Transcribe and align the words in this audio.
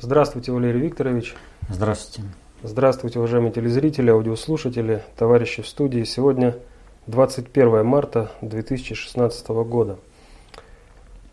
Здравствуйте, 0.00 0.52
Валерий 0.52 0.80
Викторович. 0.80 1.34
Здравствуйте. 1.68 2.30
Здравствуйте, 2.62 3.18
уважаемые 3.18 3.50
телезрители, 3.50 4.10
аудиослушатели, 4.10 5.02
товарищи 5.16 5.60
в 5.60 5.66
студии. 5.66 6.04
Сегодня 6.04 6.54
21 7.08 7.84
марта 7.84 8.30
2016 8.40 9.48
года. 9.48 9.98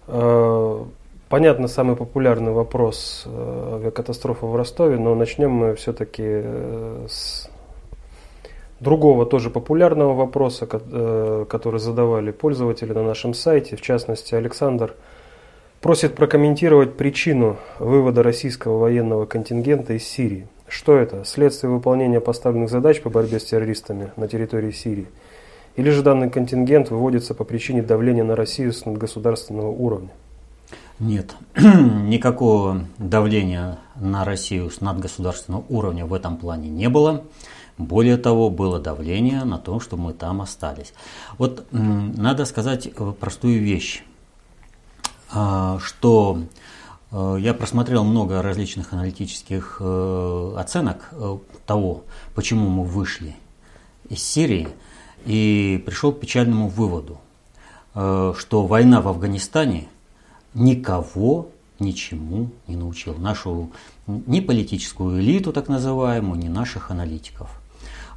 Э, 0.08 0.84
понятно, 1.30 1.68
самый 1.68 1.96
популярный 1.96 2.54
вопрос 2.54 3.26
э, 3.28 3.76
авиакатастрофа 3.76 4.48
в 4.48 4.56
Ростове, 4.56 4.98
но 4.98 5.14
начнем 5.14 5.52
мы 5.52 5.76
все-таки 5.76 6.24
э, 6.26 7.06
с 7.08 7.48
другого 8.80 9.28
тоже 9.28 9.52
популярного 9.52 10.16
вопроса, 10.16 10.66
который 10.66 11.80
задавали 11.80 12.32
пользователи 12.32 12.94
на 12.94 13.04
нашем 13.04 13.36
сайте. 13.36 13.76
В 13.76 13.82
частности, 13.82 14.34
Александр 14.34 14.96
просит 15.82 16.16
прокомментировать 16.16 16.98
причину 16.98 17.58
вывода 17.80 18.24
российского 18.24 18.78
военного 18.80 19.26
контингента 19.26 19.94
из 19.94 20.04
Сирии. 20.04 20.48
Что 20.68 20.96
это? 20.98 21.24
Следствие 21.26 21.72
выполнения 21.72 22.20
поставленных 22.20 22.70
задач 22.70 23.02
по 23.02 23.10
борьбе 23.10 23.40
с 23.40 23.46
террористами 23.46 24.12
на 24.16 24.28
территории 24.28 24.72
Сирии? 24.72 25.08
Или 25.76 25.90
же 25.90 26.02
данный 26.02 26.30
контингент 26.30 26.90
выводится 26.90 27.34
по 27.34 27.44
причине 27.44 27.84
давления 27.84 28.24
на 28.24 28.36
Россию 28.36 28.74
с 28.74 28.86
надгосударственного 28.86 29.70
уровня? 29.70 30.10
Нет, 31.00 31.36
никакого 31.56 32.86
давления 32.98 33.80
на 33.96 34.24
Россию 34.24 34.70
с 34.72 34.80
надгосударственного 34.80 35.66
уровня 35.68 36.06
в 36.06 36.14
этом 36.14 36.38
плане 36.38 36.70
не 36.70 36.88
было. 36.88 37.24
Более 37.78 38.16
того, 38.16 38.50
было 38.50 38.80
давление 38.80 39.44
на 39.44 39.58
то, 39.58 39.82
что 39.82 39.98
мы 39.98 40.14
там 40.14 40.42
остались. 40.42 40.94
Вот 41.38 41.66
надо 41.72 42.46
сказать 42.46 42.88
э, 42.88 43.14
простую 43.20 43.62
вещь, 43.62 44.06
что 45.30 46.44
э, 47.12 47.38
я 47.40 47.54
просмотрел 47.54 48.04
много 48.04 48.42
различных 48.42 48.94
аналитических 48.94 49.78
э, 49.80 50.56
оценок 50.58 51.12
того, 51.66 52.04
почему 52.34 52.70
мы 52.70 52.84
вышли 52.84 53.36
из 54.10 54.24
Сирии, 54.24 54.68
и 55.26 55.84
пришел 55.86 56.12
к 56.12 56.20
печальному 56.20 56.68
выводу, 56.68 57.18
что 57.94 58.68
война 58.68 59.02
в 59.02 59.08
Афганистане 59.08 59.88
никого 60.54 61.50
ничему 61.80 62.50
не 62.68 62.76
научила. 62.76 63.18
Нашу 63.18 63.72
ни 64.08 64.40
политическую 64.40 65.20
элиту, 65.20 65.52
так 65.52 65.68
называемую, 65.68 66.40
ни 66.40 66.48
наших 66.48 66.92
аналитиков. 66.92 67.50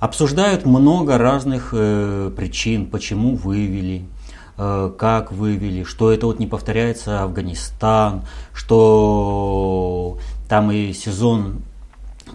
Обсуждают 0.01 0.65
много 0.65 1.19
разных 1.19 1.71
э, 1.73 2.31
причин, 2.37 2.87
почему 2.87 3.35
вывели, 3.35 4.03
э, 4.03 4.18
как 4.59 5.31
вывели, 5.31 5.85
что 5.85 6.11
это 6.11 6.27
вот 6.27 6.41
не 6.41 6.47
повторяется 6.49 7.23
Афганистан, 7.23 8.23
что 8.53 10.19
там 10.49 10.73
и 10.73 10.93
сезон 10.93 11.63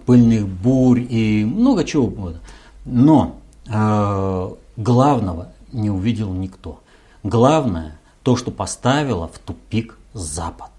пыльных 0.06 0.48
бурь 0.48 1.06
и 1.10 1.46
много 1.46 1.84
чего. 1.84 2.34
Но 2.86 3.40
э, 3.68 4.50
главного 4.78 5.50
не 5.72 5.90
увидел 5.90 6.32
никто. 6.34 6.80
Главное 7.24 7.98
то, 8.24 8.36
что 8.36 8.52
поставило 8.52 9.28
в 9.28 9.40
тупик 9.40 9.98
Запад. 10.14 10.72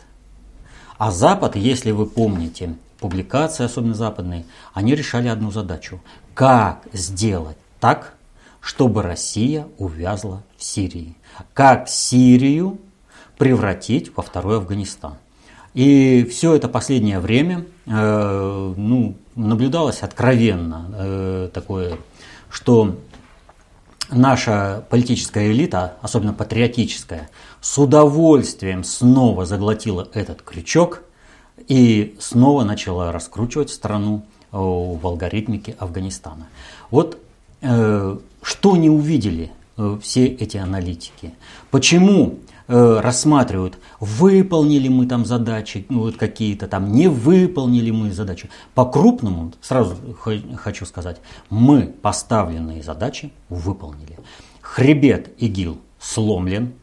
А 0.97 1.11
Запад, 1.11 1.57
если 1.57 1.91
вы 1.91 2.07
помните, 2.07 2.77
публикации, 3.01 3.65
особенно 3.65 3.95
западные, 3.95 4.47
они 4.73 4.95
решали 4.95 5.29
одну 5.29 5.51
задачу. 5.51 6.01
Как 6.35 6.83
сделать 6.93 7.57
так, 7.81 8.15
чтобы 8.65 9.03
Россия 9.03 9.67
увязла 9.79 10.43
в 10.57 10.65
Сирии? 10.65 11.15
Как 11.53 11.89
Сирию 11.89 12.79
превратить 13.37 14.17
во 14.17 14.23
второй 14.23 14.57
Афганистан? 14.57 15.17
И 15.75 16.25
все 16.31 16.55
это 16.55 16.69
последнее 16.69 17.21
время 17.21 17.67
э, 17.87 18.75
ну, 18.77 19.17
наблюдалось 19.35 20.03
откровенно 20.03 20.91
э, 20.95 21.51
такое, 21.53 21.99
что 22.49 22.97
наша 24.11 24.87
политическая 24.89 25.51
элита, 25.51 25.97
особенно 26.01 26.33
патриотическая, 26.33 27.29
с 27.61 27.77
удовольствием 27.77 28.83
снова 28.83 29.45
заглотила 29.45 30.09
этот 30.15 30.41
крючок 30.43 31.03
и 31.69 32.17
снова 32.19 32.65
начала 32.65 33.13
раскручивать 33.13 33.71
страну 33.71 34.25
э, 34.53 34.57
в 34.57 35.01
алгоритмике 35.07 35.77
Афганистана. 35.79 36.47
Вот 36.91 37.19
что 37.65 38.77
не 38.77 38.91
увидели 38.91 39.51
э, 39.77 39.99
все 40.03 40.27
эти 40.27 40.57
аналитики? 40.59 41.33
Почему 41.71 42.39
э, 42.69 43.01
рассматривают, 43.01 43.79
выполнили 44.01 44.89
мы 44.89 45.07
там 45.07 45.25
задачи, 45.25 45.87
ну, 45.89 46.01
вот 46.01 46.17
какие-то 46.17 46.69
там, 46.69 46.93
не 46.93 47.09
выполнили 47.09 47.91
мы 47.91 48.13
задачи. 48.13 48.51
По-крупному, 48.75 49.53
сразу 49.61 49.97
хочу 50.57 50.85
сказать, 50.87 51.21
мы 51.49 51.87
поставленные 51.87 52.83
задачи 52.83 53.33
выполнили. 53.49 54.19
Хребет 54.61 55.33
ИГИЛ 55.39 55.79
сломлен, 55.99 56.75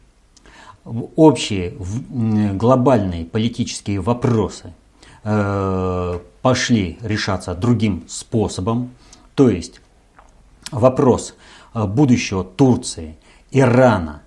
общие 0.84 1.74
глобальные 2.54 3.24
политические 3.24 4.00
вопросы 4.00 4.74
э, 5.22 6.18
пошли 6.42 6.98
решаться 7.02 7.54
другим 7.54 8.04
способом, 8.08 8.90
то 9.34 9.48
есть 9.48 9.81
вопрос 10.72 11.34
э, 11.74 11.86
будущего 11.86 12.42
Турции, 12.42 13.16
Ирана 13.52 14.22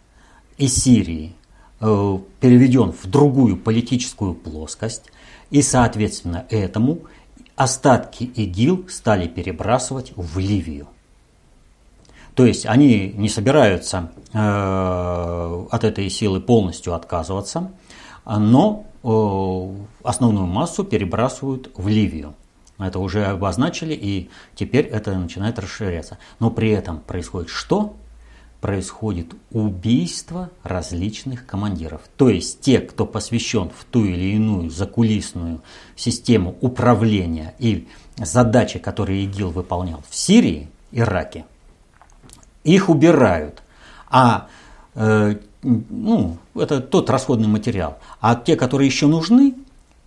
и 0.58 0.68
Сирии 0.68 1.36
э, 1.82 2.20
переведен 2.40 2.94
в 2.94 3.06
другую 3.08 3.58
политическую 3.58 4.34
плоскость, 4.34 5.12
и 5.50 5.62
соответственно 5.62 6.46
этому 6.50 7.00
остатки 7.56 8.24
ИГИЛ 8.24 8.86
стали 8.90 9.28
перебрасывать 9.28 10.14
в 10.16 10.38
Ливию. 10.40 10.88
То 12.36 12.46
есть 12.46 12.66
они 12.66 13.14
не 13.16 13.30
собираются 13.30 14.12
э, 14.34 15.66
от 15.72 15.84
этой 15.84 16.10
силы 16.10 16.42
полностью 16.42 16.94
отказываться, 16.94 17.72
но 18.26 18.86
основную 20.04 20.48
массу 20.48 20.84
перебрасывают 20.84 21.70
в 21.76 21.88
Ливию. 21.88 22.34
Это 22.78 23.00
уже 23.00 23.26
обозначили, 23.26 23.94
и 23.94 24.30
теперь 24.56 24.86
это 24.86 25.18
начинает 25.18 25.60
расширяться. 25.60 26.18
Но 26.40 26.52
при 26.52 26.72
этом 26.72 27.00
происходит 27.00 27.50
что? 27.50 27.96
Происходит 28.60 29.34
убийство 29.52 30.50
различных 30.64 31.46
командиров. 31.46 32.02
То 32.18 32.30
есть 32.30 32.62
те, 32.62 32.80
кто 32.80 33.06
посвящен 33.06 33.70
в 33.70 33.86
ту 33.86 34.04
или 34.04 34.36
иную 34.36 34.70
закулисную 34.70 35.62
систему 35.96 36.56
управления 36.62 37.56
и 37.60 37.88
задачи, 38.18 38.80
которые 38.80 39.24
ИГИЛ 39.26 39.52
выполнял 39.52 40.04
в 40.10 40.16
Сирии, 40.16 40.70
Ираке– 40.92 41.46
их 42.66 42.90
убирают. 42.90 43.62
А 44.10 44.48
э, 44.96 45.36
ну, 45.62 46.38
это 46.56 46.82
тот 46.82 47.10
расходный 47.10 47.48
материал. 47.48 48.00
А 48.20 48.36
те, 48.36 48.58
которые 48.58 48.88
еще 48.88 49.08
нужны, 49.08 49.54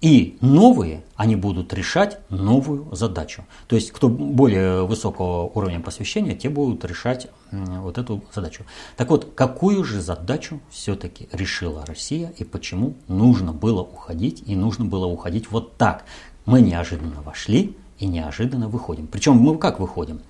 и 0.00 0.36
новые, 0.40 1.02
они 1.16 1.34
будут 1.34 1.74
решать 1.74 2.20
новую 2.30 2.94
задачу. 2.94 3.44
То 3.66 3.74
есть, 3.74 3.90
кто 3.90 4.08
более 4.08 4.86
высокого 4.86 5.50
уровня 5.54 5.80
посвящения, 5.80 6.34
те 6.34 6.48
будут 6.48 6.84
решать 6.84 7.28
вот 7.50 7.98
эту 7.98 8.22
задачу. 8.32 8.64
Так 8.96 9.10
вот, 9.10 9.32
какую 9.34 9.82
же 9.82 10.00
задачу 10.00 10.60
все-таки 10.70 11.28
решила 11.32 11.84
Россия 11.84 12.32
и 12.38 12.44
почему 12.44 12.94
нужно 13.08 13.52
было 13.52 13.82
уходить 13.82 14.44
и 14.46 14.54
нужно 14.54 14.84
было 14.84 15.06
уходить 15.06 15.50
вот 15.50 15.76
так? 15.76 16.04
Мы 16.46 16.60
неожиданно 16.60 17.20
вошли 17.22 17.76
и 17.98 18.06
неожиданно 18.06 18.68
выходим. 18.68 19.08
Причем 19.08 19.34
мы 19.34 19.58
как 19.58 19.80
выходим? 19.80 20.20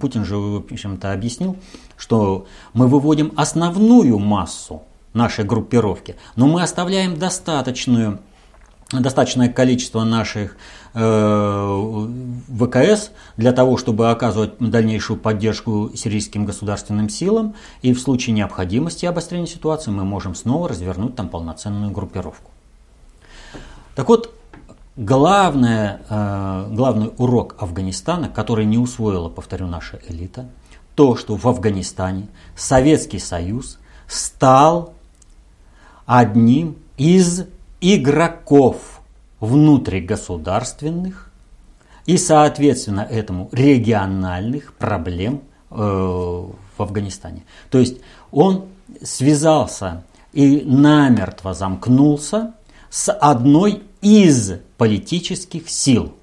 Путин 0.00 0.24
же, 0.24 0.36
в 0.36 0.56
общем-то, 0.58 1.12
объяснил, 1.12 1.56
что 1.96 2.46
мы 2.72 2.86
выводим 2.86 3.32
основную 3.36 4.18
массу 4.18 4.82
нашей 5.12 5.44
группировки, 5.44 6.16
но 6.36 6.46
мы 6.46 6.62
оставляем 6.62 7.18
достаточную 7.18 8.20
достаточное 9.00 9.48
количество 9.48 10.04
наших 10.04 10.56
э, 10.94 12.08
ВКС 12.48 13.10
для 13.36 13.52
того, 13.52 13.76
чтобы 13.76 14.10
оказывать 14.10 14.58
дальнейшую 14.58 15.18
поддержку 15.18 15.90
сирийским 15.94 16.44
государственным 16.44 17.08
силам, 17.08 17.54
и 17.82 17.92
в 17.92 18.00
случае 18.00 18.34
необходимости 18.34 19.06
обострения 19.06 19.46
ситуации 19.46 19.90
мы 19.90 20.04
можем 20.04 20.34
снова 20.34 20.68
развернуть 20.68 21.16
там 21.16 21.28
полноценную 21.28 21.90
группировку. 21.90 22.50
Так 23.94 24.08
вот, 24.08 24.32
Главное, 24.96 26.00
э, 26.08 26.68
главный 26.70 27.12
урок 27.18 27.56
Афганистана, 27.58 28.30
который 28.30 28.64
не 28.64 28.78
усвоила, 28.78 29.28
повторю, 29.28 29.66
наша 29.66 30.00
элита, 30.08 30.48
то, 30.94 31.16
что 31.16 31.36
в 31.36 31.46
Афганистане 31.46 32.28
Советский 32.56 33.18
Союз 33.18 33.78
стал 34.08 34.94
одним 36.06 36.76
из 36.96 37.44
игроков 37.80 39.00
внутригосударственных 39.40 41.30
и, 42.06 42.16
соответственно, 42.16 43.00
этому 43.00 43.48
региональных 43.52 44.72
проблем 44.74 45.42
э, 45.70 45.74
в 45.74 46.82
Афганистане. 46.82 47.44
То 47.70 47.78
есть 47.78 47.98
он 48.30 48.66
связался 49.02 50.04
и 50.32 50.62
намертво 50.64 51.54
замкнулся 51.54 52.54
с 52.90 53.12
одной 53.12 53.82
из 54.00 54.52
политических 54.76 55.68
сил. 55.68 56.14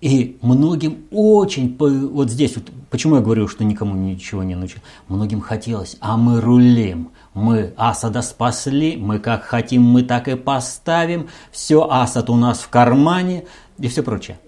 И 0.00 0.36
многим 0.42 1.04
очень, 1.10 1.76
вот 1.78 2.28
здесь, 2.28 2.56
вот, 2.56 2.70
почему 2.90 3.16
я 3.16 3.22
говорю, 3.22 3.46
что 3.46 3.62
никому 3.62 3.94
ничего 3.94 4.42
не 4.42 4.56
научил, 4.56 4.80
многим 5.08 5.40
хотелось, 5.40 5.96
а 6.00 6.16
мы 6.16 6.40
рулим, 6.40 7.10
мы 7.34 7.72
Асада 7.76 8.22
спасли, 8.22 8.96
мы 8.96 9.18
как 9.18 9.44
хотим, 9.44 9.82
мы 9.82 10.02
так 10.02 10.28
и 10.28 10.36
поставим, 10.36 11.28
все, 11.50 11.88
Асад 11.88 12.28
у 12.30 12.36
нас 12.36 12.60
в 12.60 12.68
кармане 12.68 13.44
и 13.78 13.88
все 13.88 14.02
прочее. 14.02 14.38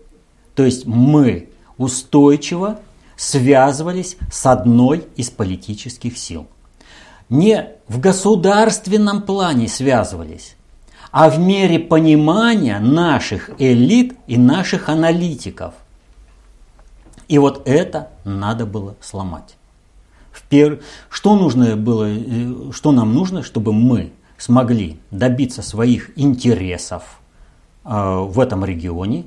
То 0.54 0.64
есть 0.64 0.86
мы 0.86 1.50
устойчиво 1.78 2.80
связывались 3.16 4.16
с 4.30 4.46
одной 4.46 5.06
из 5.16 5.30
политических 5.30 6.18
сил. 6.18 6.46
Не 7.28 7.70
в 7.88 8.00
государственном 8.00 9.22
плане 9.22 9.68
связывались, 9.68 10.56
а 11.10 11.30
в 11.30 11.38
мере 11.38 11.78
понимания 11.78 12.78
наших 12.78 13.50
элит 13.58 14.16
и 14.26 14.36
наших 14.36 14.88
аналитиков. 14.88 15.74
И 17.28 17.38
вот 17.38 17.62
это 17.66 18.10
надо 18.24 18.66
было 18.66 18.96
сломать. 19.00 19.56
Что 21.08 21.36
нужно 21.36 21.76
было, 21.76 22.08
э, 22.08 22.72
что 22.72 22.92
нам 22.92 23.14
нужно, 23.14 23.42
чтобы 23.42 23.72
мы 23.72 24.12
смогли 24.38 24.98
добиться 25.10 25.62
своих 25.62 26.16
интересов 26.18 27.20
э, 27.84 27.90
в 27.90 28.38
этом 28.38 28.64
регионе 28.64 29.24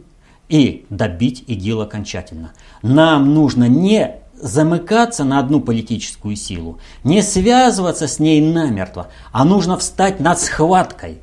и 0.50 0.86
добить 0.90 1.44
ИГИЛ 1.48 1.82
окончательно. 1.82 2.54
Нам 2.82 3.34
нужно 3.34 3.68
не 3.68 4.16
замыкаться 4.40 5.24
на 5.24 5.40
одну 5.40 5.60
политическую 5.60 6.36
силу, 6.36 6.80
не 7.04 7.22
связываться 7.22 8.08
с 8.08 8.20
ней 8.20 8.42
намертво, 8.42 9.08
а 9.32 9.44
нужно 9.46 9.78
встать 9.78 10.20
над 10.20 10.40
схваткой. 10.40 11.20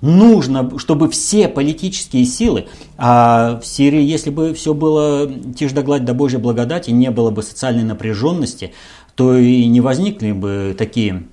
Нужно, 0.00 0.78
чтобы 0.80 1.08
все 1.08 1.46
политические 1.46 2.24
силы, 2.24 2.66
а 2.98 3.60
в 3.60 3.64
Сирии, 3.64 4.02
если 4.02 4.30
бы 4.30 4.52
все 4.52 4.74
было 4.74 5.30
тишь 5.56 5.70
да 5.70 5.82
гладь 5.82 6.04
до 6.04 6.12
Божьей 6.12 6.40
благодати, 6.40 6.90
не 6.90 7.12
было 7.12 7.30
бы 7.30 7.44
социальной 7.44 7.84
напряженности, 7.84 8.72
то 9.14 9.36
и 9.36 9.66
не 9.66 9.80
возникли 9.80 10.32
бы 10.32 10.74
такие 10.76 11.24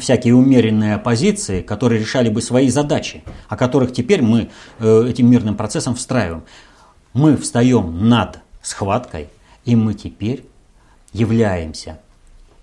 всякие 0.00 0.34
умеренные 0.34 0.94
оппозиции, 0.94 1.62
которые 1.62 2.00
решали 2.00 2.28
бы 2.28 2.42
свои 2.42 2.68
задачи, 2.68 3.22
о 3.48 3.56
которых 3.56 3.92
теперь 3.92 4.22
мы 4.22 4.50
э, 4.78 5.06
этим 5.08 5.30
мирным 5.30 5.56
процессом 5.56 5.94
встраиваем. 5.94 6.42
Мы 7.12 7.36
встаем 7.36 8.08
над 8.08 8.40
схваткой, 8.62 9.28
и 9.64 9.76
мы 9.76 9.94
теперь 9.94 10.44
являемся 11.12 12.00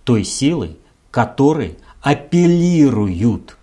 той 0.03 0.23
силой, 0.23 0.77
которой 1.11 1.77
апеллируют 2.01 3.57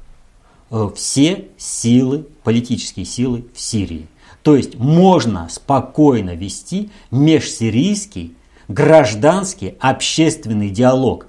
э, 0.70 0.88
все 0.96 1.48
силы, 1.58 2.26
политические 2.42 3.04
силы 3.04 3.44
в 3.54 3.60
Сирии. 3.60 4.08
То 4.42 4.56
есть 4.56 4.76
можно 4.76 5.48
спокойно 5.50 6.34
вести 6.34 6.90
межсирийский 7.10 8.34
гражданский 8.70 9.74
общественный 9.80 10.70
диалог. 10.70 11.26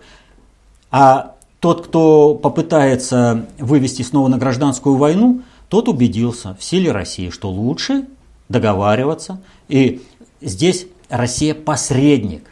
А 0.92 1.36
тот, 1.60 1.88
кто 1.88 2.36
попытается 2.36 3.48
вывести 3.58 4.04
снова 4.04 4.28
на 4.28 4.38
гражданскую 4.38 4.96
войну, 4.96 5.42
тот 5.68 5.90
убедился 5.90 6.56
в 6.60 6.64
силе 6.64 6.92
России, 6.92 7.30
что 7.30 7.50
лучше 7.50 8.06
договариваться. 8.48 9.42
И 9.68 10.02
здесь 10.40 10.86
Россия 11.10 11.56
посредник, 11.56 12.44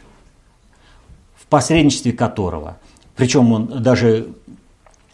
в 1.36 1.46
посредничестве 1.46 2.12
которого, 2.12 2.78
причем 3.16 3.52
он 3.52 3.82
даже 3.82 4.28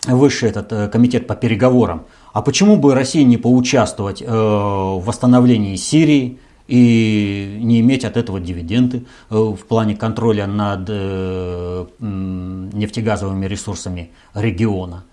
высший 0.06 0.50
этот 0.50 0.72
э, 0.72 0.88
комитет 0.88 1.26
по 1.26 1.34
переговорам, 1.34 2.04
а 2.32 2.42
почему 2.42 2.76
бы 2.76 2.94
России 2.94 3.22
не 3.22 3.36
поучаствовать 3.36 4.22
э, 4.22 4.26
в 4.26 5.02
восстановлении 5.04 5.74
Сирии, 5.76 6.38
и 6.68 7.58
не 7.60 7.80
иметь 7.80 8.04
от 8.04 8.16
этого 8.16 8.40
дивиденды 8.40 9.04
э, 9.30 9.36
в 9.36 9.66
плане 9.66 9.96
контроля 9.96 10.46
над 10.46 10.86
э, 10.88 11.86
нефтегазовыми 12.00 13.46
ресурсами 13.46 14.10
региона. 14.34 15.04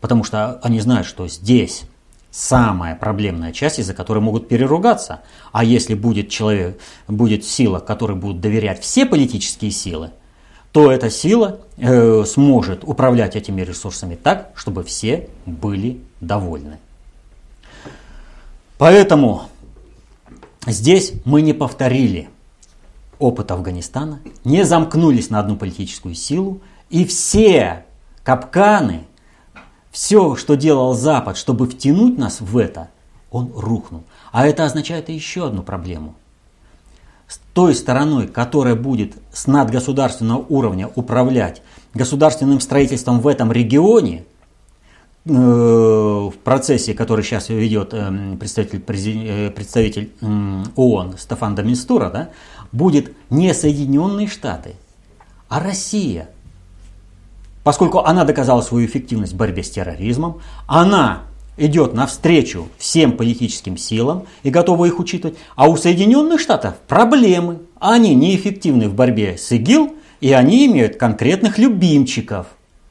Потому 0.00 0.24
что 0.24 0.58
они 0.62 0.80
знают, 0.80 1.06
что 1.06 1.28
здесь 1.28 1.84
самая 2.30 2.94
проблемная 2.96 3.52
часть, 3.52 3.78
из-за 3.78 3.94
которой 3.94 4.18
могут 4.18 4.48
переругаться. 4.48 5.22
А 5.52 5.64
если 5.64 5.94
будет 5.94 6.28
человек, 6.28 6.78
будет 7.08 7.44
сила, 7.44 7.78
которой 7.78 8.16
будут 8.16 8.40
доверять 8.40 8.82
все 8.82 9.06
политические 9.06 9.70
силы, 9.70 10.10
то 10.72 10.92
эта 10.92 11.08
сила 11.08 11.60
э, 11.78 12.24
сможет 12.26 12.84
управлять 12.84 13.36
этими 13.36 13.62
ресурсами 13.62 14.16
так, 14.16 14.50
чтобы 14.54 14.84
все 14.84 15.30
были 15.46 16.00
довольны. 16.20 16.78
Поэтому 18.76 19.44
Здесь 20.66 21.12
мы 21.24 21.42
не 21.42 21.52
повторили 21.52 22.28
опыт 23.20 23.52
Афганистана, 23.52 24.20
не 24.44 24.64
замкнулись 24.64 25.30
на 25.30 25.38
одну 25.38 25.56
политическую 25.56 26.16
силу, 26.16 26.60
и 26.90 27.04
все 27.04 27.84
капканы, 28.24 29.04
все, 29.92 30.34
что 30.34 30.56
делал 30.56 30.92
Запад, 30.94 31.36
чтобы 31.36 31.68
втянуть 31.68 32.18
нас 32.18 32.40
в 32.40 32.58
это, 32.58 32.88
он 33.30 33.52
рухнул. 33.54 34.02
А 34.32 34.46
это 34.46 34.64
означает 34.64 35.08
еще 35.08 35.46
одну 35.46 35.62
проблему. 35.62 36.14
С 37.28 37.40
той 37.54 37.74
стороной, 37.74 38.26
которая 38.26 38.74
будет 38.74 39.14
с 39.32 39.46
надгосударственного 39.46 40.44
уровня 40.48 40.90
управлять 40.94 41.62
государственным 41.94 42.60
строительством 42.60 43.20
в 43.20 43.28
этом 43.28 43.52
регионе– 43.52 44.24
в 45.26 46.34
процессе, 46.44 46.94
который 46.94 47.24
сейчас 47.24 47.48
ведет 47.48 47.92
э, 47.92 48.36
представитель, 48.38 48.82
э, 48.88 49.50
представитель 49.50 50.12
ООН 50.76 51.18
Стефан 51.18 51.56
Доминстура, 51.56 52.10
да, 52.10 52.30
будет 52.70 53.12
не 53.28 53.52
Соединенные 53.52 54.28
Штаты, 54.28 54.74
а 55.48 55.58
Россия. 55.58 56.28
Поскольку 57.64 57.98
она 57.98 58.24
доказала 58.24 58.60
свою 58.60 58.86
эффективность 58.86 59.32
в 59.32 59.36
борьбе 59.36 59.64
с 59.64 59.70
терроризмом, 59.70 60.40
она 60.68 61.22
идет 61.56 61.92
навстречу 61.92 62.68
всем 62.78 63.16
политическим 63.16 63.76
силам 63.76 64.26
и 64.44 64.50
готова 64.50 64.84
их 64.84 65.00
учитывать. 65.00 65.36
А 65.56 65.68
у 65.68 65.76
Соединенных 65.76 66.40
Штатов 66.40 66.76
проблемы. 66.86 67.62
Они 67.80 68.14
неэффективны 68.14 68.88
в 68.88 68.94
борьбе 68.94 69.36
с 69.36 69.50
ИГИЛ, 69.50 69.96
и 70.20 70.32
они 70.32 70.66
имеют 70.66 70.96
конкретных 70.96 71.58
любимчиков. 71.58 72.46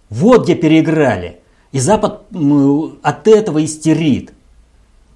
Вот 0.09 0.43
где 0.43 0.55
переиграли– 0.55 1.39
и 1.75 1.79
Запад 1.79 2.21
от 3.01 3.27
этого 3.27 3.65
истерит. 3.65 4.31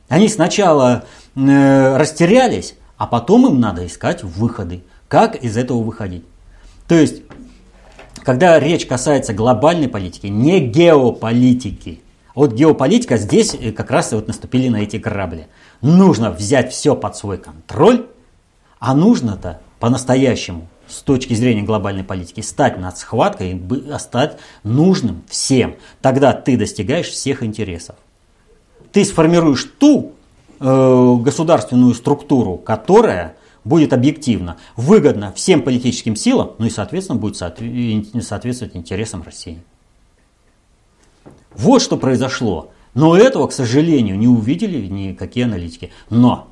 Они 0.10 0.28
сначала 0.28 1.06
э, 1.34 1.98
растерялись, 1.98 2.75
а 2.98 3.08
потом 3.08 3.48
им 3.48 3.62
надо 3.62 3.88
искать 3.88 4.25
выходы. 4.25 4.84
Как 5.08 5.38
из 5.38 5.56
этого 5.56 5.82
выходить? 5.82 6.25
То 6.86 6.96
есть, 6.96 7.22
когда 8.24 8.60
речь 8.60 8.86
касается 8.86 9.34
глобальной 9.34 9.88
политики, 9.88 10.28
не 10.28 10.60
геополитики. 10.60 12.01
Вот 12.36 12.51
геополитика 12.51 13.16
здесь 13.16 13.56
э, 13.56 13.72
как 13.72 13.89
раз 13.89 14.12
и 14.12 14.16
вот 14.16 14.28
наступили 14.28 14.68
на 14.68 14.82
эти 14.84 14.98
грабли. 14.98 15.48
Нужно 15.80 16.30
взять 16.30 16.74
все 16.74 16.94
под 16.94 17.16
свой 17.16 17.38
контроль, 17.38 18.06
а 18.80 18.94
нужно-то 18.94 19.62
по-настоящему 19.80 20.68
с 20.89 21.01
точки 21.01 21.34
зрения 21.34 21.62
глобальной 21.62 22.03
политики, 22.03 22.41
стать 22.41 22.77
над 22.77 22.98
схваткой 22.98 23.51
и 23.53 23.98
стать 24.00 24.38
нужным 24.63 25.24
всем. 25.29 25.75
Тогда 26.01 26.34
ты 26.34 26.58
достигаешь 26.58 27.08
всех 27.08 27.43
интересов. 27.43 27.96
Ты 28.91 29.05
сформируешь 29.05 29.69
ту 29.77 30.13
э, 30.60 31.15
государственную 31.22 31.93
структуру, 31.93 32.58
которая 32.58 33.36
будет 33.63 33.93
объективно 33.93 34.58
выгодна 34.75 35.31
всем 35.34 35.62
политическим 35.62 36.15
силам, 36.15 36.53
ну 36.58 36.65
и, 36.65 36.69
соответственно, 36.69 37.19
будет 37.19 37.36
соответствовать 37.36 38.75
интересам 38.75 39.22
России. 39.22 39.62
Вот 41.53 41.81
что 41.81 41.98
произошло. 41.98 42.72
Но 42.93 43.15
этого, 43.15 43.48
к 43.48 43.51
сожалению, 43.51 44.17
не 44.17 44.27
увидели 44.27 44.88
никакие 44.88 45.46
аналитики. 45.46 45.91
Но 46.10 46.48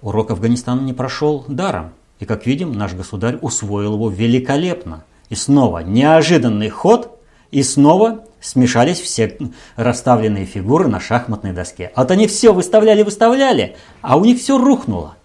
урок 0.00 0.30
Афганистана 0.30 0.80
не 0.80 0.92
прошел 0.92 1.44
даром. 1.48 1.92
И 2.22 2.24
как 2.24 2.46
видим, 2.46 2.72
наш 2.72 2.94
государь 2.94 3.36
усвоил 3.42 3.94
его 3.94 4.08
великолепно. 4.08 5.02
И 5.28 5.34
снова 5.34 5.80
неожиданный 5.80 6.68
ход, 6.68 7.20
и 7.50 7.64
снова 7.64 8.24
смешались 8.40 9.00
все 9.00 9.36
расставленные 9.74 10.46
фигуры 10.46 10.86
на 10.86 11.00
шахматной 11.00 11.52
доске. 11.52 11.90
А 11.96 12.02
вот 12.02 12.12
они 12.12 12.28
все 12.28 12.52
выставляли-выставляли, 12.52 13.74
а 14.02 14.16
у 14.16 14.24
них 14.24 14.38
все 14.38 14.56
рухнуло. 14.56 15.16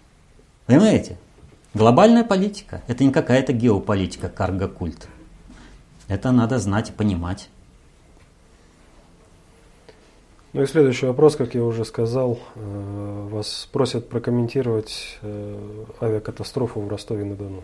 Понимаете? 0.65 1.19
Глобальная 1.75 2.23
политика– 2.23 2.81
это 2.87 3.03
не 3.03 3.11
какая-то 3.11 3.53
геополитика, 3.53 4.27
карго-культ. 4.27 5.07
Это 6.07 6.31
надо 6.31 6.57
знать 6.57 6.89
и 6.89 6.93
понимать. 6.93 7.49
Ну 10.57 10.63
и 10.63 10.65
следующий 10.65 11.05
вопрос, 11.05 11.35
как 11.35 11.53
я 11.53 11.63
уже 11.63 11.85
сказал, 11.85 12.39
э, 12.55 13.27
вас 13.29 13.69
просят 13.71 14.09
прокомментировать 14.09 15.19
э, 15.21 15.55
авиакатастрофу 16.01 16.81
в 16.81 16.87
Ростове-на-Дону. 16.89 17.61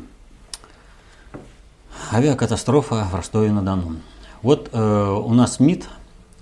Авиакатастрофа 2.11 3.07
в 3.11 3.15
Ростове-на-Дону. 3.15 3.95
Вот 4.43 4.69
э, 4.71 4.77
у 4.79 5.33
нас 5.33 5.59
МИД 5.59 5.89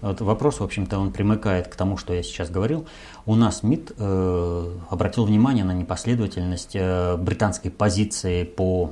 Вот 0.02 0.20
вопрос, 0.20 0.60
в 0.60 0.64
общем-то, 0.66 1.00
он 1.00 1.14
примыкает 1.14 1.70
к 1.70 1.76
тому, 1.78 1.96
что 1.96 2.14
я 2.14 2.22
сейчас 2.22 2.50
говорил. 2.50 2.86
У 3.26 3.36
нас 3.36 3.64
МИД 3.64 3.94
э, 3.98 4.72
обратил 4.90 5.24
внимание 5.24 5.64
на 5.64 5.74
непоследовательность 5.74 6.76
э, 6.76 7.16
британской 7.16 7.72
позиции 7.72 8.44
по 8.44 8.92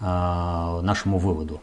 э, 0.00 0.04
нашему 0.04 1.18
выводу. 1.18 1.60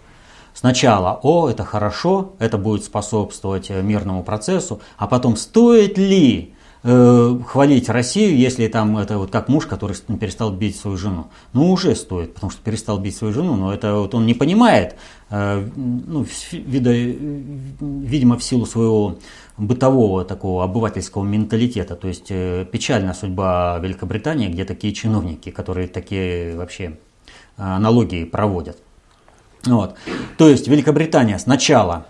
Сначала, 0.59 1.19
о, 1.21 1.49
это 1.51 1.63
хорошо, 1.63 2.33
это 2.39 2.57
будет 2.57 2.83
способствовать 2.83 3.69
э, 3.69 3.83
мирному 3.83 4.23
процессу, 4.23 4.81
а 4.97 5.05
потом, 5.05 5.35
стоит 5.35 5.99
ли 5.99 6.55
э, 6.81 7.39
хвалить 7.45 7.89
Россию, 7.89 8.35
если 8.35 8.67
там 8.67 8.97
это 8.97 9.19
вот 9.19 9.29
как 9.29 9.49
муж, 9.49 9.67
который 9.67 9.95
перестал 10.19 10.51
бить 10.51 10.75
свою 10.75 10.97
жену. 10.97 11.27
Ну, 11.53 11.71
уже 11.71 11.93
стоит, 11.95 12.33
потому 12.33 12.49
что 12.49 12.59
перестал 12.63 12.97
бить 12.97 13.15
свою 13.15 13.35
жену, 13.35 13.55
но 13.55 13.71
это 13.71 13.97
вот 13.97 14.15
он 14.15 14.25
не 14.25 14.33
понимает, 14.33 14.95
э, 15.29 15.69
ну, 15.75 16.25
вида, 16.51 16.91
видимо, 16.91 18.39
в 18.39 18.43
силу 18.43 18.65
своего 18.65 19.19
бытового 19.57 20.25
такого 20.25 20.63
обывательского 20.63 21.23
менталитета. 21.23 21.95
То 21.95 22.07
есть 22.07 22.31
э, 22.31 22.65
печальная 22.65 23.13
судьба 23.13 23.77
Великобритании, 23.77 24.47
где 24.47 24.65
такие 24.65 24.91
чиновники, 24.91 25.51
которые 25.51 25.87
такие 25.87 26.57
вообще 26.57 26.97
аналогии 27.57 28.23
проводят. 28.23 28.77
Вот. 29.67 29.95
То 30.37 30.49
есть 30.49 30.67
Великобритания 30.67 31.37
сначала 31.39 32.05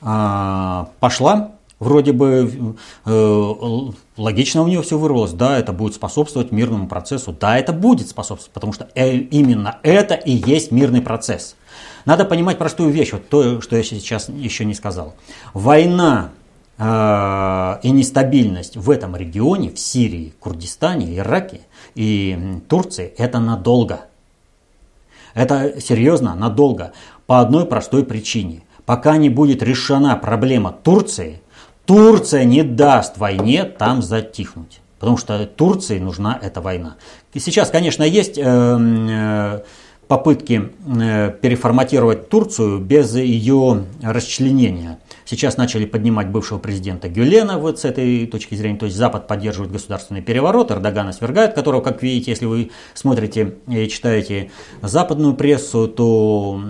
э, 0.00 0.84
пошла 1.00 1.54
Вроде 1.80 2.12
бы 2.12 2.76
э, 3.04 3.80
логично 4.16 4.62
у 4.62 4.68
нее 4.68 4.80
все 4.82 4.96
вырвалось, 4.96 5.32
да, 5.32 5.58
это 5.58 5.72
будет 5.72 5.94
способствовать 5.94 6.52
мирному 6.52 6.86
процессу, 6.86 7.36
да, 7.38 7.58
это 7.58 7.72
будет 7.72 8.08
способствовать, 8.08 8.54
потому 8.54 8.72
что 8.72 8.88
э, 8.94 9.16
именно 9.16 9.80
это 9.82 10.14
и 10.14 10.30
есть 10.30 10.70
мирный 10.70 11.02
процесс. 11.02 11.56
Надо 12.04 12.24
понимать 12.24 12.58
простую 12.58 12.90
вещь, 12.90 13.12
вот 13.12 13.28
то, 13.28 13.60
что 13.60 13.76
я 13.76 13.82
сейчас 13.82 14.28
еще 14.28 14.64
не 14.64 14.74
сказал. 14.74 15.14
Война 15.52 16.30
э, 16.78 17.78
и 17.82 17.90
нестабильность 17.90 18.76
в 18.76 18.88
этом 18.88 19.16
регионе, 19.16 19.70
в 19.70 19.78
Сирии, 19.78 20.32
Курдистане, 20.38 21.18
Ираке 21.18 21.60
и 21.96 22.60
Турции, 22.68 23.12
это 23.18 23.40
надолго. 23.40 24.06
Это 25.34 25.80
серьезно, 25.80 26.34
надолго. 26.34 26.92
По 27.26 27.40
одной 27.40 27.66
простой 27.66 28.04
причине. 28.04 28.62
Пока 28.86 29.16
не 29.16 29.28
будет 29.28 29.62
решена 29.62 30.16
проблема 30.16 30.72
Турции, 30.72 31.40
Турция 31.86 32.44
не 32.44 32.62
даст 32.62 33.18
войне 33.18 33.64
там 33.64 34.02
затихнуть. 34.02 34.80
Потому 34.98 35.16
что 35.18 35.44
Турции 35.46 35.98
нужна 35.98 36.38
эта 36.40 36.60
война. 36.60 36.96
И 37.34 37.40
сейчас, 37.40 37.70
конечно, 37.70 38.04
есть 38.04 38.38
э, 38.38 38.42
э, 38.42 39.60
попытки 40.08 40.70
э, 40.86 41.32
переформатировать 41.42 42.28
Турцию 42.28 42.78
без 42.78 43.14
ее 43.14 43.84
расчленения. 44.02 44.98
Сейчас 45.24 45.56
начали 45.56 45.84
поднимать 45.84 46.28
бывшего 46.28 46.58
президента 46.58 47.08
Гюлена 47.08 47.58
вот 47.58 47.80
с 47.80 47.84
этой 47.84 48.26
точки 48.26 48.54
зрения. 48.54 48.78
То 48.78 48.86
есть 48.86 48.96
Запад 48.96 49.26
поддерживает 49.26 49.72
государственный 49.72 50.22
переворот, 50.22 50.70
Эрдогана 50.70 51.12
свергает, 51.12 51.54
которого, 51.54 51.80
как 51.80 52.02
видите, 52.02 52.30
если 52.30 52.46
вы 52.46 52.70
смотрите 52.94 53.56
и 53.68 53.88
читаете 53.88 54.50
западную 54.82 55.34
прессу, 55.34 55.88
то 55.88 56.60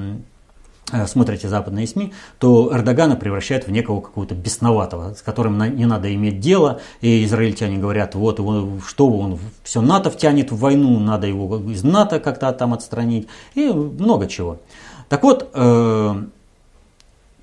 Э, 0.92 1.06
смотрите 1.06 1.49
западные 1.49 1.87
СМИ, 1.87 2.12
то 2.38 2.70
Эрдогана 2.73 3.16
превращают 3.16 3.66
в 3.66 3.70
некого 3.70 4.00
какого-то 4.00 4.34
бесноватого, 4.34 5.14
с 5.14 5.23
которым 5.23 5.58
не 5.76 5.87
надо 5.87 6.14
иметь 6.14 6.40
дело. 6.40 6.80
И 7.00 7.25
израильтяне 7.25 7.78
говорят, 7.78 8.14
вот 8.14 8.38
его, 8.38 8.78
что 8.87 9.08
он 9.08 9.38
все 9.62 9.80
НАТО 9.80 10.11
втянет 10.11 10.52
в 10.52 10.58
войну, 10.58 10.99
надо 11.00 11.26
его 11.26 11.56
из 11.70 11.82
НАТО 11.82 12.20
как-то 12.20 12.52
там 12.52 12.75
отстранить. 12.75 13.28
И 13.54 13.66
много 13.68 14.26
чего. 14.26 14.61
Так 15.08 15.23
вот, 15.23 15.50
э, 15.54 16.25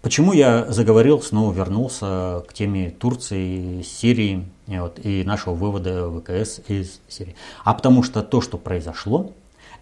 почему 0.01 0.34
я 0.34 0.65
заговорил, 0.72 1.22
снова 1.22 1.53
вернулся 1.53 2.43
к 2.48 2.53
теме 2.53 2.91
Турции, 2.91 3.81
Сирии 3.81 4.46
вот, 4.67 5.00
и 5.03 5.24
нашего 5.24 5.53
вывода 5.53 6.10
ВКС 6.10 6.60
из 6.67 7.00
Сирии. 7.08 7.36
А 7.63 7.74
потому 7.74 8.03
что 8.03 8.22
то, 8.22 8.41
что 8.41 8.58
произошло, 8.58 9.31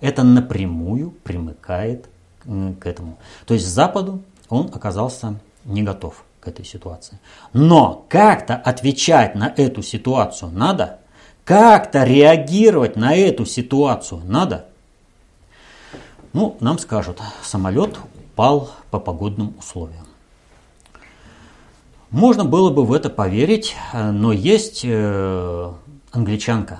это 0.01 0.23
напрямую 0.23 1.11
примыкает 1.23 2.09
к 2.43 2.85
этому. 2.85 3.17
То 3.45 3.53
есть 3.53 3.67
Западу 3.67 4.21
он 4.49 4.69
оказался 4.73 5.39
не 5.65 5.83
готов 5.83 6.23
к 6.39 6.47
этой 6.47 6.65
ситуации. 6.65 7.19
Но 7.53 8.05
как-то 8.09 8.55
отвечать 8.55 9.35
на 9.35 9.53
эту 9.55 9.81
ситуацию 9.81 10.51
надо, 10.51 10.99
как-то 11.43 12.03
реагировать 12.03 12.95
на 12.95 13.15
эту 13.15 13.45
ситуацию 13.45 14.21
надо. 14.23 14.67
Ну, 16.31 16.57
нам 16.59 16.77
скажут, 16.77 17.19
самолет 17.41 17.97
упал 18.15 18.71
по 18.91 18.99
погодным 18.99 19.55
условиям. 19.57 20.08
Можно 22.11 22.43
было 22.43 22.71
бы 22.71 22.85
в 22.85 22.93
это 22.93 23.09
поверить, 23.09 23.75
но 23.93 24.31
есть 24.31 24.81
э, 24.83 25.71
англичанка. 26.11 26.79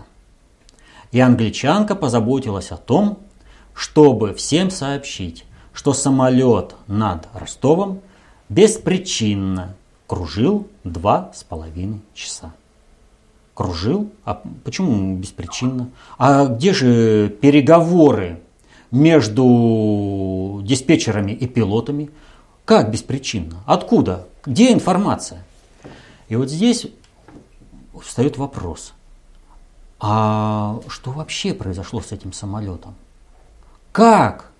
И 1.12 1.20
англичанка 1.20 1.96
позаботилась 1.96 2.72
о 2.72 2.78
том, 2.78 3.20
чтобы 3.74 4.34
всем 4.34 4.72
сообщить, 4.72 5.46
что 5.72 5.94
самолет 5.94 6.76
над 6.88 7.28
Ростовом 7.34 8.02
беспричинно 8.50 9.76
кружил 10.08 10.68
два 10.84 11.32
с 11.36 11.44
половиной 11.44 12.02
часа. 12.16 12.52
Кружил? 13.54 14.10
А 14.26 14.42
почему 14.64 15.16
беспричинно? 15.18 15.90
А 16.18 16.46
где 16.48 16.74
же 16.74 17.30
переговоры 17.30 18.42
между 18.90 20.62
диспетчерами 20.64 21.34
и 21.34 21.46
пилотами? 21.46 22.10
Как 22.66 22.90
беспричинно? 22.90 23.64
Откуда? 23.68 24.28
Где 24.46 24.72
информация? 24.72 25.44
И 26.28 26.36
вот 26.36 26.50
здесь 26.50 26.88
встает 28.02 28.38
вопрос. 28.38 28.94
А 30.00 30.80
что 30.88 31.12
вообще 31.12 31.54
произошло 31.54 32.02
с 32.02 32.12
этим 32.12 32.32
самолетом? 32.32 32.96
Как 33.92 34.52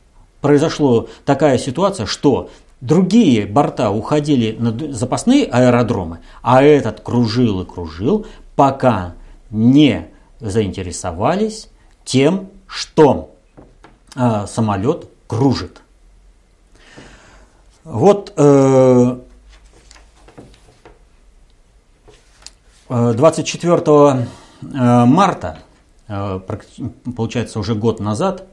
произошла 0.42 1.06
такая 1.26 1.58
ситуация, 1.58 2.06
что 2.06 2.50
другие 2.82 3.46
борта 3.46 3.92
уходили 3.92 4.56
на 4.58 4.94
запасные 4.94 5.46
аэродромы, 5.46 6.20
а 6.42 6.62
этот 6.64 7.02
кружил 7.02 7.62
и 7.62 7.66
кружил, 7.66 8.26
пока 8.56 9.14
не 9.50 10.08
заинтересовались 10.40 11.70
тем, 12.04 12.50
что 12.68 13.36
э, 14.16 14.46
самолет 14.48 15.10
кружит. 15.28 15.82
Вот 17.84 18.34
э, 18.36 19.20
24 22.90 24.28
э, 24.62 25.06
марта, 25.06 25.60
э, 26.08 26.40
получается 27.16 27.60
уже 27.60 27.76
год 27.76 28.00
назад, 28.00 28.48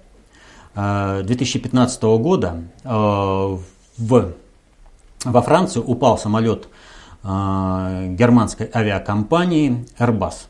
2015 0.77 2.03
года 2.03 2.65
э, 2.85 2.89
в, 2.89 4.33
во 5.25 5.43
Францию 5.43 5.85
упал 5.87 6.19
самолет 6.19 6.69
э, 7.25 8.09
германской 8.11 8.71
авиакомпании 8.73 9.87
Airbus. 9.99 10.49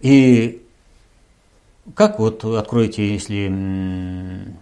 И 0.00 0.66
как 1.94 2.18
вот 2.18 2.44
откроете, 2.44 3.12
если 3.12 4.52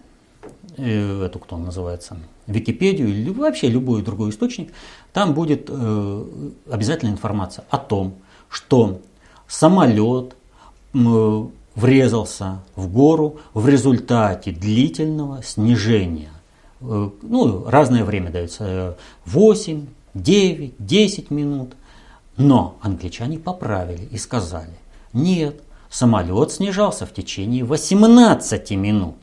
э, 0.77 1.25
эту 1.25 1.39
кто 1.39 1.57
называется, 1.57 2.17
Википедию 2.49 3.09
или 3.09 3.29
вообще 3.29 3.69
любой 3.69 4.01
другой 4.01 4.31
источник, 4.31 4.71
там 5.13 5.33
будет 5.33 5.69
обязательно 5.69 7.09
информация 7.09 7.65
о 7.69 7.77
том, 7.77 8.15
что 8.49 8.99
самолет 9.47 10.35
врезался 11.79 12.59
в 12.75 12.87
гору 12.91 13.37
в 13.53 13.67
результате 13.67 14.51
длительного 14.51 15.41
снижения. 15.43 16.31
Э, 16.81 17.09
ну, 17.21 17.65
разное 17.65 18.03
время 18.03 18.31
дается, 18.31 18.97
8, 19.25 19.87
9, 20.13 20.73
10 20.77 21.31
минут. 21.31 21.73
Но 22.37 22.77
англичане 22.81 23.37
поправили 23.37 24.07
и 24.11 24.17
сказали, 24.17 24.73
нет, 25.11 25.61
самолет 25.89 26.51
снижался 26.51 27.05
в 27.05 27.13
течение 27.13 27.63
18 27.63 28.71
минут. 28.71 29.15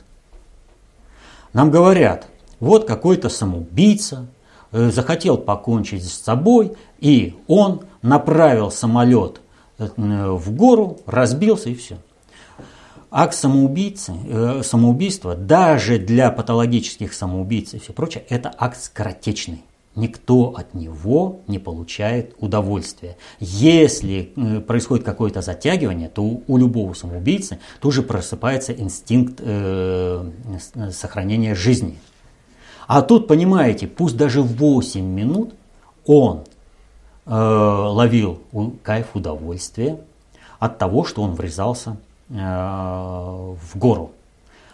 Нам 1.53 1.71
говорят, 1.71 2.27
вот 2.61 2.87
какой-то 2.87 3.29
самоубийца 3.29 4.27
э, 4.73 4.91
захотел 4.91 5.37
покончить 5.37 6.05
с 6.05 6.23
собой, 6.23 6.73
и 6.99 7.35
он 7.47 7.83
направил 8.03 8.71
самолет 8.71 9.41
э, 9.79 9.87
в 9.97 10.53
гору, 10.53 10.99
разбился 11.07 11.71
и 11.71 11.75
все. 11.75 11.99
Акт 13.11 13.35
самоубийцы, 13.35 14.15
э, 14.27 14.63
самоубийства, 14.65 15.35
даже 15.35 15.99
для 15.99 16.31
патологических 16.31 17.13
самоубийц 17.13 17.75
и 17.75 17.79
все 17.79 17.93
прочее, 17.93 18.25
это 18.29 18.53
акт 18.57 18.83
скоротечный. 18.83 19.63
Никто 19.95 20.55
от 20.55 20.75
него 20.75 21.41
не 21.47 21.59
получает 21.59 22.35
удовольствия. 22.39 23.17
Если 23.41 24.35
происходит 24.67 25.07
какое-то 25.07 25.41
затягивание, 25.41 26.11
то 26.11 26.23
у, 26.47 26.59
любого 26.59 26.93
самоубийцы 26.93 27.61
тут 27.81 27.95
же 27.95 28.03
просыпается 28.03 28.75
инстинкт 28.75 29.41
сохранения 30.93 31.55
жизни. 31.55 31.97
А 32.87 33.03
тут, 33.03 33.27
понимаете, 33.27 33.87
пусть 33.87 34.17
даже 34.17 34.43
8 34.43 35.05
минут 35.05 35.55
он 36.07 36.45
э, 37.27 37.31
ловил 37.31 38.41
кайф 38.83 39.09
удовольствия 39.15 39.99
от 40.59 40.79
того, 40.79 41.05
что 41.05 41.23
он 41.23 41.35
врезался 41.35 41.97
э, 42.29 42.35
в 42.35 43.77
гору. 43.77 44.13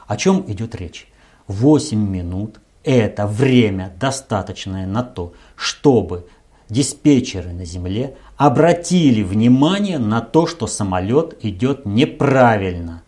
О 0.07 0.17
чем 0.17 0.45
идет 0.47 0.75
речь? 0.75 1.09
8 1.49 1.99
минут– 1.99 2.61
это 2.85 3.27
время 3.27 3.93
достаточное 3.99 4.87
на 4.87 5.03
то, 5.03 5.33
чтобы 5.57 6.27
диспетчеры 6.69 7.53
на 7.53 7.65
земле 7.65 8.17
обратили 8.37 9.23
внимание 9.23 9.99
на 9.99 10.21
то, 10.21 10.47
что 10.47 10.67
самолет 10.67 11.45
идет 11.45 11.87
неправильно. 11.87 13.03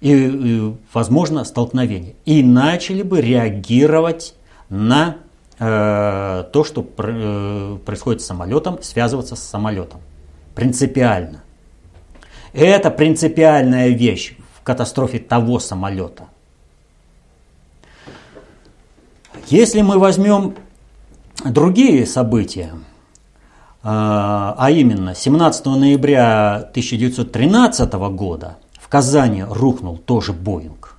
И, 0.00 0.12
и 0.12 0.74
возможно 0.92 1.44
столкновение. 1.44 2.14
И 2.24 2.42
начали 2.42 3.02
бы 3.02 3.20
реагировать 3.20 4.34
на 4.68 5.16
э, 5.58 6.44
то, 6.52 6.64
что 6.64 6.82
пр, 6.82 7.10
э, 7.10 7.78
происходит 7.84 8.20
с 8.20 8.26
самолетом, 8.26 8.82
связываться 8.82 9.36
с 9.36 9.42
самолетом. 9.42 10.00
Принципиально. 10.54 11.42
Это 12.52 12.90
принципиальная 12.90 13.88
вещь 13.88 14.34
в 14.58 14.62
катастрофе 14.62 15.18
того 15.18 15.58
самолета. 15.58 16.24
Если 19.48 19.82
мы 19.82 19.98
возьмем 19.98 20.56
другие 21.44 22.06
события, 22.06 22.72
а, 23.82 24.56
а 24.58 24.70
именно 24.70 25.14
17 25.14 25.66
ноября 25.66 26.56
1913 26.56 27.92
года 27.92 28.56
в 28.86 28.88
Казани 28.88 29.42
рухнул 29.42 29.98
тоже 29.98 30.32
Боинг. 30.32 30.94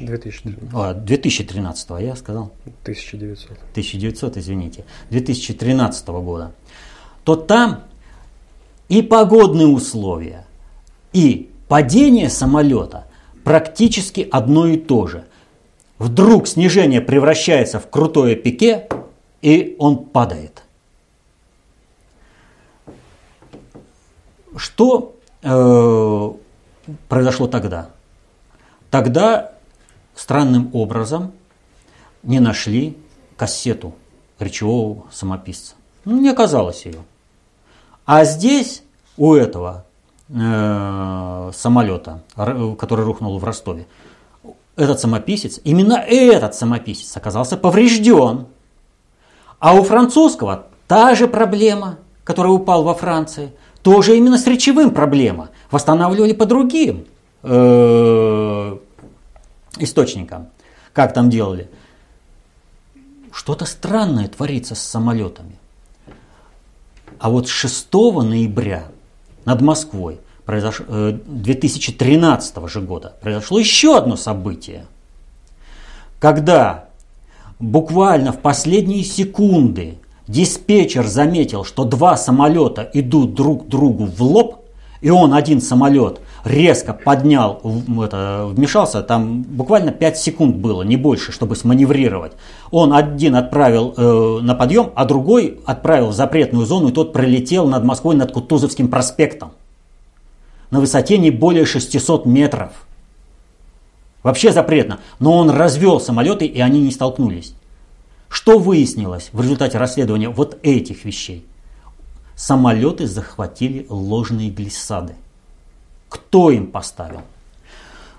2013. 0.00 1.04
2013, 1.04 1.90
а, 1.90 2.00
я 2.00 2.16
сказал? 2.16 2.50
1900. 2.82 3.50
1900, 3.72 4.38
извините. 4.38 4.84
2013 5.10 6.08
года. 6.08 6.54
То 7.24 7.36
там 7.36 7.84
и 8.88 9.02
погодные 9.02 9.66
условия, 9.66 10.46
и 11.12 11.50
падение 11.68 12.30
самолета 12.30 13.04
практически 13.44 14.26
одно 14.32 14.68
и 14.68 14.78
то 14.78 15.06
же. 15.06 15.26
Вдруг 15.98 16.48
снижение 16.48 17.02
превращается 17.02 17.80
в 17.80 17.90
крутое 17.90 18.34
пике, 18.34 18.88
и 19.42 19.76
он 19.78 20.06
падает. 20.06 20.62
Что 24.56 25.16
э, 25.42 26.30
произошло 27.08 27.46
тогда? 27.46 27.90
Тогда 28.90 29.52
странным 30.14 30.70
образом 30.72 31.32
не 32.22 32.40
нашли 32.40 32.96
кассету 33.36 33.94
речевого 34.38 35.06
самописца. 35.12 35.74
Ну, 36.04 36.20
не 36.20 36.28
оказалось 36.28 36.86
ее. 36.86 37.04
А 38.04 38.24
здесь 38.24 38.82
у 39.16 39.34
этого 39.34 39.84
э, 40.28 41.50
самолета, 41.54 42.22
который 42.34 43.04
рухнул 43.04 43.38
в 43.38 43.44
Ростове, 43.44 43.86
этот 44.76 45.00
самописец, 45.00 45.58
именно 45.64 45.94
этот 45.94 46.54
самописец 46.54 47.16
оказался 47.16 47.56
поврежден. 47.56 48.46
А 49.58 49.74
у 49.74 49.82
французского 49.82 50.66
та 50.86 51.14
же 51.14 51.26
проблема, 51.28 51.98
которая 52.24 52.52
упал 52.52 52.84
во 52.84 52.94
Франции, 52.94 53.52
тоже 53.86 54.16
именно 54.16 54.36
с 54.36 54.44
речевым 54.48 54.90
проблема. 54.90 55.50
Восстанавливали 55.70 56.32
по 56.32 56.44
другим 56.44 57.06
э, 57.44 58.76
источникам. 59.78 60.48
Как 60.92 61.14
там 61.14 61.30
делали? 61.30 61.70
Что-то 63.30 63.64
странное 63.64 64.26
творится 64.26 64.74
с 64.74 64.80
самолетами. 64.80 65.56
А 67.20 67.30
вот 67.30 67.46
6 67.46 67.92
ноября 67.92 68.88
над 69.44 69.60
Москвой 69.60 70.18
произош... 70.44 70.80
2013 70.88 72.56
э, 72.56 72.68
же 72.68 72.80
года 72.80 73.14
произошло 73.20 73.60
еще 73.60 73.96
одно 73.96 74.16
событие, 74.16 74.86
когда 76.18 76.88
буквально 77.60 78.32
в 78.32 78.40
последние 78.40 79.04
секунды 79.04 79.98
диспетчер 80.28 81.06
заметил, 81.06 81.64
что 81.64 81.84
два 81.84 82.16
самолета 82.16 82.88
идут 82.92 83.34
друг 83.34 83.68
другу 83.68 84.06
в 84.06 84.22
лоб, 84.22 84.64
и 85.00 85.10
он 85.10 85.34
один 85.34 85.60
самолет 85.60 86.20
резко 86.46 86.94
поднял, 86.94 87.60
это, 88.02 88.46
вмешался, 88.46 89.02
там 89.02 89.42
буквально 89.42 89.90
5 89.90 90.18
секунд 90.18 90.56
было, 90.56 90.82
не 90.82 90.96
больше, 90.96 91.32
чтобы 91.32 91.56
сманеврировать. 91.56 92.32
Он 92.70 92.92
один 92.92 93.34
отправил 93.34 93.92
э, 93.96 94.38
на 94.42 94.54
подъем, 94.54 94.92
а 94.94 95.04
другой 95.04 95.60
отправил 95.66 96.08
в 96.08 96.14
запретную 96.14 96.64
зону, 96.64 96.88
и 96.88 96.92
тот 96.92 97.12
пролетел 97.12 97.66
над 97.66 97.84
Москвой, 97.84 98.14
над 98.14 98.32
Кутузовским 98.32 98.88
проспектом. 98.88 99.52
На 100.70 100.80
высоте 100.80 101.18
не 101.18 101.30
более 101.30 101.66
600 101.66 102.26
метров. 102.26 102.70
Вообще 104.22 104.52
запретно. 104.52 104.98
Но 105.18 105.36
он 105.36 105.50
развел 105.50 106.00
самолеты, 106.00 106.46
и 106.46 106.60
они 106.60 106.80
не 106.80 106.90
столкнулись. 106.90 107.54
Что 108.28 108.58
выяснилось 108.58 109.30
в 109.32 109.40
результате 109.40 109.78
расследования 109.78 110.28
вот 110.28 110.58
этих 110.62 111.04
вещей? 111.04 111.46
Самолеты 112.34 113.06
захватили 113.06 113.86
ложные 113.88 114.50
глиссады. 114.50 115.14
Кто 116.08 116.50
им 116.50 116.66
поставил? 116.66 117.22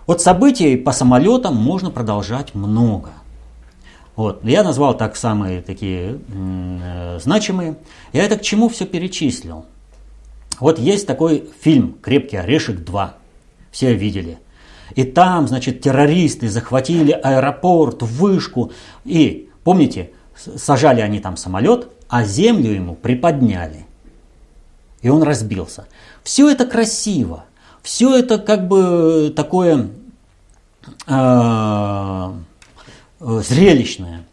Вот 0.07 0.21
событий 0.21 0.77
по 0.77 0.91
самолетам 0.91 1.55
можно 1.55 1.91
продолжать 1.91 2.55
много. 2.55 3.11
Вот. 4.15 4.43
Я 4.43 4.63
назвал 4.63 4.97
так 4.97 5.15
самые 5.15 5.61
такие 5.61 6.19
э, 6.33 7.19
значимые. 7.21 7.77
Я 8.13 8.23
это 8.23 8.37
к 8.37 8.41
чему 8.41 8.69
все 8.69 8.85
перечислил? 8.85 9.65
Вот 10.59 10.79
есть 10.79 11.05
такой 11.05 11.47
фильм 11.61 11.95
«Крепкий 12.01 12.37
орешек 12.37 12.79
2». 12.79 13.09
Все 13.69 13.93
видели. 13.93 14.39
И 14.95 15.03
там, 15.03 15.47
значит, 15.47 15.81
террористы 15.81 16.49
захватили 16.49 17.11
аэропорт, 17.11 18.01
вышку. 18.01 18.71
И, 19.05 19.46
помните, 19.67 20.11
сажали 20.55 21.01
они 21.01 21.19
там 21.19 21.35
самолет, 21.35 21.89
а 22.07 22.23
землю 22.23 22.71
ему 22.71 22.95
приподняли. 22.95 23.85
И 25.01 25.09
он 25.09 25.23
разбился. 25.23 25.87
Все 26.23 26.49
это 26.49 26.65
красиво. 26.65 27.43
Все 27.81 28.17
это 28.17 28.37
как 28.37 28.69
бы 28.69 29.33
такое 29.35 29.89
э, 31.05 32.33
зрелищное. 33.19 34.23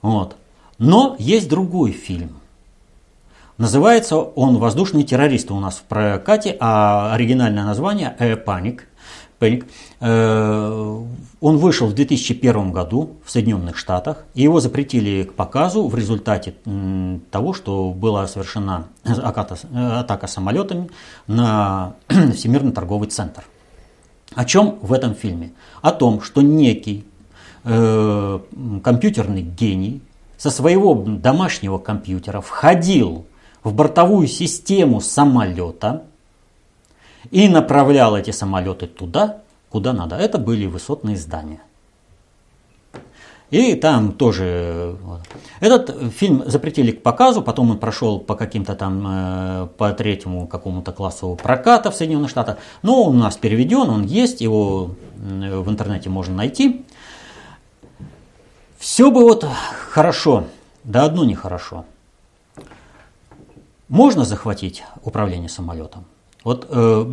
Вот. 0.00 0.36
Но 0.78 1.14
есть 1.18 1.50
другой 1.50 1.92
фильм. 1.92 2.40
Называется 3.58 4.16
он 4.16 4.56
«Воздушные 4.56 5.04
террористы» 5.04 5.52
у 5.52 5.60
нас 5.60 5.74
в 5.76 5.82
прокате, 5.82 6.56
а 6.58 7.12
оригинальное 7.12 7.64
название 7.64 8.16
«A 8.18 8.32
Panic». 8.32 8.80
Panic. 9.42 9.64
Э, 10.00 11.04
он 11.40 11.56
вышел 11.56 11.88
в 11.88 11.94
2001 11.94 12.70
году 12.70 13.16
в 13.24 13.30
Соединенных 13.30 13.76
Штатах, 13.76 14.24
и 14.34 14.42
его 14.42 14.60
запретили 14.60 15.24
к 15.24 15.34
показу 15.34 15.88
в 15.88 15.96
результате 15.96 16.54
того, 17.30 17.52
что 17.52 17.90
была 17.90 18.28
совершена 18.28 18.86
атака 19.04 20.26
самолетами 20.26 20.88
на 21.26 21.94
Всемирный 22.08 22.72
торговый 22.72 23.08
центр. 23.08 23.44
О 24.34 24.44
чем 24.44 24.78
в 24.80 24.92
этом 24.92 25.14
фильме? 25.14 25.52
О 25.82 25.90
том, 25.90 26.22
что 26.22 26.40
некий 26.40 27.04
э, 27.64 28.38
компьютерный 28.82 29.42
гений 29.42 30.00
со 30.38 30.50
своего 30.50 30.94
домашнего 30.94 31.78
компьютера 31.78 32.40
входил 32.40 33.26
в 33.62 33.74
бортовую 33.74 34.26
систему 34.26 35.00
самолета 35.00 36.04
и 37.30 37.48
направлял 37.48 38.16
эти 38.16 38.30
самолеты 38.30 38.86
туда, 38.86 39.38
куда 39.70 39.92
надо. 39.92 40.16
Это 40.16 40.38
были 40.38 40.66
высотные 40.66 41.16
здания. 41.16 41.60
И 43.52 43.74
там 43.74 44.12
тоже... 44.12 44.96
Этот 45.60 46.12
фильм 46.14 46.42
запретили 46.46 46.90
к 46.90 47.02
показу, 47.02 47.42
потом 47.42 47.70
он 47.70 47.78
прошел 47.78 48.18
по 48.18 48.34
каким-то 48.34 48.74
там, 48.74 49.06
э, 49.06 49.68
по 49.76 49.92
третьему 49.92 50.46
какому-то 50.46 50.90
классу 50.92 51.38
проката 51.40 51.90
в 51.90 51.94
Соединенных 51.94 52.30
Штатах. 52.30 52.56
Но 52.80 53.02
он 53.04 53.16
у 53.16 53.18
нас 53.18 53.36
переведен, 53.36 53.90
он 53.90 54.04
есть, 54.04 54.40
его 54.40 54.92
в 55.16 55.68
интернете 55.68 56.08
можно 56.08 56.34
найти. 56.34 56.86
Все 58.78 59.10
бы 59.10 59.20
вот 59.20 59.46
хорошо, 59.90 60.44
да 60.82 61.04
одно 61.04 61.24
нехорошо. 61.24 61.84
Можно 63.88 64.24
захватить 64.24 64.82
управление 65.04 65.50
самолетом? 65.50 66.06
Вот 66.44 66.66
э, 66.68 67.04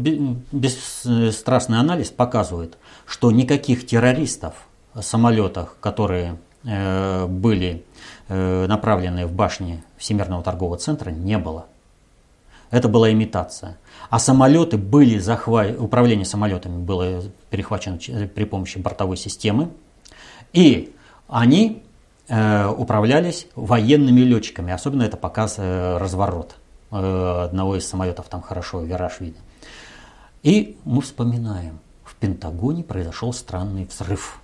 бесстрастный 0.52 1.80
анализ 1.80 2.10
показывает, 2.10 2.78
что 3.06 3.32
никаких 3.32 3.86
террористов 3.86 4.54
в 4.94 5.02
самолетах, 5.02 5.78
которые 5.80 6.38
э, 6.63 7.28
были 7.28 7.86
э, 8.28 8.65
направлены 8.68 9.28
в 9.28 9.34
башни 9.34 9.84
Всемирного 9.98 10.44
торгового 10.44 10.78
центра, 10.78 11.12
не 11.12 11.38
было. 11.38 11.65
Это 12.72 12.88
была 12.88 13.12
имитация. 13.12 13.78
А 14.10 14.20
самолеты 14.20 14.78
были 14.78 15.18
захвачены, 15.18 15.80
управление 15.80 16.26
самолетами 16.26 16.78
было 16.78 17.24
перехвачено 17.50 17.98
при 18.28 18.44
помощи 18.46 18.78
бортовой 18.78 19.18
системы. 19.18 19.70
И 20.54 20.94
они 21.28 21.84
э, 22.28 22.68
управлялись 22.68 23.48
военными 23.56 24.22
летчиками. 24.22 24.72
Особенно 24.72 25.04
это 25.04 25.18
показ 25.18 25.56
э, 25.58 25.98
разворот 25.98 26.56
э, 26.56 26.59
одного 26.91 27.75
из 27.75 27.88
самолетов, 27.88 28.28
там 28.30 28.41
хорошо 28.41 28.82
вираж 28.82 29.19
видно. 29.19 29.41
И 30.43 30.78
мы 30.86 31.02
вспоминаем, 31.02 31.80
в 32.04 32.15
Пентагоне 32.15 32.84
произошел 32.84 33.34
странный 33.34 33.86
взрыв. 33.86 34.41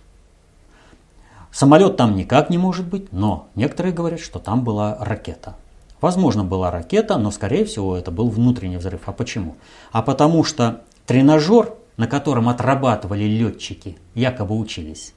Самолет 1.52 1.96
там 1.96 2.16
никак 2.16 2.50
не 2.50 2.58
может 2.58 2.86
быть, 2.86 3.12
но 3.14 3.48
некоторые 3.56 3.94
говорят, 3.94 4.20
что 4.20 4.40
там 4.40 4.64
была 4.64 4.98
ракета. 5.00 5.56
Возможно, 6.02 6.44
была 6.44 6.70
ракета, 6.70 7.18
но, 7.18 7.32
скорее 7.32 7.64
всего, 7.66 7.96
это 7.96 8.12
был 8.12 8.30
внутренний 8.30 8.78
взрыв. 8.78 9.02
А 9.06 9.14
почему? 9.14 9.56
А 9.92 10.02
потому 10.02 10.44
что 10.44 10.82
тренажер, 11.06 11.74
на 11.96 12.08
котором 12.08 12.50
отрабатывали 12.50 13.24
летчики, 13.24 13.98
якобы 14.14 14.58
учились 14.58 15.14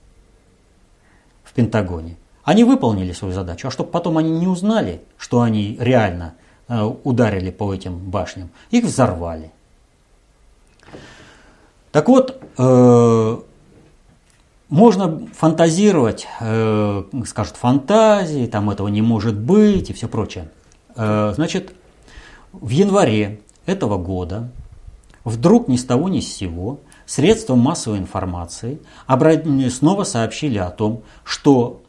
в 1.42 1.52
Пентагоне, 1.52 2.16
они 2.44 2.64
выполнили 2.64 3.12
свою 3.12 3.34
задачу. 3.34 3.68
А 3.68 3.70
чтобы 3.70 3.90
потом 3.90 4.16
они 4.16 4.30
не 4.30 4.46
узнали, 4.46 5.02
что 5.18 5.40
они 5.42 5.76
реально 5.80 6.34
э, 6.36 6.47
ударили 6.68 7.50
по 7.50 7.72
этим 7.72 7.98
башням, 7.98 8.50
их 8.70 8.84
взорвали. 8.84 9.50
Так 11.92 12.08
вот, 12.08 12.40
э, 12.58 13.38
можно 14.68 15.26
фантазировать, 15.34 16.26
э, 16.40 17.02
скажут 17.26 17.56
фантазии, 17.56 18.46
там 18.46 18.70
этого 18.70 18.88
не 18.88 19.00
может 19.00 19.38
быть 19.38 19.88
и 19.88 19.92
все 19.94 20.08
прочее. 20.08 20.50
Э, 20.94 21.32
значит, 21.34 21.72
в 22.52 22.68
январе 22.68 23.40
этого 23.64 23.96
года 23.96 24.50
вдруг 25.24 25.68
ни 25.68 25.76
с 25.76 25.84
того 25.84 26.08
ни 26.08 26.20
с 26.20 26.34
сего 26.34 26.80
средства 27.06 27.54
массовой 27.54 27.98
информации 27.98 28.80
снова 29.70 30.04
сообщили 30.04 30.58
о 30.58 30.70
том, 30.70 31.02
что 31.24 31.82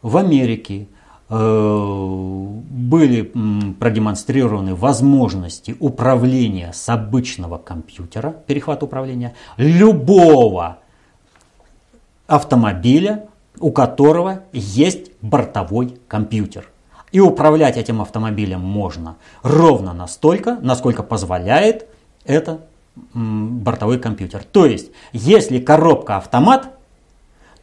в 0.00 0.16
Америке 0.16 0.82
э, 0.82 0.86
были 1.30 3.22
продемонстрированы 3.78 4.74
возможности 4.74 5.76
управления 5.78 6.72
с 6.72 6.88
обычного 6.88 7.58
компьютера, 7.58 8.30
перехват 8.46 8.82
управления, 8.82 9.34
любого 9.58 10.78
автомобиля, 12.26 13.26
у 13.60 13.72
которого 13.72 14.40
есть 14.52 15.10
бортовой 15.20 15.98
компьютер. 16.08 16.70
И 17.12 17.20
управлять 17.20 17.76
этим 17.76 18.00
автомобилем 18.00 18.60
можно 18.60 19.16
ровно 19.42 19.92
настолько, 19.92 20.58
насколько 20.60 21.02
позволяет 21.02 21.88
это 22.24 22.60
бортовой 23.14 23.98
компьютер. 23.98 24.44
То 24.44 24.66
есть, 24.66 24.90
если 25.12 25.58
коробка 25.58 26.16
автомат, 26.16 26.77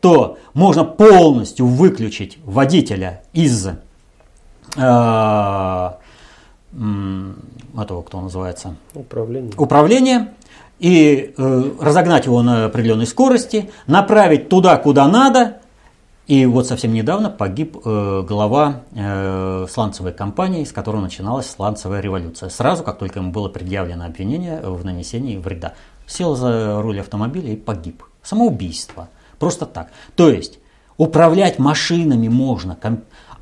то 0.05 0.37
можно 0.53 0.83
полностью 0.83 1.65
выключить 1.65 2.37
водителя 2.45 3.23
из 3.33 3.65
э, 3.65 3.73
этого, 7.75 8.03
кто 8.03 8.21
называется? 8.21 8.75
Управление. 8.93 9.51
Управление 9.57 10.33
и 10.77 11.33
э, 11.35 11.71
разогнать 11.81 12.27
его 12.27 12.43
на 12.43 12.65
определенной 12.65 13.07
скорости, 13.07 13.71
направить 13.87 14.47
туда, 14.47 14.77
куда 14.77 15.07
надо. 15.07 15.57
И 16.27 16.45
вот 16.45 16.67
совсем 16.67 16.93
недавно 16.93 17.31
погиб 17.31 17.75
э, 17.83 18.23
глава 18.27 18.83
э, 18.91 19.65
сланцевой 19.67 20.13
компании, 20.13 20.65
с 20.65 20.71
которой 20.71 21.01
начиналась 21.01 21.49
сланцевая 21.49 22.01
революция. 22.01 22.49
Сразу, 22.49 22.83
как 22.83 22.99
только 22.99 23.21
ему 23.21 23.31
было 23.31 23.49
предъявлено 23.49 24.05
обвинение 24.05 24.61
в 24.61 24.85
нанесении 24.85 25.37
вреда. 25.37 25.73
Сел 26.05 26.35
за 26.35 26.79
руль 26.83 26.99
автомобиля 26.99 27.53
и 27.53 27.55
погиб. 27.55 28.03
Самоубийство. 28.21 29.09
Просто 29.45 29.67
так. 29.67 29.91
То 30.15 30.31
есть 30.31 30.57
управлять 30.97 31.59
машинами 31.59 32.29
можно, 32.29 32.79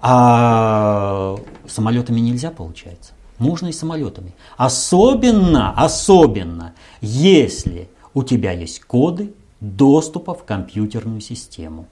а 0.02 1.38
самолетами 1.66 2.20
нельзя, 2.20 2.52
получается. 2.52 3.14
Можно 3.38 3.68
и 3.68 3.72
самолетами. 3.72 4.36
Особенно, 4.58 5.72
особенно, 5.72 6.74
если 7.00 7.90
у 8.14 8.24
тебя 8.24 8.52
есть 8.52 8.82
коды 8.82 9.34
доступа 9.62 10.34
в 10.34 10.44
компьютерную 10.44 11.22
систему. 11.22 11.88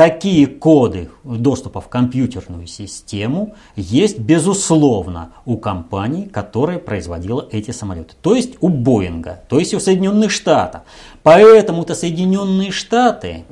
Такие 0.00 0.46
коды 0.46 1.10
доступа 1.24 1.82
в 1.82 1.88
компьютерную 1.88 2.66
систему 2.66 3.54
есть, 3.76 4.18
безусловно, 4.18 5.32
у 5.44 5.58
компании, 5.58 6.24
которая 6.24 6.78
производила 6.78 7.46
эти 7.50 7.70
самолеты. 7.70 8.14
То 8.22 8.34
есть 8.34 8.54
у 8.62 8.70
Боинга, 8.70 9.42
то 9.50 9.58
есть 9.58 9.74
у 9.74 9.78
Соединенных 9.78 10.30
Штатов. 10.30 10.84
Поэтому-то 11.22 11.94
Соединенные 11.94 12.70
Штаты 12.70 13.44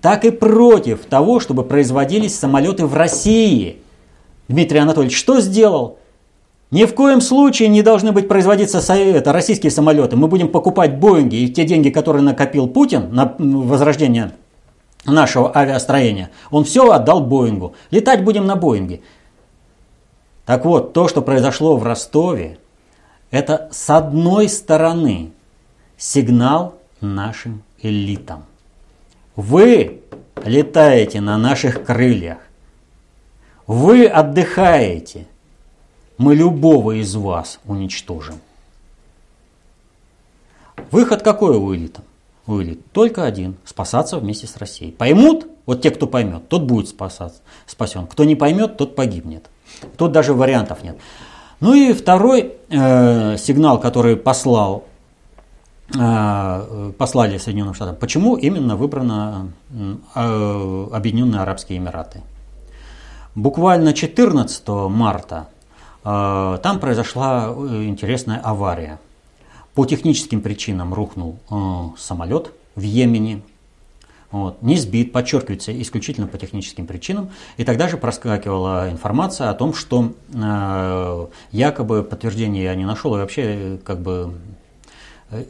так 0.00 0.24
и 0.24 0.30
против 0.30 1.04
того, 1.06 1.40
чтобы 1.40 1.64
производились 1.64 2.38
самолеты 2.38 2.86
в 2.86 2.94
России. 2.94 3.78
Дмитрий 4.46 4.78
Анатольевич 4.78 5.18
что 5.18 5.40
сделал? 5.40 5.98
Ни 6.70 6.84
в 6.84 6.94
коем 6.94 7.20
случае 7.20 7.66
не 7.66 7.82
должны 7.82 8.12
быть 8.12 8.28
производиться 8.28 8.78
это, 8.94 9.32
российские 9.32 9.72
самолеты. 9.72 10.14
Мы 10.14 10.28
будем 10.28 10.46
покупать 10.46 11.00
Боинги 11.00 11.34
и 11.34 11.48
те 11.48 11.64
деньги, 11.64 11.90
которые 11.90 12.22
накопил 12.22 12.68
Путин 12.68 13.12
на 13.12 13.34
возрождение 13.36 14.30
нашего 15.04 15.56
авиастроения, 15.56 16.30
он 16.50 16.64
все 16.64 16.90
отдал 16.90 17.20
Боингу. 17.20 17.74
Летать 17.90 18.24
будем 18.24 18.46
на 18.46 18.56
Боинге. 18.56 19.00
Так 20.46 20.64
вот, 20.64 20.92
то, 20.92 21.08
что 21.08 21.22
произошло 21.22 21.76
в 21.76 21.84
Ростове, 21.84 22.58
это 23.30 23.68
с 23.72 23.90
одной 23.90 24.48
стороны 24.48 25.32
сигнал 25.96 26.74
нашим 27.00 27.62
элитам. 27.80 28.44
Вы 29.36 30.00
летаете 30.44 31.20
на 31.20 31.38
наших 31.38 31.84
крыльях. 31.84 32.38
Вы 33.66 34.06
отдыхаете 34.06 35.26
мы 36.22 36.36
любого 36.36 37.00
из 37.00 37.14
вас 37.16 37.58
уничтожим. 37.64 38.40
Выход 40.90 41.22
какой 41.22 41.56
у 41.56 41.74
элита? 41.74 42.02
Элит 42.46 42.80
только 42.92 43.24
один– 43.24 43.56
спасаться 43.64 44.18
вместе 44.18 44.46
с 44.46 44.56
Россией. 44.56 44.92
Поймут, 44.92 45.46
вот 45.64 45.80
те, 45.80 45.90
кто 45.90 46.06
поймет, 46.06 46.48
тот 46.48 46.62
будет 46.62 46.88
спасаться, 46.88 47.40
спасен. 47.66 48.06
Кто 48.06 48.24
не 48.24 48.34
поймет, 48.34 48.76
тот 48.76 48.96
погибнет. 48.96 49.48
Тут 49.96 50.12
даже 50.12 50.34
вариантов 50.34 50.82
нет. 50.82 50.98
Ну 51.60 51.74
и 51.74 51.92
второй 51.92 52.54
э, 52.68 53.36
сигнал, 53.38 53.78
который 53.78 54.16
послал, 54.16 54.84
э, 55.96 56.92
послали 56.98 57.38
Соединенным 57.38 57.74
Штатам. 57.74 57.96
Почему 57.96 58.36
именно 58.36 58.76
выбрано 58.76 59.52
э, 59.72 60.86
Объединенные 60.92 61.42
Арабские 61.42 61.78
Эмираты? 61.78 62.22
Буквально 63.34 63.94
14 63.94 64.68
марта 64.68 65.46
а, 66.04 66.58
там 66.58 66.80
произошла 66.80 67.46
э, 67.48 67.84
интересная 67.84 68.38
авария. 68.38 68.98
По 69.74 69.86
техническим 69.86 70.40
причинам 70.40 70.92
рухнул 70.92 71.38
э, 71.50 71.54
самолет 71.98 72.52
в 72.74 72.82
Йемене. 72.82 73.42
Вот, 74.30 74.62
не 74.62 74.76
сбит, 74.76 75.12
подчеркивается, 75.12 75.78
исключительно 75.82 76.26
по 76.26 76.38
техническим 76.38 76.86
причинам. 76.86 77.30
И 77.58 77.64
тогда 77.64 77.88
же 77.88 77.98
проскакивала 77.98 78.90
информация 78.90 79.50
о 79.50 79.54
том, 79.54 79.74
что 79.74 80.12
э, 80.32 81.26
якобы 81.52 82.02
подтверждение 82.02 82.64
я 82.64 82.74
не 82.74 82.86
нашел, 82.86 83.14
и 83.14 83.18
вообще 83.18 83.78
как 83.84 84.00
бы 84.00 84.34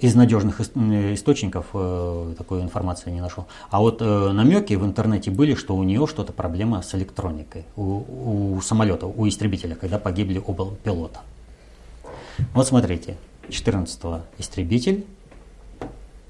из 0.01 0.15
надежных 0.15 0.61
источников 0.61 1.67
э, 1.75 2.35
такой 2.39 2.63
информации 2.63 3.11
не 3.11 3.21
нашел. 3.21 3.47
А 3.71 3.81
вот 3.81 4.01
э, 4.01 4.33
намеки 4.33 4.75
в 4.75 4.85
интернете 4.85 5.31
были, 5.31 5.55
что 5.55 5.75
у 5.75 5.83
нее 5.83 6.07
что-то 6.07 6.33
проблема 6.33 6.83
с 6.83 6.95
электроникой 6.95 7.65
у, 7.77 8.55
у 8.57 8.61
самолета, 8.61 9.07
у 9.07 9.27
истребителя, 9.27 9.75
когда 9.75 9.99
погибли 9.99 10.41
оба 10.45 10.69
пилота. 10.85 11.21
Вот 12.55 12.67
смотрите, 12.67 13.17
14 13.49 14.01
истребитель, 14.39 15.07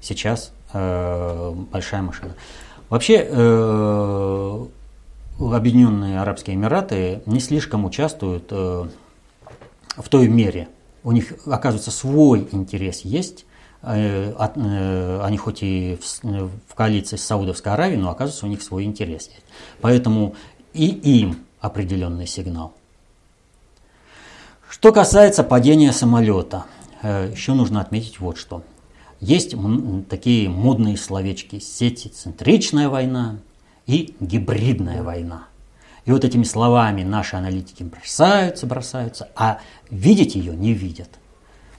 сейчас 0.01 0.53
э, 0.73 1.53
большая 1.71 2.01
машина. 2.01 2.35
Вообще 2.89 3.25
э, 3.27 4.65
Объединенные 5.39 6.21
Арабские 6.21 6.55
Эмираты 6.55 7.21
не 7.25 7.39
слишком 7.39 7.85
участвуют 7.85 8.47
э, 8.51 8.87
в 9.97 10.09
той 10.09 10.27
мере, 10.27 10.69
у 11.03 11.11
них, 11.11 11.33
оказывается, 11.45 11.91
свой 11.91 12.47
интерес 12.51 13.01
есть. 13.01 13.45
Э, 13.81 14.33
э, 14.37 15.21
они 15.21 15.37
хоть 15.37 15.63
и 15.63 15.99
в 16.23 16.75
коалиции 16.75 17.17
с 17.17 17.23
Саудовской 17.23 17.73
Аравией, 17.73 17.99
но 17.99 18.09
оказывается, 18.09 18.45
у 18.45 18.49
них 18.49 18.61
свой 18.61 18.85
интерес 18.85 19.27
есть. 19.27 19.45
Поэтому 19.81 20.35
и 20.73 20.87
им 20.87 21.39
определенный 21.59 22.27
сигнал. 22.27 22.73
Что 24.69 24.91
касается 24.91 25.43
падения 25.43 25.91
самолета, 25.91 26.65
э, 26.65 26.82
еще 27.03 27.53
нужно 27.53 27.81
отметить 27.81 28.19
вот 28.19 28.37
что. 28.37 28.63
Есть 29.19 29.55
такие 30.09 30.49
модные 30.49 30.97
словечки 30.97 31.59
сети 31.59 32.07
центричная 32.07 32.89
война 32.89 33.39
и 33.85 34.15
гибридная 34.19 35.03
война. 35.03 35.47
И 36.05 36.11
вот 36.11 36.25
этими 36.25 36.43
словами 36.43 37.03
наши 37.03 37.35
аналитики 37.35 37.83
бросаются, 37.83 38.65
бросаются, 38.65 39.29
а 39.35 39.59
видеть 39.89 40.35
ее 40.35 40.55
не 40.55 40.73
видят. 40.73 41.09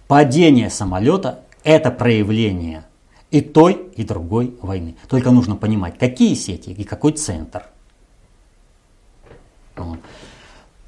Падение 0.08 0.70
самолета– 0.70 1.40
это 1.64 1.90
проявление 1.90 2.84
и 3.30 3.40
той, 3.40 3.90
и 3.96 4.04
другой 4.04 4.56
войны. 4.62 4.96
Только 5.08 5.30
нужно 5.30 5.56
понимать, 5.56 5.98
какие 5.98 6.34
сети 6.34 6.70
и 6.70 6.84
какой 6.84 7.12
центр. 7.12 7.66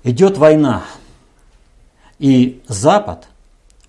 идет 0.05 0.39
война, 0.39 0.85
и 2.19 2.63
Запад, 2.69 3.29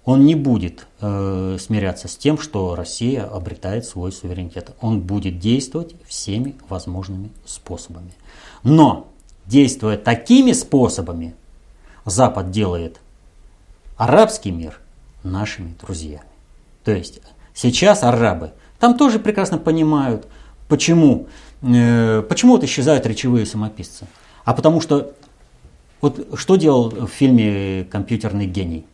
он 0.08 0.26
не 0.26 0.36
будет 0.36 0.88
э, 1.02 1.58
смиряться 1.60 2.08
с 2.08 2.16
тем, 2.16 2.40
что 2.40 2.76
Россия 2.76 3.26
обретает 3.26 3.84
свой 3.84 4.14
суверенитет. 4.14 4.72
Он 4.80 5.02
будет 5.02 5.38
действовать 5.38 5.96
всеми 6.08 6.56
возможными 6.70 7.30
способами. 7.46 8.14
Но, 8.64 9.10
действуя 9.46 9.98
такими 9.98 10.54
способами, 10.54 11.36
Запад 12.06 12.52
делает 12.52 13.02
арабский 13.98 14.52
мир 14.52 14.80
нашими 15.24 15.76
друзьями. 15.82 16.24
То 16.86 16.92
есть 16.92 17.20
сейчас 17.54 18.02
арабы 18.02 18.54
там 18.80 18.98
тоже 18.98 19.20
прекрасно 19.20 19.58
понимают, 19.58 20.26
почему, 20.70 21.28
э, 21.62 22.24
почему 22.30 22.54
вот 22.54 22.64
исчезают 22.64 23.06
речевые 23.06 23.46
самописцы. 23.46 24.08
А 24.46 24.54
потому 24.54 24.80
что 24.80 25.12
вот 26.00 26.30
что 26.40 26.56
делал 26.56 26.92
в 26.92 27.08
фильме 27.08 27.84
«Компьютерный 27.92 28.46
гений»? 28.46 28.86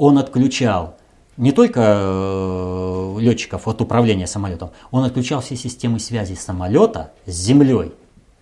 Он 0.00 0.16
отключал 0.16 0.96
не 1.36 1.52
только 1.52 1.82
э, 1.84 3.16
летчиков 3.18 3.68
от 3.68 3.82
управления 3.82 4.26
самолетом, 4.26 4.70
он 4.90 5.04
отключал 5.04 5.42
все 5.42 5.56
системы 5.56 6.00
связи 6.00 6.32
самолета 6.32 7.12
с 7.26 7.32
землей. 7.32 7.92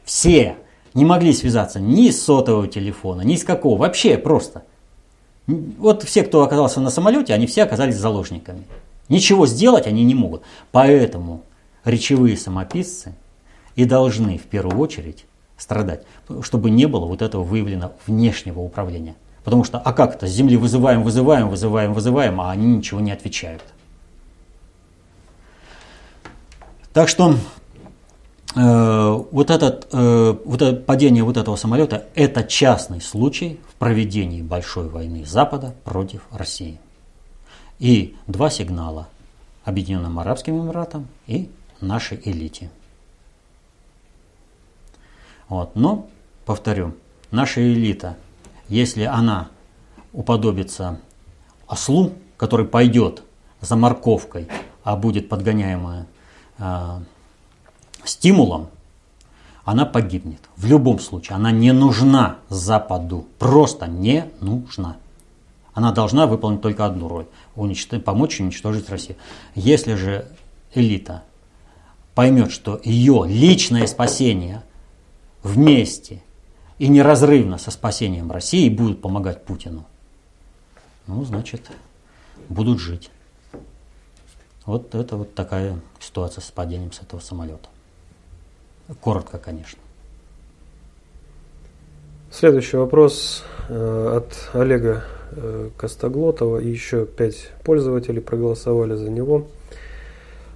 Все 0.04 0.54
не 0.94 1.04
могли 1.04 1.32
связаться 1.32 1.80
ни 1.80 2.10
с 2.10 2.22
сотового 2.22 2.68
телефона, 2.68 3.22
ни 3.22 3.34
с 3.34 3.42
какого, 3.42 3.76
вообще 3.76 4.16
просто. 4.18 4.62
Вот 5.48 6.04
все, 6.04 6.22
кто 6.22 6.42
оказался 6.42 6.80
на 6.80 6.90
самолете, 6.90 7.34
они 7.34 7.48
все 7.48 7.64
оказались 7.64 7.96
заложниками. 7.96 8.62
Ничего 9.08 9.44
сделать 9.48 9.88
они 9.88 10.04
не 10.04 10.14
могут. 10.14 10.42
Поэтому 10.70 11.42
речевые 11.84 12.36
самописцы 12.36 13.16
и 13.74 13.84
должны 13.84 14.38
в 14.38 14.44
первую 14.44 14.78
очередь 14.78 15.24
страдать, 15.56 16.04
чтобы 16.42 16.70
не 16.70 16.86
было 16.86 17.06
вот 17.06 17.20
этого 17.20 17.42
выявлено 17.42 17.94
внешнего 18.06 18.60
управления. 18.60 19.16
Потому 19.48 19.64
что, 19.64 19.78
а 19.78 19.94
как 19.94 20.16
это, 20.16 20.26
с 20.26 20.30
Земли 20.30 20.58
вызываем, 20.58 21.02
вызываем, 21.02 21.48
вызываем, 21.48 21.94
вызываем, 21.94 22.38
а 22.38 22.50
они 22.50 22.66
ничего 22.66 23.00
не 23.00 23.12
отвечают. 23.12 23.62
Так 26.92 27.08
что 27.08 27.34
э, 28.54 29.24
вот, 29.30 29.48
этот, 29.48 29.88
э, 29.90 30.36
вот 30.44 30.60
это 30.60 30.76
падение 30.76 31.24
вот 31.24 31.38
этого 31.38 31.56
самолета– 31.56 32.04
это 32.14 32.44
частный 32.44 33.00
случай 33.00 33.58
в 33.70 33.76
проведении 33.76 34.42
большой 34.42 34.90
войны 34.90 35.24
Запада 35.24 35.74
против 35.82 36.20
России. 36.30 36.78
И 37.78 38.16
два 38.26 38.50
сигнала– 38.50 39.08
Объединенным 39.64 40.18
Арабским 40.18 40.60
Эмиратам 40.60 41.08
и 41.26 41.50
нашей 41.80 42.20
элите– 42.22 42.70
вот. 45.48 45.74
Но, 45.74 46.06
повторю, 46.44 46.94
наша 47.30 47.60
элита, 47.60 48.16
если 48.68 49.02
она 49.04 49.48
уподобится 50.12 51.00
ослу, 51.66 52.12
который 52.36 52.66
пойдет 52.66 53.22
за 53.60 53.76
морковкой, 53.76 54.48
а 54.84 54.96
будет 54.96 55.28
подгоняемая 55.28 56.06
э, 56.58 57.00
стимулом, 58.04 58.68
она 59.64 59.84
погибнет. 59.84 60.40
В 60.56 60.64
любом 60.64 60.98
случае, 60.98 61.36
она 61.36 61.50
не 61.50 61.72
нужна 61.72 62.38
Западу. 62.48 63.26
Просто 63.38 63.86
не 63.86 64.24
нужна. 64.40 64.96
Она 65.74 65.92
должна 65.92 66.26
выполнить 66.26 66.62
только 66.62 66.86
одну 66.86 67.06
роль– 67.06 67.26
уничтожить, 67.54 68.04
помочь 68.04 68.40
уничтожить 68.40 68.88
Россию. 68.88 69.18
Если 69.54 69.94
же 69.94 70.26
элита 70.74 71.22
поймет, 72.14 72.50
что 72.50 72.80
ее 72.82 73.24
личное 73.28 73.86
спасение 73.86 74.62
вместе 75.42 76.22
и 76.78 76.88
неразрывно 76.88 77.58
со 77.58 77.70
спасением 77.70 78.30
России 78.30 78.68
будут 78.68 79.00
помогать 79.00 79.44
Путину, 79.44 79.86
ну, 81.06 81.24
значит, 81.24 81.70
будут 82.48 82.78
жить. 82.80 83.10
Вот 84.64 84.94
это 84.94 85.16
вот 85.16 85.34
такая 85.34 85.80
ситуация 85.98 86.42
с 86.42 86.50
падением 86.50 86.92
с 86.92 87.00
этого 87.00 87.20
самолета. 87.20 87.68
Коротко, 89.00 89.38
конечно. 89.38 89.78
Следующий 92.30 92.76
вопрос 92.76 93.42
э, 93.70 94.16
от 94.18 94.50
Олега 94.52 95.04
э, 95.30 95.70
Костоглотова. 95.78 96.58
И 96.58 96.68
еще 96.68 97.06
пять 97.06 97.50
пользователей 97.64 98.20
проголосовали 98.20 98.94
за 98.94 99.08
него. 99.08 99.46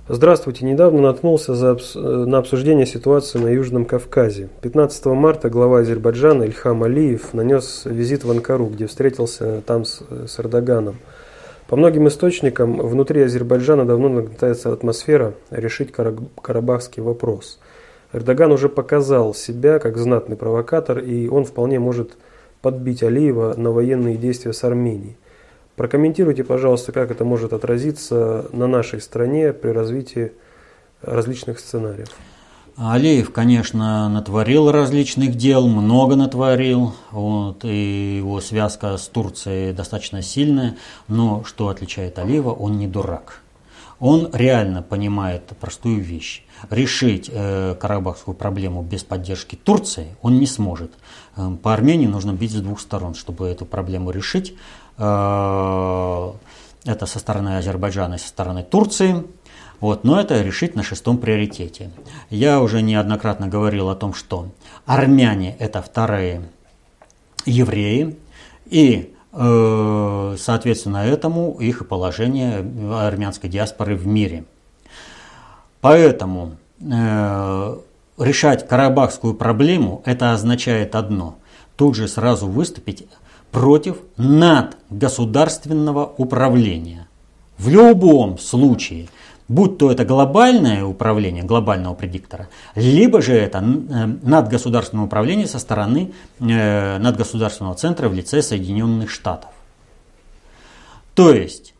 Здравствуйте. 0.08 0.64
Недавно 0.64 1.00
наткнулся 1.00 1.54
за, 1.54 1.78
на 1.94 2.38
обсуждение 2.38 2.86
ситуации 2.86 3.38
на 3.38 3.46
Южном 3.46 3.84
Кавказе. 3.84 4.48
15 4.60 5.06
марта 5.06 5.48
глава 5.48 5.78
Азербайджана 5.78 6.42
Ильхам 6.42 6.82
Алиев 6.82 7.32
нанес 7.32 7.82
визит 7.84 8.24
в 8.24 8.30
Анкару, 8.32 8.66
где 8.66 8.88
встретился 8.88 9.62
там 9.64 9.84
с, 9.84 10.02
с 10.26 10.40
Эрдоганом. 10.40 10.96
По 11.68 11.76
многим 11.76 12.08
источникам, 12.08 12.78
внутри 12.78 13.22
Азербайджана 13.22 13.86
давно 13.86 14.08
нагнетается 14.08 14.72
атмосфера 14.72 15.34
решить 15.52 15.92
карабахский 15.92 17.00
вопрос. 17.00 17.60
Эрдоган 18.12 18.50
уже 18.50 18.68
показал 18.68 19.34
себя 19.34 19.78
как 19.78 19.96
знатный 19.98 20.36
провокатор, 20.36 20.98
и 20.98 21.28
он 21.28 21.44
вполне 21.44 21.78
может 21.78 22.16
подбить 22.60 23.04
Алиева 23.04 23.54
на 23.56 23.70
военные 23.70 24.16
действия 24.16 24.52
с 24.52 24.64
Арменией. 24.64 25.16
Прокомментируйте, 25.76 26.44
пожалуйста, 26.44 26.92
как 26.92 27.10
это 27.10 27.24
может 27.24 27.52
отразиться 27.52 28.46
на 28.52 28.66
нашей 28.66 29.00
стране 29.00 29.52
при 29.52 29.70
развитии 29.70 30.32
различных 31.00 31.58
сценариев. 31.58 32.08
Алиев, 32.76 33.32
конечно, 33.32 34.08
натворил 34.08 34.70
различных 34.70 35.34
дел, 35.36 35.68
много 35.68 36.16
натворил, 36.16 36.94
вот, 37.10 37.64
и 37.64 38.16
его 38.16 38.40
связка 38.40 38.96
с 38.96 39.08
Турцией 39.08 39.72
достаточно 39.72 40.22
сильная, 40.22 40.76
но 41.06 41.44
что 41.44 41.68
отличает 41.68 42.18
Алиева, 42.18 42.50
он 42.50 42.78
не 42.78 42.86
дурак. 42.86 43.42
Он 44.00 44.30
реально 44.32 44.82
понимает 44.82 45.44
простую 45.60 46.00
вещь. 46.02 46.44
Решить 46.70 47.30
э, 47.32 47.76
карабахскую 47.78 48.34
проблему 48.34 48.82
без 48.82 49.04
поддержки 49.04 49.54
Турции 49.54 50.16
он 50.22 50.40
не 50.40 50.46
сможет. 50.46 50.92
Э, 51.36 51.56
по 51.62 51.72
Армении 51.72 52.08
нужно 52.08 52.32
бить 52.32 52.50
с 52.50 52.60
двух 52.60 52.80
сторон, 52.80 53.14
чтобы 53.14 53.46
эту 53.46 53.64
проблему 53.64 54.10
решить. 54.10 54.56
Э, 55.02 56.32
это 56.84 57.06
со 57.06 57.18
стороны 57.18 57.56
Азербайджана 57.56 58.14
и 58.14 58.18
со 58.18 58.28
стороны 58.28 58.62
Турции. 58.62 59.24
Вот, 59.80 60.04
но 60.04 60.20
это 60.20 60.40
решить 60.42 60.76
на 60.76 60.84
шестом 60.84 61.18
приоритете. 61.18 61.90
Я 62.30 62.60
уже 62.60 62.82
неоднократно 62.82 63.48
говорил 63.48 63.88
о 63.88 63.96
том, 63.96 64.14
что 64.14 64.48
армяне 64.86 65.56
это 65.58 65.82
вторые 65.82 66.42
евреи, 67.46 68.16
и 68.66 69.12
э, 69.32 70.36
соответственно 70.38 70.98
этому 70.98 71.56
их 71.58 71.88
положение 71.88 72.64
армянской 72.92 73.50
диаспоры 73.50 73.96
в 73.96 74.06
мире. 74.06 74.44
Поэтому 75.80 76.58
э, 76.80 77.76
решать 78.18 78.68
карабахскую 78.68 79.34
проблему 79.34 80.02
это 80.04 80.32
означает 80.32 80.94
одно– 80.94 81.38
тут 81.76 81.96
же 81.96 82.08
сразу 82.08 82.46
выступить 82.46 83.06
против 83.52 83.98
надгосударственного 84.16 86.12
управления. 86.16 87.06
В 87.58 87.68
любом 87.68 88.38
случае, 88.38 89.08
будь 89.46 89.78
то 89.78 89.92
это 89.92 90.04
глобальное 90.04 90.84
управление 90.84 91.44
глобального 91.44 91.94
предиктора, 91.94 92.48
либо 92.74 93.22
же 93.22 93.34
это 93.34 93.58
э, 93.58 94.06
надгосударственное 94.22 95.04
управление 95.04 95.46
со 95.46 95.58
стороны 95.58 96.12
э, 96.40 96.98
надгосударственного 96.98 97.76
центра 97.76 98.08
в 98.08 98.14
лице 98.14 98.42
Соединенных 98.42 99.10
Штатов. 99.10 99.50
То 101.14 101.30
есть 101.30 101.74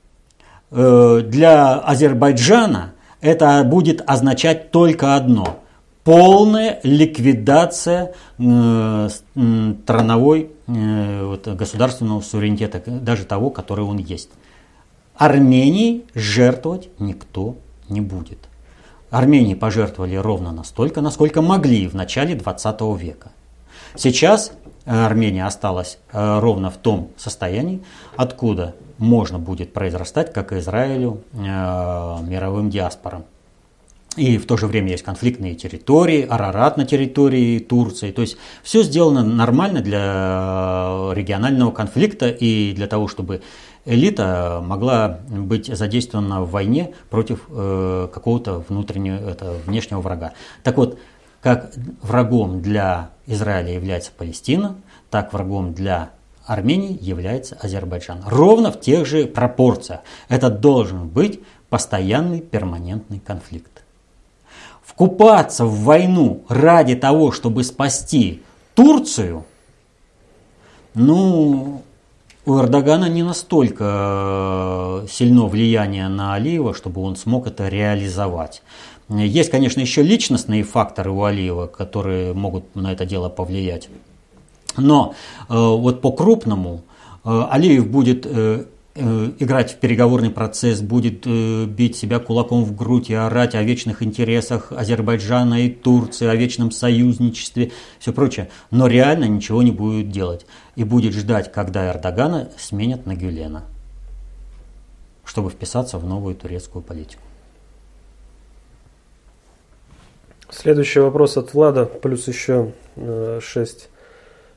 э, 0.71 1.23
для 1.25 1.79
Азербайджана 1.79 2.93
это 3.23 3.65
будет 3.65 4.03
означать 4.07 4.71
только 4.71 5.17
одно 5.17 5.59
полная 6.05 6.81
ликвидация 6.83 8.13
страновой 8.37 10.51
вот, 10.73 11.49
государственного 11.49 12.21
суверенитета, 12.21 12.83
даже 12.87 13.25
того, 13.25 13.51
который 13.51 13.85
он 13.85 13.99
есть. 13.99 14.31
Армении 15.15 16.05
жертвовать 16.15 16.89
никто 16.99 17.57
не 17.89 18.01
будет. 18.01 18.39
Армении 19.11 19.55
пожертвовали 19.55 20.17
ровно 20.17 20.53
настолько, 20.53 21.01
насколько 21.01 21.43
могли 21.43 21.87
в 21.87 21.95
начале 21.95 22.35
20 22.35 22.81
века. 22.99 23.31
Сейчас 23.95 24.53
Армения 24.87 25.47
осталась 25.47 25.99
э, 26.13 26.39
ровно 26.41 26.71
в 26.71 26.77
том 26.79 27.11
состоянии, 27.17 27.83
откуда 28.17 28.75
можно 28.99 29.39
будет 29.39 29.73
произрастать, 29.73 30.33
как 30.33 30.53
Израилю, 30.53 31.23
мировым 31.35 32.71
диаспорам. 32.71 33.25
И 34.17 34.37
в 34.37 34.47
то 34.47 34.57
же 34.57 34.67
время 34.67 34.91
есть 34.91 35.05
конфликтные 35.05 35.55
территории, 35.55 36.27
Арарат 36.29 36.77
на 36.77 36.85
территории 36.85 37.59
Турции. 37.59 38.11
То 38.13 38.21
есть 38.23 38.37
все 38.63 38.83
сделано 38.83 39.25
нормально 39.25 39.81
для 39.81 41.13
регионального 41.15 41.71
конфликта 41.71 42.29
и 42.29 42.73
для 42.75 42.87
того, 42.89 43.09
чтобы 43.09 43.41
элита 43.87 44.63
могла 44.63 45.21
быть 45.29 45.67
задействована 45.67 46.43
в 46.43 46.51
войне 46.51 46.95
против 47.09 47.47
э, 47.49 48.09
какого-то 48.13 48.65
внутреннего, 48.69 49.31
это, 49.31 49.57
внешнего 49.67 50.01
врага. 50.01 50.33
Так 50.63 50.77
вот, 50.77 50.99
Как 51.43 51.73
врагом 52.03 52.63
для 52.63 53.11
Израиля 53.27 53.73
является 53.73 54.13
Палестина, 54.17 54.77
так 55.11 55.33
врагом 55.33 55.75
для 55.75 56.11
Армении 56.47 56.97
является 57.01 57.57
Азербайджан. 57.57 58.23
Ровно 58.27 58.71
в 58.71 58.81
тех 58.81 59.07
же 59.07 59.27
пропорциях. 59.27 60.01
Это 60.29 60.51
должен 60.51 61.09
быть 61.09 61.41
постоянный 61.69 62.41
перманентный 62.41 63.19
конфликт. 63.19 63.72
Вкупаться 65.03 65.65
в 65.65 65.81
войну 65.81 66.45
ради 66.49 66.95
того, 66.95 67.33
чтобы 67.33 67.65
спасти 67.65 68.41
Турцию, 68.75 69.45
ну, 70.95 71.83
у 72.47 72.59
Эрдогана 72.61 73.09
не 73.09 73.25
настолько 73.25 75.05
сильно 75.11 75.47
влияние 75.47 76.07
на 76.07 76.35
Алиева, 76.35 76.73
чтобы 76.73 77.03
он 77.03 77.17
смог 77.17 77.49
это 77.49 77.67
реализовать. 77.67 78.63
Есть, 79.09 79.51
конечно, 79.51 79.81
еще 79.81 80.03
личностные 80.03 80.63
факторы 80.63 81.11
у 81.11 81.25
Алиева, 81.25 81.67
которые 81.67 82.33
могут 82.33 82.77
на 82.77 82.93
это 82.93 83.05
дело 83.05 83.29
повлиять. 83.29 83.89
Но 84.77 85.17
э, 85.49 85.55
вот 85.57 86.01
по-крупному 86.01 86.83
э, 87.25 87.47
Алиев 87.51 87.89
будет 87.89 88.25
э, 88.25 88.67
играть 88.95 89.73
в 89.73 89.77
переговорный 89.77 90.31
процесс, 90.31 90.83
будет 90.83 91.27
бить 91.27 91.97
себя 91.97 92.19
кулаком 92.19 92.65
в 92.65 92.77
грудь 92.77 93.09
и 93.09 93.15
орать 93.15 93.55
о 93.55 93.63
вечных 93.63 94.03
интересах 94.03 94.71
Азербайджана 94.71 95.65
и 95.65 95.71
Турции, 95.71 96.27
о 96.27 96.35
вечном 96.35 96.71
союзничестве, 96.71 97.73
все 97.99 98.13
прочее. 98.13 98.51
Но 98.71 98.87
реально 98.87 99.25
ничего 99.25 99.63
не 99.63 99.71
будет 99.71 100.11
делать. 100.11 100.45
И 100.77 100.85
будет 100.85 101.15
ждать, 101.15 101.51
когда 101.51 101.91
Эрдогана 101.91 102.51
сменят 102.59 103.07
на 103.07 103.15
Гюлена, 103.15 103.65
чтобы 105.25 105.49
вписаться 105.49 105.99
в 105.99 106.05
новую 106.05 106.35
турецкую 106.35 106.83
политику. 106.83 107.23
Следующий 110.51 111.01
вопрос 111.01 111.39
от 111.39 111.55
Влада, 111.55 111.87
плюс 111.87 112.29
еще 112.29 112.73
шесть 113.41 113.89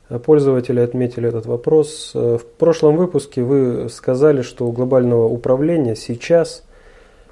пользователи 0.09 0.79
отметили 0.79 1.27
этот 1.27 1.45
вопрос. 1.45 2.11
Э, 2.13 2.37
в 2.39 2.45
прошлом 2.45 2.97
выпуске 2.97 3.41
вы 3.41 3.89
сказали, 3.89 4.41
что 4.41 4.67
у 4.67 4.71
глобального 4.71 5.25
управления 5.25 5.95
сейчас 5.95 6.63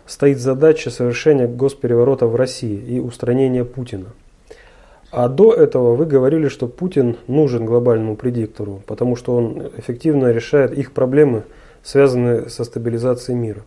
стоит 0.05 0.39
задача 0.39 0.89
совершения 0.89 1.47
госпереворота 1.47 2.27
в 2.27 2.35
России 2.35 2.77
и 2.77 2.99
устранения 2.99 3.63
Путина. 3.63 4.07
А 5.11 5.29
до 5.29 5.53
этого 5.53 5.95
вы 5.95 6.05
говорили, 6.05 6.47
что 6.47 6.67
Путин 6.67 7.17
нужен 7.27 7.65
глобальному 7.65 8.15
предиктору, 8.15 8.81
потому 8.87 9.15
что 9.15 9.35
он 9.35 9.71
эффективно 9.77 10.31
решает 10.31 10.73
их 10.73 10.91
проблемы, 10.91 11.43
связанные 11.83 12.49
со 12.49 12.63
стабилизацией 12.63 13.37
мира. 13.37 13.61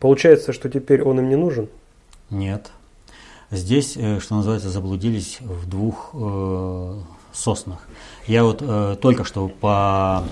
Получается, 0.00 0.52
что 0.54 0.70
теперь 0.70 1.02
он 1.02 1.20
им 1.20 1.28
не 1.28 1.36
нужен? 1.36 1.68
Нет. 2.30 2.70
Здесь, 3.50 3.96
э, 3.96 4.18
что 4.20 4.36
называется, 4.36 4.70
заблудились 4.70 5.38
в 5.40 5.68
двух 5.68 6.10
э, 6.14 6.94
соснах. 7.36 7.78
Я 8.26 8.42
вот 8.42 8.58
э, 8.60 8.96
только 9.00 9.24
что 9.24 9.48
по 9.48 10.24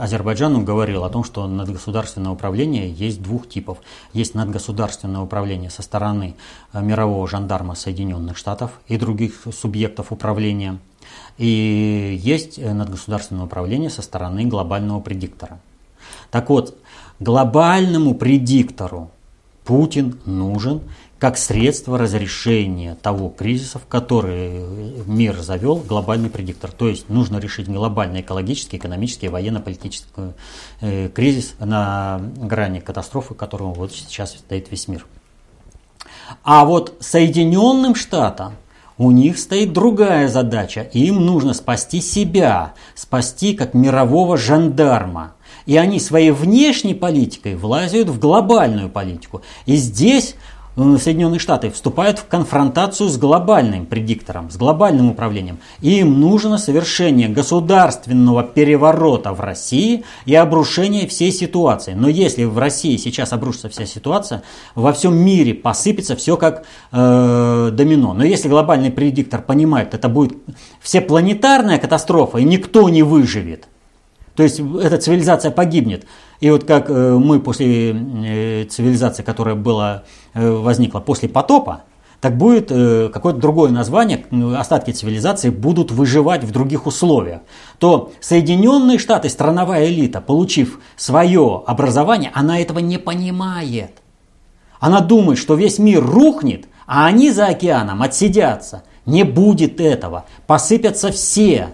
Азербайджану 0.00 0.62
говорил 0.62 1.04
о 1.04 1.10
том, 1.10 1.22
что 1.22 1.46
надгосударственное 1.46 2.32
управление 2.32 2.90
есть 2.90 3.22
двух 3.22 3.48
типов. 3.48 3.78
Есть 4.12 4.34
надгосударственное 4.34 5.20
управление 5.20 5.70
со 5.70 5.82
стороны 5.82 6.34
э, 6.72 6.82
мирового 6.82 7.28
жандарма 7.28 7.74
Соединенных 7.74 8.36
Штатов 8.36 8.72
и 8.88 8.96
других 8.96 9.46
субъектов 9.52 10.10
управления. 10.10 10.78
И 11.38 12.18
есть 12.20 12.58
э, 12.58 12.72
надгосударственное 12.72 13.44
управление 13.44 13.90
со 13.90 14.02
стороны 14.02 14.44
глобального 14.44 15.00
предиктора. 15.00 15.60
Так 16.30 16.50
вот, 16.50 16.76
глобальному 17.20 18.14
предиктору 18.14 19.10
Путин 19.64 20.18
нужен 20.24 20.82
как 21.18 21.38
средство 21.38 21.96
разрешения 21.96 22.94
того 23.00 23.30
кризиса, 23.30 23.78
в 23.78 23.86
который 23.86 24.64
мир 25.06 25.40
завел 25.40 25.76
глобальный 25.76 26.28
предиктор. 26.28 26.70
То 26.70 26.88
есть 26.88 27.08
нужно 27.08 27.38
решить 27.38 27.68
глобальный 27.68 28.20
экологический, 28.20 28.76
экономический, 28.76 29.28
военно-политический 29.28 30.08
э, 30.82 31.08
кризис 31.08 31.54
на 31.58 32.20
грани 32.36 32.80
катастрофы, 32.80 33.34
которому 33.34 33.72
вот 33.72 33.92
сейчас 33.92 34.32
стоит 34.32 34.70
весь 34.70 34.88
мир. 34.88 35.06
А 36.42 36.64
вот 36.64 36.96
Соединенным 37.00 37.94
Штатам 37.94 38.54
у 38.98 39.10
них 39.10 39.38
стоит 39.38 39.72
другая 39.72 40.28
задача. 40.28 40.82
Им 40.92 41.24
нужно 41.24 41.54
спасти 41.54 42.00
себя, 42.00 42.74
спасти 42.94 43.54
как 43.54 43.74
мирового 43.74 44.36
жандарма. 44.36 45.34
И 45.66 45.76
они 45.76 45.98
своей 45.98 46.30
внешней 46.30 46.94
политикой 46.94 47.56
влазят 47.56 48.08
в 48.08 48.18
глобальную 48.18 48.88
политику. 48.88 49.42
И 49.66 49.76
здесь 49.76 50.36
Соединенные 50.76 51.38
Штаты 51.38 51.70
вступают 51.70 52.18
в 52.18 52.26
конфронтацию 52.26 53.08
с 53.08 53.16
глобальным 53.16 53.86
предиктором, 53.86 54.50
с 54.50 54.56
глобальным 54.56 55.08
управлением. 55.10 55.58
им 55.80 56.20
нужно 56.20 56.58
совершение 56.58 57.28
государственного 57.28 58.42
переворота 58.42 59.32
в 59.32 59.40
России 59.40 60.04
и 60.26 60.34
обрушение 60.34 61.06
всей 61.08 61.32
ситуации. 61.32 61.94
Но 61.94 62.10
если 62.10 62.44
в 62.44 62.58
России 62.58 62.98
сейчас 62.98 63.32
обрушится 63.32 63.70
вся 63.70 63.86
ситуация, 63.86 64.42
во 64.74 64.92
всем 64.92 65.16
мире 65.16 65.54
посыпется 65.54 66.14
все 66.14 66.36
как 66.36 66.66
э, 66.92 67.70
домино. 67.72 68.12
Но 68.12 68.24
если 68.24 68.48
глобальный 68.50 68.90
предиктор 68.90 69.40
понимает, 69.40 69.94
это 69.94 70.10
будет 70.10 70.36
всепланетарная 70.80 71.78
катастрофа, 71.78 72.36
и 72.36 72.44
никто 72.44 72.90
не 72.90 73.02
выживет, 73.02 73.66
то 74.36 74.42
есть 74.42 74.60
эта 74.60 74.98
цивилизация 74.98 75.50
погибнет. 75.50 76.04
И 76.40 76.50
вот 76.50 76.64
как 76.64 76.90
э, 76.90 77.18
мы 77.18 77.40
после 77.40 77.92
э, 77.92 78.64
цивилизации, 78.64 79.22
которая 79.22 79.54
была, 79.54 80.02
э, 80.34 80.50
возникла 80.50 81.00
после 81.00 81.28
потопа, 81.28 81.82
так 82.20 82.38
будет 82.38 82.68
какое-то 82.68 83.38
другое 83.38 83.70
название, 83.70 84.24
остатки 84.56 84.90
цивилизации 84.90 85.50
будут 85.50 85.90
выживать 85.90 86.44
в 86.44 86.50
других 86.50 86.86
условиях, 86.86 87.42
то 87.78 88.10
Соединенные 88.20 88.98
Штаты, 88.98 89.28
страновая 89.28 89.86
элита, 89.86 90.22
получив 90.22 90.80
свое 90.96 91.62
образование, 91.66 92.30
она 92.34 92.58
этого 92.58 92.78
не 92.78 92.98
понимает. 92.98 93.90
Она 94.80 95.00
думает, 95.00 95.38
что 95.38 95.54
весь 95.54 95.78
мир 95.78 96.04
рухнет, 96.04 96.66
а 96.86 97.06
они 97.06 97.30
за 97.30 97.48
океаном 97.48 98.02
отсидятся. 98.02 98.82
Не 99.04 99.22
будет 99.22 99.78
этого. 99.78 100.24
Посыпятся 100.46 101.12
все. 101.12 101.68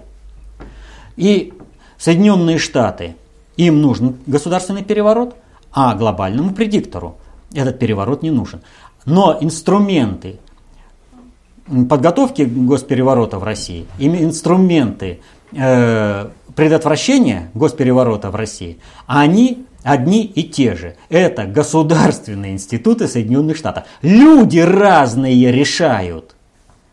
И 1.16 1.54
Соединенные 1.98 2.58
Штаты, 2.58 3.14
им 3.56 3.80
нужен 3.80 4.16
государственный 4.26 4.84
переворот, 4.84 5.36
а 5.72 5.94
глобальному 5.94 6.52
предиктору 6.52 7.16
этот 7.54 7.78
переворот 7.78 8.22
не 8.22 8.30
нужен. 8.30 8.62
Но 9.04 9.38
инструменты 9.40 10.38
подготовки 11.88 12.42
госпереворота 12.42 13.38
в 13.38 13.44
России, 13.44 13.86
инструменты 13.98 15.20
э, 15.52 16.28
предотвращения 16.54 17.50
госпереворота 17.54 18.30
в 18.30 18.36
России, 18.36 18.78
они 19.06 19.64
одни 19.82 20.24
и 20.24 20.44
те 20.44 20.74
же. 20.76 20.96
Это 21.08 21.44
государственные 21.44 22.52
институты 22.52 23.08
Соединенных 23.08 23.56
Штатов. 23.56 23.84
Люди 24.02 24.58
разные 24.58 25.50
решают– 25.50 26.36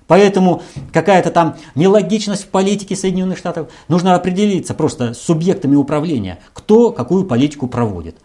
Поэтому 0.09 0.63
какая-то 0.91 1.29
там 1.29 1.55
нелогичность 1.75 2.45
в 2.45 2.47
политике 2.47 2.95
Соединенных 2.95 3.37
Штатов. 3.37 3.69
Нужно 3.87 4.15
определиться 4.15 4.73
просто 4.73 5.13
с 5.13 5.19
субъектами 5.19 5.75
управления, 5.75 6.39
кто 6.53 6.91
какую 6.91 7.25
политику 7.25 7.67
проводит. 7.67 8.15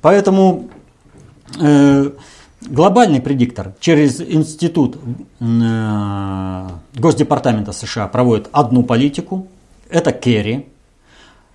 Поэтому 0.00 0.68
э, 1.60 2.10
глобальный 2.60 3.20
предиктор 3.20 3.74
через 3.78 4.20
институт 4.20 4.98
э, 5.38 6.68
Госдепартамента 6.96 7.70
США 7.70 8.08
проводит 8.08 8.48
одну 8.50 8.82
политику, 8.82 9.46
это 9.90 10.10
Керри. 10.10 10.66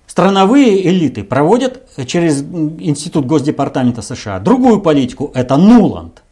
Страновые 0.06 0.88
элиты 0.88 1.24
проводят 1.24 1.86
через 2.06 2.40
институт 2.40 3.26
Госдепартамента 3.26 4.00
США 4.00 4.40
другую 4.40 4.80
политику, 4.80 5.30
это 5.34 5.58
Нуланд. 5.58 6.22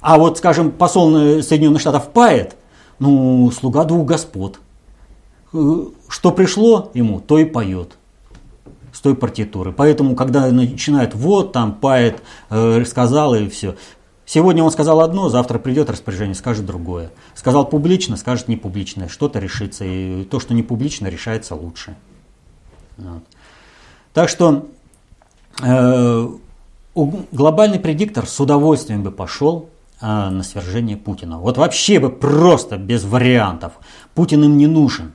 А 0.00 0.18
вот, 0.18 0.38
скажем, 0.38 0.70
посол 0.70 1.42
Соединенных 1.42 1.80
Штатов 1.80 2.10
Пайет, 2.10 2.56
ну, 2.98 3.50
слуга 3.50 3.84
двух 3.84 4.06
господ. 4.06 4.60
Э, 5.52 5.86
что 6.08 6.32
пришло 6.32 6.90
ему, 6.94 7.20
то 7.20 7.38
и 7.38 7.44
поет 7.44 7.96
с 8.92 9.00
той 9.00 9.14
партитуры. 9.14 9.72
Поэтому, 9.72 10.14
когда 10.14 10.46
начинают, 10.50 11.14
вот 11.14 11.52
там 11.52 11.74
Пайет 11.74 12.22
э, 12.50 12.84
сказал 12.84 13.34
и 13.34 13.48
все. 13.48 13.76
Сегодня 14.26 14.62
он 14.62 14.70
сказал 14.70 15.00
одно, 15.00 15.28
завтра 15.30 15.58
придет 15.58 15.88
распоряжение, 15.88 16.34
скажет 16.34 16.66
другое. 16.66 17.10
Сказал 17.34 17.66
публично, 17.66 18.16
скажет 18.16 18.48
не 18.48 18.56
публично. 18.56 19.08
Что-то 19.08 19.38
решится. 19.38 19.84
И 19.84 20.24
то, 20.24 20.38
что 20.38 20.52
не 20.52 20.62
публично, 20.62 21.06
решается 21.06 21.54
лучше. 21.54 21.96
Вот. 22.98 23.22
Так 24.12 24.28
что 24.28 24.66
э, 25.62 26.28
глобальный 26.94 27.78
предиктор 27.78 28.26
с 28.26 28.38
удовольствием 28.38 29.02
бы 29.02 29.12
пошел 29.12 29.70
а, 30.00 30.30
на 30.30 30.42
свержение 30.42 30.96
Путина. 30.96 31.38
Вот 31.38 31.58
вообще 31.58 31.98
бы 31.98 32.10
просто 32.10 32.76
без 32.76 33.04
вариантов. 33.04 33.72
Путин 34.14 34.44
им 34.44 34.56
не 34.56 34.66
нужен. 34.66 35.12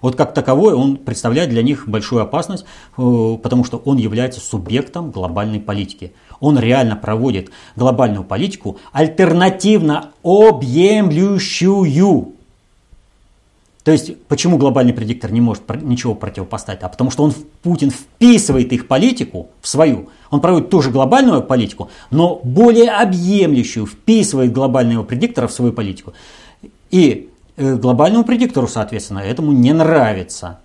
Вот 0.00 0.14
как 0.14 0.34
таковой 0.34 0.74
он 0.74 0.96
представляет 0.96 1.50
для 1.50 1.62
них 1.62 1.88
большую 1.88 2.22
опасность, 2.22 2.64
э, 2.96 3.36
потому 3.42 3.64
что 3.64 3.78
он 3.78 3.96
является 3.96 4.40
субъектом 4.40 5.10
глобальной 5.10 5.60
политики. 5.60 6.12
Он 6.38 6.58
реально 6.58 6.94
проводит 6.94 7.50
глобальную 7.74 8.24
политику 8.24 8.78
альтернативно 8.92 10.10
объемлющую. 10.22 12.37
То 13.88 13.92
есть, 13.92 14.18
почему 14.28 14.58
глобальный 14.58 14.92
предиктор 14.92 15.32
не 15.32 15.40
может 15.40 15.62
ничего 15.82 16.14
противопоставить? 16.14 16.82
А 16.82 16.90
потому 16.90 17.10
что 17.10 17.22
он, 17.22 17.32
Путин 17.62 17.90
вписывает 17.90 18.70
их 18.74 18.86
политику 18.86 19.48
в 19.62 19.66
свою. 19.66 20.10
Он 20.28 20.42
проводит 20.42 20.68
ту 20.68 20.82
же 20.82 20.90
глобальную 20.90 21.42
политику, 21.42 21.88
но 22.10 22.38
более 22.44 22.90
объемлющую, 22.90 23.86
вписывает 23.86 24.52
глобального 24.52 25.04
предиктора 25.04 25.46
в 25.46 25.52
свою 25.52 25.72
политику. 25.72 26.12
И 26.90 27.30
э, 27.56 27.76
глобальному 27.76 28.24
предиктору, 28.24 28.68
соответственно, 28.68 29.20
этому 29.20 29.52
не 29.52 29.72
нравится. 29.72 30.60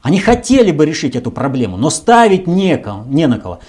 Они 0.00 0.18
хотели 0.18 0.70
бы 0.70 0.86
решить 0.86 1.16
эту 1.16 1.30
проблему, 1.30 1.76
но 1.76 1.90
ставить 1.90 2.46
некому, 2.46 3.04
не 3.04 3.26
на 3.26 3.38
кого. 3.38 3.60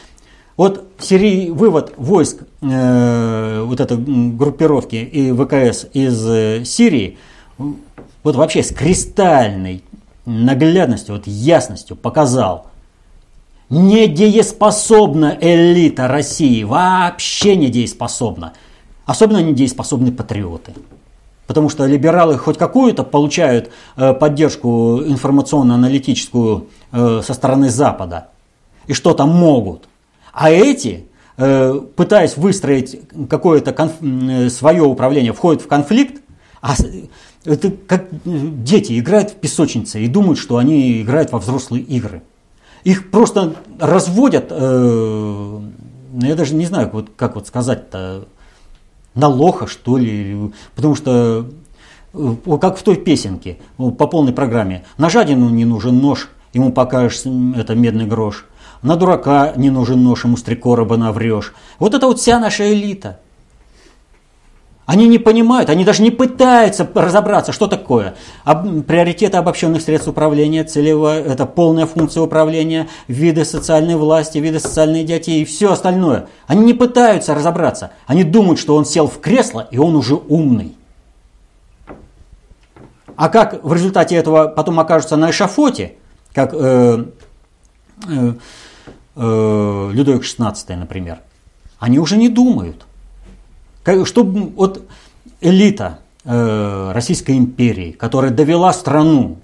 Вот 0.56 0.88
серий, 1.00 1.50
вывод 1.50 1.96
войск 1.98 2.44
э, 2.62 3.62
вот 3.62 3.78
этой 3.82 3.98
группировки 3.98 4.96
и 4.96 5.34
ВКС 5.34 5.86
из 5.92 6.26
э, 6.30 6.64
Сирии 6.64 7.18
вот 8.26 8.36
вообще 8.36 8.64
с 8.64 8.74
кристальной 8.74 9.84
наглядностью, 10.26 11.16
вот 11.16 11.28
ясностью 11.28 11.96
показал, 11.96 12.66
недееспособна 13.70 15.38
элита 15.40 16.08
России, 16.08 16.64
вообще 16.64 17.56
недееспособна. 17.56 18.54
Особенно 19.06 19.44
недееспособны 19.44 20.12
патриоты. 20.12 20.74
Потому 21.46 21.70
что 21.70 21.86
либералы 21.86 22.40
хоть 22.40 22.58
какую-то 22.58 23.04
получают 23.04 23.70
э, 23.96 24.14
поддержку 24.14 25.04
информационно-аналитическую 25.06 26.70
э, 26.92 27.22
со 27.24 27.34
стороны 27.36 27.70
Запада. 27.70 28.30
И 28.88 28.94
что-то 28.94 29.28
могут. 29.28 29.88
А 30.34 30.50
эти, 30.50 31.06
э, 31.38 31.80
пытаясь 31.96 32.38
выстроить 32.38 33.02
какое-то 33.30 33.70
конф- 33.70 34.50
свое 34.50 34.82
управление, 34.82 35.34
входят 35.34 35.62
в 35.62 35.68
конфликт, 35.68 36.24
а 36.66 36.74
это 37.46 37.72
как 37.72 38.08
дети 38.24 39.00
играют 39.00 39.32
в 39.32 39.36
песочнице 39.36 40.02
и 40.02 40.08
думают, 40.08 40.40
что 40.40 40.58
они 40.58 41.02
играют 41.02 41.32
во 41.32 41.40
взрослые 41.40 41.84
игры. 41.84 42.24
Их 42.84 43.10
просто 43.12 43.56
разводят, 43.80 44.48
э, 44.50 45.60
я 46.22 46.36
даже 46.36 46.56
не 46.56 46.66
знаю, 46.66 46.90
вот, 46.92 47.10
как 47.16 47.36
вот 47.36 47.48
сказать-то, 47.48 48.28
на 49.14 49.28
лоха, 49.28 49.66
что 49.66 49.98
ли, 49.98 50.52
потому 50.76 50.96
что, 50.96 51.50
э, 52.14 52.36
как 52.60 52.78
в 52.78 52.84
той 52.84 52.96
песенке, 52.96 53.58
по 53.78 54.08
полной 54.08 54.34
программе, 54.34 54.84
на 54.98 55.10
жадину 55.10 55.50
не 55.50 55.66
нужен 55.66 55.98
нож, 55.98 56.30
ему 56.54 56.72
покажешь 56.72 57.24
это 57.56 57.76
медный 57.76 58.06
грош, 58.06 58.46
на 58.82 58.96
дурака 58.96 59.54
не 59.56 59.70
нужен 59.70 60.04
нож, 60.04 60.26
ему 60.26 60.38
с 60.38 60.44
три 60.44 60.56
короба 60.56 60.98
наврешь. 60.98 61.54
Вот 61.80 61.94
это 61.96 62.06
вот 62.08 62.20
вся 62.20 62.40
наша 62.40 62.72
элита– 62.72 63.20
они 64.86 65.08
не 65.08 65.18
понимают, 65.18 65.70
они 65.70 65.84
даже 65.84 66.04
не 66.04 66.12
пытаются 66.12 66.88
разобраться, 66.94 67.52
что 67.52 67.68
такое. 67.68 68.16
Об, 68.44 68.84
приоритеты 68.84 69.38
обобщенных 69.38 69.82
средств 69.82 70.08
управления, 70.08 70.64
целевая, 70.64 71.24
это 71.24 71.48
полная 71.48 71.88
функция 71.88 72.22
управления, 72.22 72.88
виды 73.08 73.46
социальной 73.46 73.96
власти, 73.96 74.38
виды 74.38 74.60
социальной 74.60 75.02
идиотии 75.02 75.40
и 75.40 75.46
все 75.46 75.72
остальное. 75.72 76.28
Они 76.46 76.64
не 76.64 76.74
пытаются 76.74 77.34
разобраться. 77.34 77.92
Они 78.06 78.24
думают, 78.24 78.60
что 78.60 78.76
он 78.76 78.86
сел 78.86 79.08
в 79.08 79.20
кресло 79.20 79.68
и 79.72 79.80
он 79.80 79.96
уже 79.96 80.16
умный. 80.16 80.76
А 83.16 83.30
как 83.30 83.64
в 83.64 83.74
результате 83.74 84.16
этого 84.16 84.50
потом 84.50 84.80
окажутся 84.80 85.16
на 85.16 85.32
эшафоте, 85.32 85.94
как 86.34 86.54
э, 86.54 87.06
э, 88.08 88.34
э, 89.16 89.90
Людовик 89.94 90.24
XVI, 90.24 90.76
например, 90.76 91.20
они 91.80 91.98
уже 91.98 92.18
не 92.18 92.30
думают– 92.30 92.86
чтобы 94.06 94.50
вот 94.56 94.82
элита 95.42 96.00
э, 96.24 96.92
Российской 96.94 97.38
империи, 97.38 97.92
которая 97.92 98.32
довела 98.32 98.74
страну, 98.74 99.38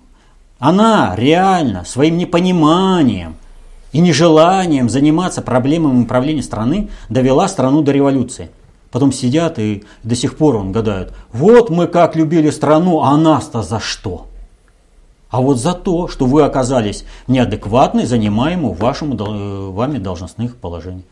она 0.60 1.16
реально 1.16 1.86
своим 1.86 2.18
непониманием 2.18 3.36
и 3.92 4.00
нежеланием 4.00 4.90
заниматься 4.90 5.42
проблемами 5.42 6.04
управления 6.04 6.44
страны 6.44 6.90
довела 7.10 7.48
страну 7.48 7.82
до 7.82 7.92
революции. 7.92 8.50
Потом 8.92 9.12
сидят 9.12 9.58
и 9.58 9.84
до 10.04 10.16
сих 10.16 10.38
пор 10.38 10.58
он 10.58 10.72
гадают, 10.72 11.14
вот 11.32 11.70
мы 11.70 11.88
как 11.88 12.16
любили 12.16 12.50
страну, 12.50 13.02
а 13.02 13.16
нас-то 13.18 13.64
за 13.64 13.80
что? 13.80 14.28
А 15.30 15.40
вот 15.40 15.58
за 15.58 15.74
то, 15.74 16.10
что 16.10 16.26
вы 16.26 16.44
оказались 16.44 17.06
неадекватны 17.28 18.06
занимаемому 18.06 18.74
вашему, 18.74 19.16
э, 19.16 19.72
вами 19.72 19.98
должностных 19.98 20.58
положений. 20.58 21.06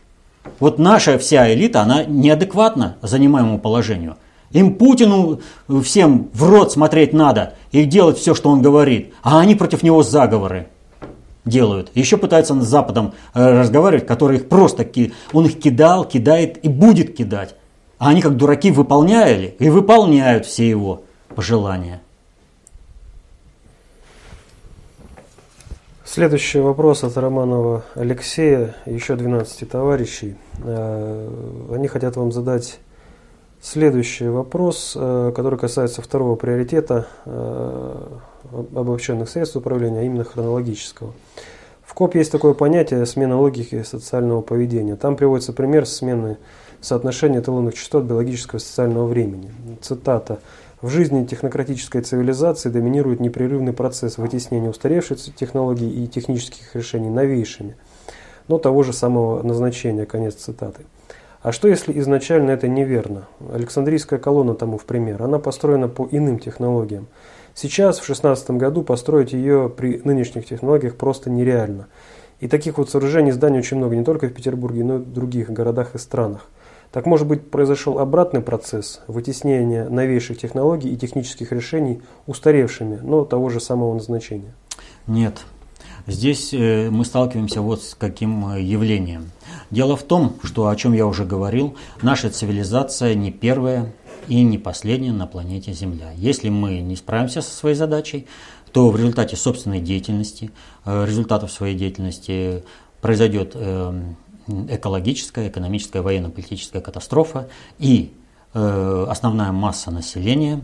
Вот 0.59 0.79
наша 0.79 1.17
вся 1.17 1.53
элита, 1.53 1.81
она 1.81 2.03
неадекватна 2.03 2.97
занимаемому 3.01 3.59
положению. 3.59 4.17
Им 4.51 4.75
Путину 4.75 5.41
всем 5.83 6.29
в 6.33 6.43
рот 6.43 6.71
смотреть 6.71 7.13
надо 7.13 7.53
и 7.71 7.85
делать 7.85 8.17
все, 8.17 8.33
что 8.33 8.49
он 8.49 8.61
говорит. 8.61 9.13
А 9.21 9.39
они 9.39 9.55
против 9.55 9.83
него 9.83 10.01
заговоры 10.01 10.67
делают. 11.45 11.91
Еще 11.93 12.17
пытаются 12.17 12.59
с 12.59 12.65
Западом 12.65 13.13
э, 13.33 13.59
разговаривать, 13.59 14.07
который 14.07 14.37
их 14.37 14.49
просто, 14.49 14.87
он 15.33 15.45
их 15.45 15.59
кидал, 15.59 16.05
кидает 16.05 16.63
и 16.63 16.69
будет 16.69 17.15
кидать. 17.15 17.55
А 17.97 18.09
они 18.09 18.21
как 18.21 18.37
дураки 18.37 18.71
выполняли 18.71 19.55
и 19.59 19.69
выполняют 19.69 20.45
все 20.45 20.67
его 20.67 21.03
пожелания. 21.35 22.01
Следующий 26.11 26.59
вопрос 26.59 27.03
от 27.03 27.15
Романова 27.17 27.83
Алексея, 27.93 28.73
еще 28.87 29.15
12 29.15 29.69
товарищей. 29.69 30.37
Э, 30.63 31.29
они 31.71 31.87
хотят 31.87 32.15
вам 32.15 32.31
задать 32.31 32.79
следующий 33.61 34.27
вопрос, 34.27 34.93
э, 34.95 35.31
который 35.35 35.59
касается 35.59 36.01
второго 36.01 36.35
приоритета 36.35 37.05
э, 37.25 38.07
обобщенных 38.75 39.29
средств 39.29 39.57
управления, 39.57 39.99
а 39.99 40.01
именно 40.01 40.23
хронологического. 40.23 41.13
В 41.83 41.93
КОП 41.93 42.15
есть 42.15 42.31
такое 42.31 42.55
понятие 42.55 43.05
смена 43.05 43.39
логики 43.39 43.83
социального 43.83 44.41
поведения. 44.41 44.95
Там 44.95 45.15
приводится 45.15 45.53
пример 45.53 45.85
смены 45.85 46.39
соотношения 46.81 47.39
эталонных 47.39 47.75
частот 47.75 48.05
биологического 48.05 48.57
и 48.57 48.61
социального 48.63 49.05
времени. 49.05 49.51
Цитата. 49.79 50.39
В 50.81 50.87
жизни 50.87 51.25
технократической 51.25 52.01
цивилизации 52.01 52.69
доминирует 52.69 53.19
непрерывный 53.19 53.73
процесс 53.73 54.17
вытеснения 54.17 54.69
устаревших 54.69 55.17
технологий 55.35 55.89
и 55.89 56.07
технических 56.07 56.73
решений 56.73 57.09
новейшими, 57.09 57.75
но 58.47 58.59
того 58.59 58.83
же 58.83 58.93
самого 58.93 59.43
назначения, 59.43 60.05
конец 60.05 60.35
цитаты. 60.35 60.85
А 61.41 61.51
что 61.51 61.67
если 61.67 61.99
изначально 61.99 62.51
это 62.51 62.69
неверно? 62.69 63.27
Александрийская 63.51 64.19
колонна 64.19 64.55
тому 64.55 64.77
в 64.77 64.85
пример. 64.85 65.21
Она 65.21 65.37
построена 65.37 65.89
по 65.89 66.07
иным 66.11 66.39
технологиям. 66.39 67.07
Сейчас, 67.53 67.99
в 67.99 68.05
16 68.05 68.51
году, 68.51 68.81
построить 68.83 69.33
ее 69.33 69.69
при 69.69 70.01
нынешних 70.05 70.45
технологиях 70.45 70.95
просто 70.95 71.29
нереально. 71.29 71.87
И 72.39 72.47
таких 72.47 72.77
вот 72.77 72.89
сооружений, 72.89 73.31
зданий 73.31 73.59
очень 73.59 73.77
много, 73.77 73.97
не 73.97 74.05
только 74.05 74.27
в 74.27 74.33
Петербурге, 74.33 74.85
но 74.85 74.95
и 74.95 74.99
в 74.99 75.11
других 75.11 75.49
городах 75.49 75.95
и 75.95 75.97
странах. 75.97 76.47
Так 76.91 77.05
может 77.05 77.27
быть 77.27 77.51
произошел 77.51 77.99
обратный 77.99 78.41
процесс 78.41 79.01
вытеснения 79.07 79.87
новейших 79.89 80.39
технологий 80.39 80.91
и 80.91 80.97
технических 80.97 81.51
решений 81.51 82.01
устаревшими, 82.25 82.99
но 83.03 83.25
того 83.25 83.49
же 83.49 83.59
самого 83.59 83.93
назначения? 83.93 84.55
Нет. 85.05 85.45
Здесь 86.07 86.53
э, 86.53 86.89
мы 86.89 87.05
сталкиваемся 87.05 87.61
вот 87.61 87.83
с 87.83 87.93
каким 87.93 88.53
э, 88.53 88.61
явлением. 88.61 89.29
Дело 89.69 89.95
в 89.95 90.01
том, 90.01 90.37
что 90.43 90.67
о 90.67 90.75
чем 90.75 90.93
я 90.93 91.05
уже 91.05 91.25
говорил, 91.25 91.75
наша 92.01 92.31
цивилизация 92.31 93.13
не 93.13 93.31
первая 93.31 93.93
и 94.27 94.41
не 94.41 94.57
последняя 94.57 95.11
на 95.11 95.27
планете 95.27 95.73
Земля. 95.73 96.11
Если 96.15 96.49
мы 96.49 96.79
не 96.79 96.95
справимся 96.95 97.43
со 97.43 97.51
своей 97.51 97.75
задачей, 97.75 98.25
то 98.71 98.89
в 98.89 98.95
результате 98.95 99.35
собственной 99.35 99.81
деятельности, 99.81 100.49
э, 100.85 101.05
результатов 101.05 101.51
своей 101.51 101.75
деятельности 101.75 102.63
произойдет 103.01 103.51
эм, 103.55 104.17
экологическая, 104.69 105.47
экономическая, 105.47 106.01
военно-политическая 106.01 106.81
катастрофа 106.81 107.49
и 107.77 108.13
э, 108.53 109.05
основная 109.09 109.51
масса 109.51 109.91
населения 109.91 110.61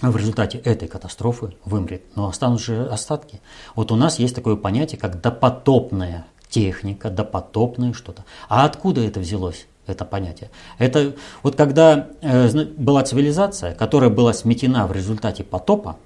в 0.00 0.16
результате 0.16 0.58
этой 0.58 0.88
катастрофы 0.88 1.54
вымрет. 1.64 2.02
Но 2.16 2.28
останутся 2.28 2.66
же 2.66 2.86
остатки. 2.86 3.40
Вот 3.74 3.92
у 3.92 3.96
нас 3.96 4.18
есть 4.18 4.34
такое 4.34 4.56
понятие, 4.56 4.98
как 4.98 5.20
допотопная 5.20 6.26
техника, 6.48 7.10
допотопное 7.10 7.92
что-то. 7.92 8.24
А 8.48 8.64
откуда 8.64 9.00
это 9.00 9.20
взялось? 9.20 9.66
это 9.86 10.04
понятие. 10.04 10.50
Это 10.78 11.14
вот 11.42 11.56
когда 11.56 12.08
э, 12.22 12.64
была 12.64 13.02
цивилизация, 13.02 13.74
которая 13.74 14.10
была 14.10 14.32
сметена 14.32 14.86
в 14.86 14.92
результате 14.92 15.44
потопа, 15.44 15.98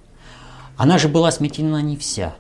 она 0.77 0.99
же 0.99 1.09
была 1.09 1.31
сметена 1.31 1.81
не 1.83 1.97
вся 1.97 2.35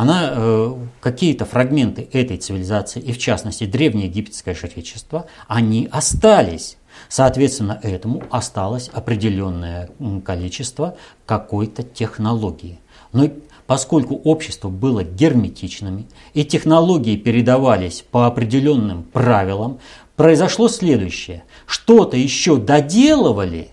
она 0.00 0.30
э, 0.32 0.74
какие-то 1.00 1.44
фрагменты 1.44 2.08
этой 2.10 2.38
цивилизации, 2.38 3.00
и 3.00 3.12
в 3.12 3.18
частности 3.18 3.66
древнее 3.66 4.06
египетское 4.06 4.54
жречество, 4.54 5.26
они 5.46 5.90
остались. 5.92 6.78
Соответственно, 7.10 7.78
этому 7.82 8.22
осталось 8.30 8.88
определенное 8.94 9.90
количество 10.24 10.96
какой-то 11.26 11.82
технологии. 11.82 12.78
Но 13.12 13.28
поскольку 13.66 14.14
общество 14.24 14.70
было 14.70 15.04
герметичными 15.04 16.06
и 16.32 16.46
технологии 16.46 17.16
передавались 17.16 18.02
по 18.10 18.26
определенным 18.26 19.02
правилам, 19.02 19.80
произошло 20.16 20.68
следующее. 20.68 21.44
Что-то 21.66 22.16
еще 22.16 22.56
доделывали 22.56 23.68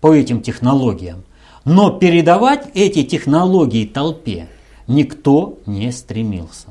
по 0.00 0.12
этим 0.12 0.42
технологиям, 0.42 1.22
но 1.64 1.92
передавать 1.92 2.70
эти 2.74 3.04
технологии 3.04 3.86
толпе 3.86 4.48
никто 4.90 5.58
не 5.66 5.92
стремился. 5.92 6.68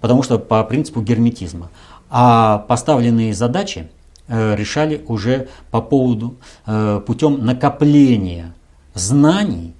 Потому 0.00 0.22
что 0.22 0.38
по 0.38 0.62
принципу 0.64 1.02
герметизма. 1.02 1.70
А 2.08 2.58
поставленные 2.58 3.34
задачи 3.34 3.88
э, 4.28 4.54
решали 4.56 5.04
уже 5.06 5.48
по 5.70 5.82
поводу 5.82 6.36
э, 6.64 7.00
путем 7.06 7.44
накопления 7.44 8.54
знаний 8.94 9.74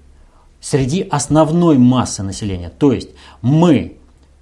среди 0.60 1.02
основной 1.02 1.78
массы 1.78 2.22
населения. 2.22 2.70
То 2.70 2.92
есть 2.92 3.10
мы 3.40 3.96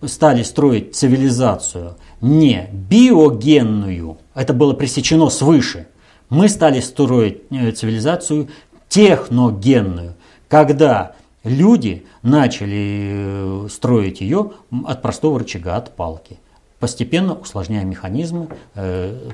стали 0.04 0.42
строить 0.42 0.96
цивилизацию 0.96 1.96
не 2.20 2.68
биогенную, 2.72 4.18
это 4.34 4.52
было 4.54 4.72
пресечено 4.72 5.28
свыше. 5.28 5.86
Мы 6.30 6.48
стали 6.48 6.80
строить 6.80 7.42
э, 7.50 7.70
цивилизацию 7.72 8.48
техногенную, 8.88 10.14
когда 10.48 11.14
люди 11.44 12.04
начали 12.22 13.64
э, 13.64 13.68
строить 13.70 14.20
ее 14.20 14.52
от 14.84 15.02
простого 15.02 15.38
рычага, 15.38 15.76
от 15.76 15.94
палки, 15.94 16.38
постепенно 16.80 17.34
усложняя 17.34 17.84
механизмы 17.84 18.48
э, 18.74 19.30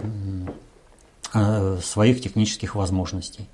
своих 1.83 2.21
технических 2.21 2.75
возможностей, 2.75 3.49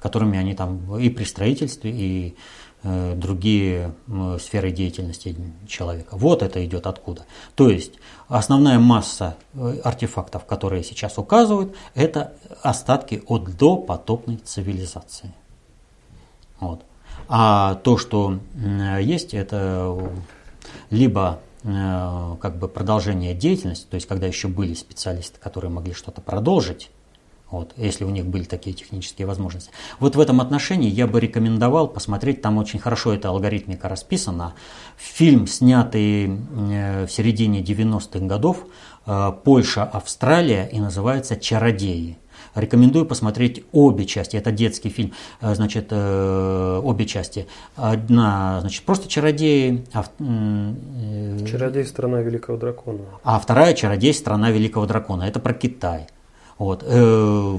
которыми 0.00 0.38
они 0.38 0.54
там 0.54 0.98
и 0.98 1.10
при 1.10 1.24
строительстве, 1.24 1.90
и 1.90 2.36
Э, 2.84 3.14
другие 3.16 3.92
сферы 4.38 4.70
деятельности 4.70 5.34
человека. 5.66 6.16
Вот 6.16 6.44
это 6.44 6.64
идет 6.64 6.86
откуда. 6.86 7.26
То 7.56 7.68
есть 7.68 7.94
основная 8.28 8.78
масса 8.78 9.36
э, 9.54 9.80
артефактов, 9.82 10.44
которые 10.44 10.84
сейчас 10.84 11.18
указывают, 11.18 11.74
это 11.96 12.34
остатки 12.62 13.20
от 13.26 13.56
допотопной 13.56 14.36
цивилизации. 14.36 15.34
Вот. 16.60 16.84
А 17.28 17.74
то, 17.76 17.98
что 17.98 18.38
есть, 19.00 19.34
это 19.34 19.96
либо 20.90 21.40
э, 21.62 22.36
как 22.40 22.58
бы 22.58 22.68
продолжение 22.68 23.34
деятельности, 23.34 23.86
то 23.88 23.96
есть 23.96 24.06
когда 24.06 24.26
еще 24.26 24.48
были 24.48 24.74
специалисты, 24.74 25.38
которые 25.38 25.70
могли 25.70 25.92
что-то 25.92 26.20
продолжить, 26.20 26.90
вот, 27.50 27.72
если 27.76 28.04
у 28.04 28.10
них 28.10 28.26
были 28.26 28.44
такие 28.44 28.76
технические 28.76 29.26
возможности. 29.26 29.70
Вот 30.00 30.16
в 30.16 30.20
этом 30.20 30.40
отношении 30.42 30.90
я 30.90 31.06
бы 31.06 31.18
рекомендовал 31.18 31.88
посмотреть, 31.88 32.42
там 32.42 32.58
очень 32.58 32.78
хорошо 32.78 33.14
эта 33.14 33.30
алгоритмика 33.30 33.88
расписана. 33.88 34.54
Фильм, 34.98 35.46
снятый 35.46 36.26
э, 36.26 37.06
в 37.06 37.10
середине 37.10 37.62
90-х 37.62 38.26
годов, 38.26 38.66
э, 39.06 39.32
Польша, 39.44 39.84
Австралия, 39.84 40.68
и 40.70 40.78
называется 40.78 41.36
«Чародеи». 41.36 42.18
Рекомендую 42.54 43.06
посмотреть 43.06 43.64
обе 43.72 44.04
части. 44.04 44.36
Это 44.36 44.50
детский 44.50 44.88
фильм, 44.88 45.12
э, 45.40 45.54
значит, 45.54 45.92
обе 45.92 47.06
части. 47.06 47.46
Одна, 47.76 48.60
значит, 48.60 48.84
просто 48.84 49.08
чародеи. 49.08 49.84
А, 49.92 50.04
Чародей 51.46 51.84
страна 51.84 52.20
великого 52.20 52.58
дракона. 52.58 53.00
А 53.24 53.38
вторая 53.38 53.74
чародей 53.74 54.14
страна 54.14 54.50
великого 54.50 54.86
дракона. 54.86 55.24
Это 55.24 55.40
про 55.40 55.54
Китай. 55.54 56.08
Вот. 56.58 56.82
Э, 56.84 57.58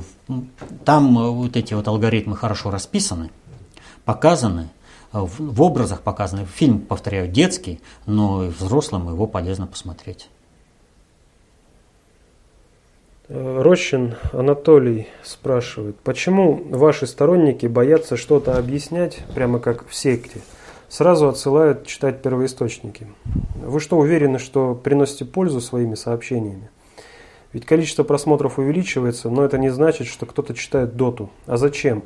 там 0.86 1.16
вот 1.16 1.56
эти 1.56 1.74
вот 1.74 1.88
алгоритмы 1.88 2.36
хорошо 2.36 2.70
расписаны, 2.70 3.32
показаны, 4.06 4.70
э, 5.14 5.20
в 5.20 5.62
образах 5.62 6.02
показаны. 6.02 6.46
Фильм, 6.46 6.82
повторяю, 6.82 7.30
детский, 7.30 7.80
но 8.06 8.40
взрослым 8.40 9.10
его 9.10 9.26
полезно 9.26 9.68
посмотреть. 9.68 10.30
Э, 13.30 13.62
Рощин 13.62 14.16
Анатолий 14.34 15.08
спрашивает, 15.24 15.96
почему 16.04 16.64
ваши 16.72 17.06
сторонники 17.06 17.68
боятся 17.68 18.18
что-то 18.18 18.58
объяснять, 18.58 19.20
прямо 19.36 19.60
как 19.60 19.88
в 19.88 19.94
секте, 19.94 20.42
сразу 20.88 21.28
отсылают 21.28 21.86
читать 21.86 22.24
первоисточники? 22.24 23.06
Вы 23.64 23.80
что, 23.80 23.98
уверены, 23.98 24.40
что 24.40 24.74
приносите 24.74 25.26
пользу 25.26 25.62
своими 25.62 25.94
сообщениями? 25.94 26.72
Ведь 27.54 27.68
количество 27.68 28.04
просмотров 28.04 28.58
увеличивается, 28.58 29.30
но 29.30 29.44
это 29.44 29.60
не 29.60 29.70
значит, 29.70 30.08
что 30.08 30.26
кто-то 30.26 30.56
читает 30.56 30.96
доту. 30.96 31.30
А 31.46 31.58
зачем? 31.58 32.04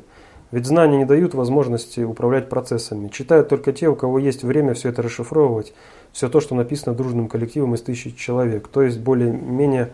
Ведь 0.50 0.66
знания 0.66 0.98
не 0.98 1.04
дают 1.06 1.32
возможности 1.32 2.00
управлять 2.00 2.50
процессами. 2.50 3.08
Читают 3.08 3.48
только 3.48 3.72
те, 3.72 3.88
у 3.88 3.96
кого 3.96 4.18
есть 4.18 4.42
время 4.42 4.74
все 4.74 4.90
это 4.90 5.00
расшифровывать, 5.00 5.72
все 6.12 6.28
то, 6.28 6.40
что 6.40 6.54
написано 6.54 6.94
дружным 6.94 7.28
коллективом 7.28 7.74
из 7.74 7.80
тысяч 7.80 8.14
человек, 8.16 8.68
то 8.68 8.82
есть 8.82 9.00
более-менее 9.00 9.90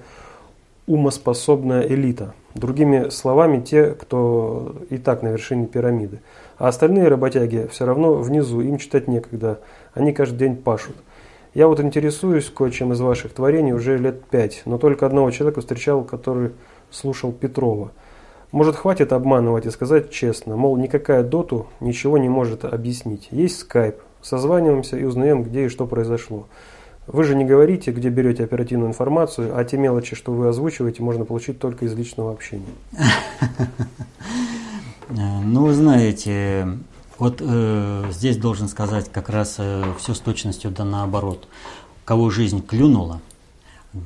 умоспособная 0.91 1.86
элита. 1.86 2.34
Другими 2.55 3.11
словами, 3.11 3.61
те, 3.61 3.93
кто 3.93 4.74
и 4.91 4.99
так 4.99 5.22
на 5.22 5.28
вершине 5.28 5.66
пирамиды. 5.66 6.20
А 6.59 6.66
остальные 6.66 7.07
работяги 7.07 7.68
все 7.70 7.86
равно 7.86 8.14
внизу, 8.14 8.61
им 8.61 8.76
читать 8.78 9.07
некогда, 9.07 9.61
они 9.95 10.12
каждый 10.12 10.38
день 10.38 10.57
пашут. 10.57 10.97
Я 11.55 11.68
вот 11.68 11.78
интересуюсь 11.80 12.51
кое-чем 12.51 12.93
из 12.93 13.01
ваших 13.01 13.32
творений 13.32 13.72
уже 13.72 13.99
лет 13.99 14.24
пять, 14.24 14.62
но 14.64 14.78
только 14.78 15.07
одного 15.07 15.30
человека 15.30 15.61
встречал, 15.61 16.03
который 16.03 16.51
слушал 16.91 17.30
Петрова. 17.30 17.93
Может, 18.51 18.74
хватит 18.74 19.12
обманывать 19.12 19.66
и 19.66 19.70
сказать 19.70 20.11
честно, 20.11 20.57
мол, 20.57 20.76
никакая 20.76 21.22
доту 21.22 21.68
ничего 21.78 22.18
не 22.18 22.28
может 22.28 22.64
объяснить. 22.64 23.28
Есть 23.30 23.61
скайп, 23.61 24.01
созваниваемся 24.22 24.97
и 24.97 25.05
узнаем, 25.05 25.45
где 25.45 25.66
и 25.66 25.68
что 25.68 25.86
произошло. 25.86 26.49
Вы 27.12 27.24
же 27.24 27.34
не 27.34 27.44
говорите, 27.44 27.90
где 27.90 28.08
берете 28.08 28.44
оперативную 28.44 28.88
информацию, 28.88 29.56
а 29.58 29.64
те 29.64 29.76
мелочи, 29.76 30.14
что 30.14 30.32
вы 30.32 30.48
озвучиваете, 30.48 31.02
можно 31.02 31.24
получить 31.24 31.58
только 31.58 31.84
из 31.84 31.94
личного 31.94 32.32
общения. 32.32 32.64
Ну, 35.12 35.66
вы 35.66 35.74
знаете, 35.74 36.78
вот 37.18 37.38
э, 37.40 38.04
здесь 38.12 38.36
должен 38.36 38.68
сказать 38.68 39.11
как 39.11 39.28
раз 39.28 39.56
э, 39.58 39.82
все 39.98 40.14
с 40.14 40.20
точностью 40.20 40.70
да 40.70 40.84
наоборот. 40.84 41.48
Кого 42.04 42.30
жизнь 42.30 42.64
клюнула, 42.64 43.20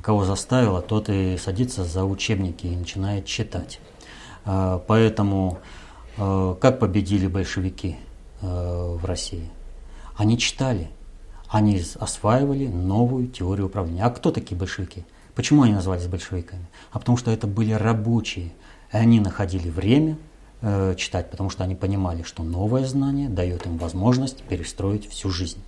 кого 0.01 0.25
заставила, 0.25 0.81
тот 0.81 1.09
и 1.09 1.37
садится 1.37 1.83
за 1.83 2.05
учебники 2.05 2.65
и 2.65 2.75
начинает 2.75 3.27
читать. 3.27 3.79
Э, 4.45 4.79
поэтому 4.87 5.59
как 6.17 6.79
победили 6.79 7.27
большевики 7.27 7.97
в 8.41 9.05
России? 9.05 9.49
Они 10.15 10.39
читали, 10.39 10.89
они 11.55 11.81
осваивали 11.99 12.67
новую 12.67 13.27
теорию 13.27 13.67
управления. 13.67 14.03
А 14.03 14.09
кто 14.09 14.31
такие 14.31 14.57
большевики? 14.57 15.05
Почему 15.35 15.63
они 15.63 15.73
назывались 15.73 16.07
большевиками? 16.07 16.65
А 16.91 16.99
потому 16.99 17.17
что 17.17 17.31
это 17.31 17.47
были 17.47 17.71
рабочие. 17.71 18.51
И 18.93 18.97
они 18.97 19.19
находили 19.19 19.69
время 19.69 20.17
Э, 20.67 20.95
читать, 20.97 21.29
потому 21.29 21.51
что 21.51 21.63
они 21.63 21.75
понимали, 21.75 22.23
что 22.23 22.41
новое 22.41 22.85
знание 22.85 23.29
дает 23.29 23.67
им 23.67 23.77
возможность 23.77 24.41
перестроить 24.41 25.07
всю 25.07 25.29
жизнь. 25.29 25.59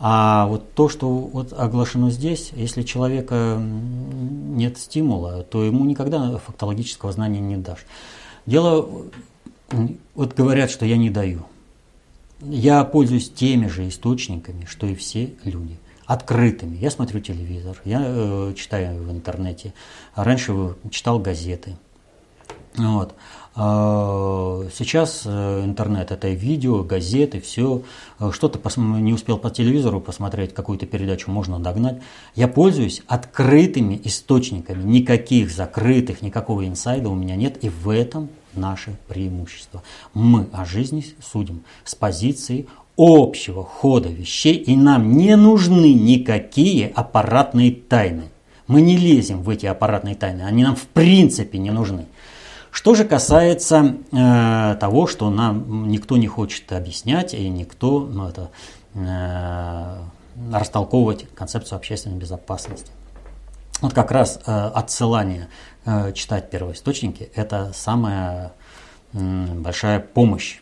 А 0.00 0.46
вот 0.48 0.72
то, 0.72 0.88
что 0.88 1.08
вот 1.08 1.52
оглашено 1.52 2.10
здесь, 2.10 2.50
если 2.56 2.82
человека 2.82 3.56
нет 3.60 4.78
стимула, 4.78 5.44
то 5.44 5.62
ему 5.62 5.84
никогда 5.84 6.38
фактологического 6.38 7.12
знания 7.12 7.38
не 7.38 7.56
дашь. 7.56 7.86
Дело, 8.46 8.88
вот 10.16 10.34
говорят, 10.34 10.70
что 10.70 10.86
я 10.86 10.96
не 10.96 11.10
даю. 11.10 11.42
Я 12.40 12.84
пользуюсь 12.84 13.30
теми 13.30 13.66
же 13.66 13.88
источниками, 13.88 14.66
что 14.66 14.86
и 14.86 14.94
все 14.94 15.34
люди 15.44 15.78
открытыми. 16.04 16.76
Я 16.76 16.90
смотрю 16.90 17.20
телевизор, 17.20 17.80
я 17.84 18.02
э, 18.04 18.54
читаю 18.56 19.02
в 19.02 19.10
интернете. 19.10 19.74
Раньше 20.14 20.76
читал 20.90 21.18
газеты. 21.18 21.76
Вот. 22.76 23.14
А, 23.54 24.68
сейчас 24.72 25.22
э, 25.24 25.64
интернет 25.64 26.12
это 26.12 26.28
видео, 26.28 26.82
газеты, 26.84 27.40
все. 27.40 27.82
Э, 28.20 28.30
что-то 28.32 28.60
не 28.78 29.14
успел 29.14 29.38
по 29.38 29.50
телевизору 29.50 30.00
посмотреть, 30.00 30.52
какую-то 30.52 30.84
передачу 30.84 31.30
можно 31.30 31.58
догнать. 31.58 32.02
Я 32.34 32.48
пользуюсь 32.48 33.02
открытыми 33.06 33.98
источниками. 34.04 34.82
Никаких 34.82 35.50
закрытых, 35.50 36.20
никакого 36.20 36.68
инсайда 36.68 37.08
у 37.08 37.14
меня 37.14 37.34
нет. 37.34 37.64
И 37.64 37.70
в 37.70 37.88
этом 37.88 38.28
наше 38.56 38.96
преимущество. 39.08 39.82
Мы 40.14 40.48
о 40.52 40.64
жизни 40.64 41.04
судим 41.20 41.62
с 41.84 41.94
позиции 41.94 42.66
общего 42.96 43.62
хода 43.62 44.08
вещей, 44.08 44.56
и 44.56 44.76
нам 44.76 45.16
не 45.16 45.36
нужны 45.36 45.92
никакие 45.92 46.88
аппаратные 46.88 47.72
тайны. 47.72 48.30
Мы 48.66 48.80
не 48.80 48.96
лезем 48.96 49.42
в 49.42 49.50
эти 49.50 49.66
аппаратные 49.66 50.14
тайны, 50.14 50.42
они 50.42 50.64
нам 50.64 50.76
в 50.76 50.86
принципе 50.86 51.58
не 51.58 51.70
нужны. 51.70 52.06
Что 52.70 52.94
же 52.94 53.04
касается 53.04 53.96
э, 54.12 54.76
того, 54.78 55.06
что 55.06 55.30
нам 55.30 55.88
никто 55.88 56.16
не 56.18 56.26
хочет 56.26 56.70
объяснять 56.72 57.32
и 57.32 57.48
никто 57.48 58.00
ну, 58.00 58.28
это, 58.28 58.50
э, 58.94 59.98
растолковывать 60.52 61.26
концепцию 61.34 61.76
общественной 61.76 62.18
безопасности. 62.18 62.92
Вот 63.80 63.94
как 63.94 64.10
раз 64.10 64.40
э, 64.46 64.70
отсылание 64.74 65.48
читать 66.14 66.50
первоисточники– 66.50 67.30
это 67.34 67.72
самая 67.74 68.52
большая 69.12 70.00
помощь. 70.00 70.60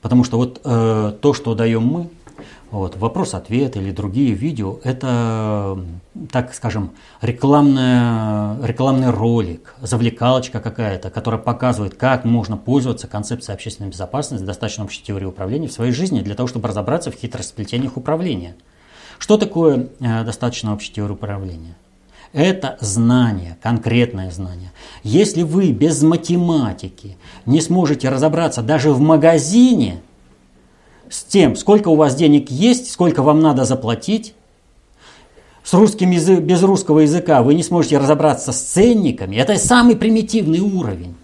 Потому 0.00 0.24
что 0.24 0.38
вот 0.38 0.60
э, 0.64 1.12
то, 1.20 1.34
что 1.34 1.54
даем 1.54 1.82
мы, 1.82 2.08
вот, 2.70 2.96
вопрос-ответ 2.96 3.76
или 3.76 3.90
другие 3.90 4.32
видео– 4.32 4.78
это, 4.84 5.78
так 6.30 6.54
скажем, 6.54 6.92
рекламная, 7.20 8.56
рекламный 8.64 9.10
ролик, 9.10 9.74
завлекалочка 9.82 10.60
какая-то, 10.60 11.10
которая 11.10 11.40
показывает, 11.40 11.96
как 11.96 12.24
можно 12.24 12.56
пользоваться 12.56 13.08
концепцией 13.08 13.56
общественной 13.56 13.90
безопасности, 13.90 14.44
достаточно 14.44 14.84
общей 14.84 15.02
теории 15.02 15.26
управления 15.26 15.66
в 15.66 15.72
своей 15.72 15.92
жизни 15.92 16.20
для 16.20 16.34
того, 16.34 16.46
чтобы 16.46 16.68
разобраться 16.68 17.10
в 17.10 17.16
хитросплетениях 17.16 17.96
управления. 17.96 18.54
Что 19.18 19.36
такое 19.36 19.88
э, 19.98 20.24
достаточно 20.24 20.72
общей 20.72 20.92
теории 20.92 21.12
управления? 21.12 21.76
Это 22.32 22.78
знание, 22.80 23.56
конкретное 23.62 24.30
знание. 24.30 24.72
Если 25.02 25.42
вы 25.42 25.72
без 25.72 26.02
математики 26.02 27.16
не 27.46 27.60
сможете 27.60 28.08
разобраться 28.08 28.62
даже 28.62 28.92
в 28.92 29.00
магазине– 29.00 30.00
с 31.10 31.24
тем, 31.24 31.56
сколько 31.56 31.88
у 31.88 31.96
вас 31.96 32.14
денег 32.14 32.50
есть, 32.50 32.90
сколько 32.90 33.22
вам 33.22 33.40
надо 33.40 33.64
заплатить. 33.64 34.34
С 35.64 35.74
русским 35.74 36.10
язык, 36.10 36.40
без 36.40 36.62
русского 36.62 37.00
языка 37.00 37.42
вы 37.42 37.54
не 37.54 37.62
сможете 37.62 37.98
разобраться 37.98 38.52
с 38.52 38.60
ценниками. 38.60 39.36
Это 39.36 39.56
самый 39.56 39.96
примитивный 39.96 40.60
уровень. 40.60 41.14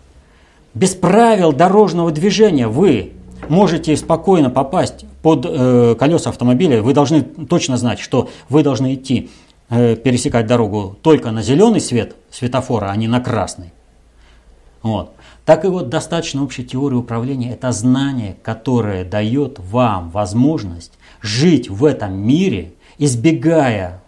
Без 0.75 0.95
правил 0.95 1.53
дорожного 1.53 2.11
движения 2.11 2.69
вы 2.69 3.13
можете 3.49 3.97
спокойно 3.97 4.51
попасть 4.51 5.07
под 5.23 5.47
э, 5.49 5.95
колеса 5.99 6.31
автомобиля. 6.31 6.83
Вы 6.83 6.93
должны 6.93 7.23
точно 7.23 7.77
знать, 7.77 8.01
что 8.01 8.29
вы 8.49 8.63
должны 8.63 8.95
идти, 8.95 9.31
пересекать 9.69 10.47
дорогу 10.47 10.97
только 11.03 11.31
на 11.31 11.43
зеленый 11.43 11.81
свет 11.81 12.17
светофора, 12.31 12.87
а 12.87 12.97
не 12.97 13.09
на 13.09 13.21
красный. 13.21 13.73
Вот 14.83 15.17
так 15.47 15.64
и 15.64 15.69
вот 15.69 15.89
достаточно 15.89 16.43
общей 16.43 16.64
теории 16.64 16.97
управления– 16.97 17.53
это 17.53 17.71
знание, 17.71 18.37
которое 18.43 19.05
дает 19.05 19.61
вам 19.61 20.11
возможность 20.11 20.93
жить 21.23 21.71
в 21.71 21.85
этом 21.85 22.19
мире, 22.19 22.75
избегая 22.99 24.03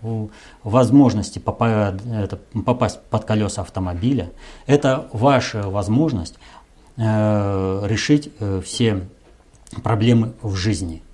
возможности 0.65 1.39
попасть 1.39 3.01
под 3.09 3.25
колеса 3.25 3.63
автомобиля. 3.63 4.33
Это 4.67 5.07
ваша 5.13 5.63
возможность 5.71 6.35
э, 6.97 7.83
решить 7.87 8.31
э, 8.41 8.61
все 8.65 9.07
проблемы 9.85 10.33
в 10.43 10.57
жизни. 10.57 11.05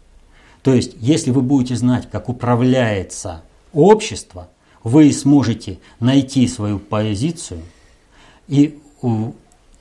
То 0.63 0.73
есть, 0.73 0.95
если 1.01 1.33
вы 1.33 1.43
будете 1.43 1.77
знать, 1.77 2.09
как 2.11 2.31
управляется 2.31 3.43
общество, 3.75 4.49
вы 4.83 5.13
сможете 5.13 5.79
найти 6.01 6.47
свою 6.49 6.79
позицию 6.79 7.63
и 8.49 8.79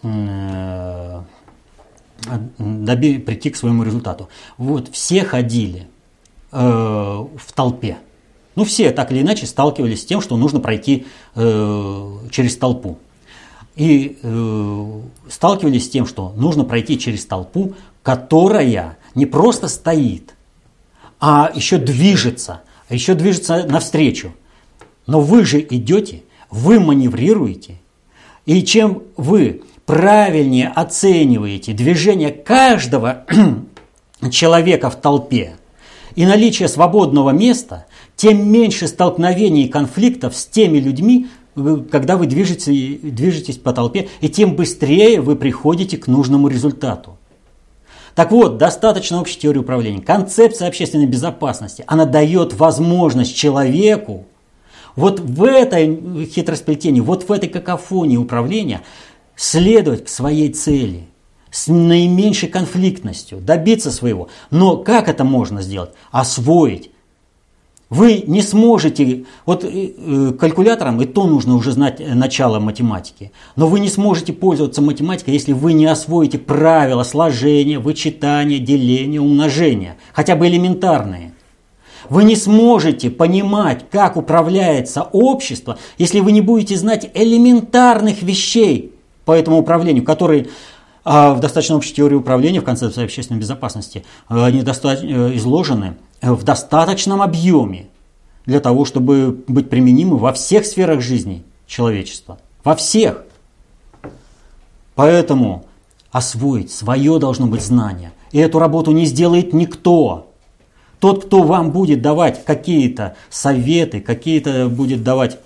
Э, 0.03 1.21
доби, 2.57 3.17
прийти 3.17 3.49
к 3.49 3.57
своему 3.57 3.83
результату. 3.83 4.29
Вот 4.57 4.89
все 4.93 5.25
ходили 5.25 5.87
э, 6.51 6.57
в 6.57 7.53
толпе. 7.53 7.97
Ну, 8.55 8.63
все 8.63 8.91
так 8.91 9.11
или 9.11 9.21
иначе 9.21 9.45
сталкивались 9.45 10.01
с 10.01 10.05
тем, 10.05 10.21
что 10.21 10.37
нужно 10.37 10.59
пройти 10.59 11.05
э, 11.35 12.17
через 12.31 12.55
толпу. 12.57 12.97
И 13.75 14.19
э, 14.21 15.01
сталкивались 15.29 15.85
с 15.85 15.89
тем, 15.89 16.05
что 16.05 16.33
нужно 16.37 16.63
пройти 16.63 16.97
через 16.97 17.25
толпу, 17.25 17.73
которая 18.03 18.97
не 19.15 19.25
просто 19.25 19.67
стоит, 19.67 20.35
а 21.19 21.51
еще 21.53 21.77
движется, 21.77 22.61
а 22.89 22.93
еще 22.93 23.13
движется 23.13 23.65
навстречу. 23.65 24.33
Но 25.07 25.21
вы 25.21 25.45
же 25.45 25.59
идете, 25.61 26.23
вы 26.49 26.79
маневрируете, 26.79 27.79
и 28.45 28.63
чем 28.63 29.03
вы 29.17 29.61
правильнее 29.85 30.69
оцениваете 30.69 31.73
движение 31.73 32.31
каждого 32.31 33.25
человека 34.31 34.89
в 34.89 34.95
толпе 34.95 35.55
и 36.15 36.25
наличие 36.25 36.67
свободного 36.67 37.31
места, 37.31 37.85
тем 38.15 38.49
меньше 38.51 38.87
столкновений 38.87 39.65
и 39.65 39.69
конфликтов 39.69 40.35
с 40.35 40.45
теми 40.45 40.77
людьми, 40.77 41.27
когда 41.91 42.17
вы 42.17 42.27
движетесь, 42.27 42.99
движетесь 43.01 43.57
по 43.57 43.73
толпе, 43.73 44.09
и 44.21 44.29
тем 44.29 44.55
быстрее 44.55 45.21
вы 45.21 45.35
приходите 45.35 45.97
к 45.97 46.07
нужному 46.07 46.47
результату. 46.47 47.17
Так 48.15 48.31
вот, 48.31 48.57
достаточно 48.57 49.19
общей 49.19 49.39
теории 49.39 49.59
управления. 49.59 50.01
Концепция 50.01 50.67
общественной 50.67 51.07
безопасности, 51.07 51.83
она 51.87 52.05
дает 52.05 52.53
возможность 52.53 53.35
человеку 53.35 54.25
вот 54.95 55.19
в 55.19 55.43
этой 55.43 56.25
хитросплетении, 56.25 57.01
вот 57.01 57.27
в 57.27 57.31
этой 57.31 57.49
какофонии 57.49 58.17
управления 58.17 58.81
следовать 59.35 60.05
к 60.05 60.09
своей 60.09 60.53
цели 60.53 61.07
с 61.49 61.67
наименьшей 61.67 62.49
конфликтностью, 62.49 63.39
добиться 63.39 63.91
своего. 63.91 64.29
Но 64.51 64.77
как 64.77 65.07
это 65.07 65.23
можно 65.23 65.61
сделать? 65.61 65.91
Освоить. 66.11 66.91
Вы 67.93 68.23
не 68.25 68.41
сможете, 68.41 69.25
вот 69.45 69.63
э, 69.63 69.69
э, 69.69 70.31
калькулятором 70.39 70.99
и 70.99 71.05
то 71.05 71.27
нужно 71.27 71.55
уже 71.55 71.71
знать 71.71 72.01
э, 72.01 72.15
начало 72.15 72.59
математики, 72.59 73.31
но 73.55 73.67
вы 73.67 73.79
не 73.79 73.87
сможете 73.87 74.33
пользоваться 74.33 74.81
математикой, 74.81 75.35
если 75.35 75.53
вы 75.53 75.73
не 75.73 75.85
освоите 75.85 76.39
правила 76.39 77.03
сложения, 77.03 77.77
вычитания, 77.77 78.57
деления, 78.57 79.21
умножения, 79.21 79.95
хотя 80.11 80.35
бы 80.35 80.47
элементарные. 80.47 81.33
Вы 82.09 82.23
не 82.23 82.35
сможете 82.35 83.11
понимать, 83.11 83.85
как 83.91 84.17
управляется 84.17 85.03
общество, 85.03 85.77
если 85.99 86.19
вы 86.19 86.31
не 86.31 86.41
будете 86.41 86.75
знать 86.77 87.11
элементарных 87.13 88.23
вещей, 88.23 88.91
по 89.23 89.33
этому 89.33 89.59
управлению, 89.59 90.03
которые 90.03 90.47
а, 91.05 91.35
в 91.35 91.39
достаточно 91.41 91.75
общей 91.75 91.93
теории 91.93 92.15
управления, 92.15 92.59
в 92.59 92.65
концепции 92.65 93.03
общественной 93.03 93.39
безопасности, 93.39 94.03
они 94.27 94.63
достаточно 94.63 95.07
э, 95.07 95.35
изложены 95.35 95.95
в 96.31 96.43
достаточном 96.43 97.21
объеме 97.21 97.87
для 98.45 98.59
того, 98.59 98.85
чтобы 98.85 99.43
быть 99.47 99.69
применимы 99.69 100.17
во 100.17 100.33
всех 100.33 100.65
сферах 100.65 101.01
жизни 101.01 101.43
человечества. 101.67 102.39
Во 102.63 102.75
всех. 102.75 103.23
Поэтому 104.95 105.65
освоить 106.11 106.71
свое 106.71 107.19
должно 107.19 107.47
быть 107.47 107.61
знание. 107.61 108.13
И 108.31 108.39
эту 108.39 108.59
работу 108.59 108.91
не 108.91 109.05
сделает 109.05 109.53
никто. 109.53 110.31
Тот, 110.99 111.25
кто 111.25 111.43
вам 111.43 111.71
будет 111.71 112.01
давать 112.01 112.45
какие-то 112.45 113.15
советы, 113.29 113.99
какие-то 113.99 114.69
будет 114.69 115.03
давать 115.03 115.39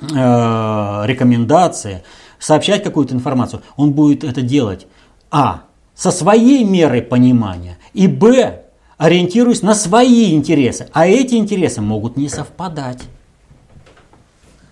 э, 0.00 0.04
рекомендации, 0.04 2.02
сообщать 2.38 2.82
какую-то 2.82 3.14
информацию, 3.14 3.62
он 3.76 3.92
будет 3.92 4.24
это 4.24 4.40
делать 4.40 4.86
а. 5.30 5.64
со 5.94 6.10
своей 6.10 6.64
мерой 6.64 7.02
понимания 7.02 7.78
и 7.92 8.06
б. 8.06 8.62
Ориентируясь 9.02 9.62
на 9.62 9.74
свои 9.74 10.32
интересы, 10.32 10.88
а 10.92 11.08
эти 11.08 11.34
интересы 11.34 11.80
могут 11.80 12.16
не 12.16 12.28
совпадать. 12.28 13.02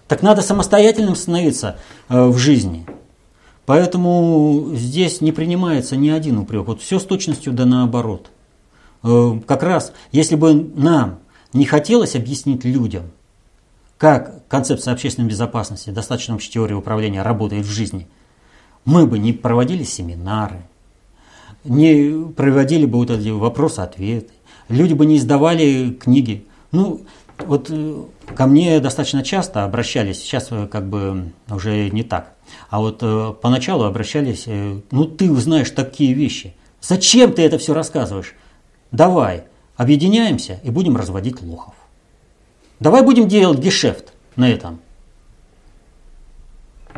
Так 0.06 0.22
надо 0.22 0.40
самостоятельным 0.40 1.16
становиться 1.16 1.78
э, 2.08 2.26
в 2.26 2.38
жизни. 2.38 2.86
Поэтому 3.66 4.70
здесь 4.74 5.20
не 5.20 5.32
принимается 5.32 5.96
ни 5.96 6.10
один 6.10 6.38
упрек. 6.38 6.68
Вот 6.68 6.80
все 6.80 7.00
с 7.00 7.04
точностью 7.04 7.52
да 7.52 7.64
наоборот. 7.64 8.30
Э, 9.02 9.32
как 9.48 9.64
раз, 9.64 9.92
если 10.12 10.36
бы 10.36 10.54
нам 10.54 11.18
не 11.52 11.64
хотелось 11.64 12.14
объяснить 12.14 12.64
людям, 12.64 13.10
как 13.98 14.46
концепция 14.46 14.94
общественной 14.94 15.28
безопасности, 15.28 15.90
достаточно 15.90 16.36
общей 16.36 16.52
теории 16.52 16.74
управления 16.74 17.22
работает 17.22 17.66
в 17.66 17.70
жизни, 17.70 18.06
мы 18.84 19.08
бы 19.08 19.18
не 19.18 19.32
проводили 19.32 19.82
семинары, 19.82 20.62
не 21.64 22.32
проводили 22.32 22.86
бы 22.86 22.98
вот 22.98 23.11
эти 23.11 23.28
вопросы-ответы, 23.28 24.32
люди 24.68 24.94
бы 24.94 25.06
не 25.06 25.18
издавали 25.18 25.90
книги. 25.90 26.44
Ну, 26.72 27.02
вот 27.46 27.68
э, 27.70 28.04
ко 28.34 28.46
мне 28.46 28.80
достаточно 28.80 29.22
часто 29.22 29.64
обращались, 29.64 30.20
сейчас 30.20 30.48
э, 30.50 30.66
как 30.66 30.88
бы 30.88 31.32
уже 31.48 31.90
не 31.90 32.02
так, 32.02 32.34
а 32.68 32.80
вот 32.80 32.98
э, 33.02 33.34
поначалу 33.40 33.84
обращались, 33.84 34.46
ну 34.90 35.04
ты 35.04 35.32
знаешь 35.36 35.70
такие 35.70 36.12
вещи, 36.12 36.54
зачем 36.80 37.32
ты 37.32 37.42
это 37.42 37.58
все 37.58 37.74
рассказываешь? 37.74 38.34
Давай, 38.92 39.44
объединяемся 39.76 40.61
и 40.62 40.70
будем 40.70 40.96
разводить 40.96 41.42
лохов. 41.42 41.74
Давай 42.78 43.02
будем 43.02 43.28
делать 43.28 43.58
гешефт 43.58 44.12
на 44.36 44.48
этом. 44.48 44.80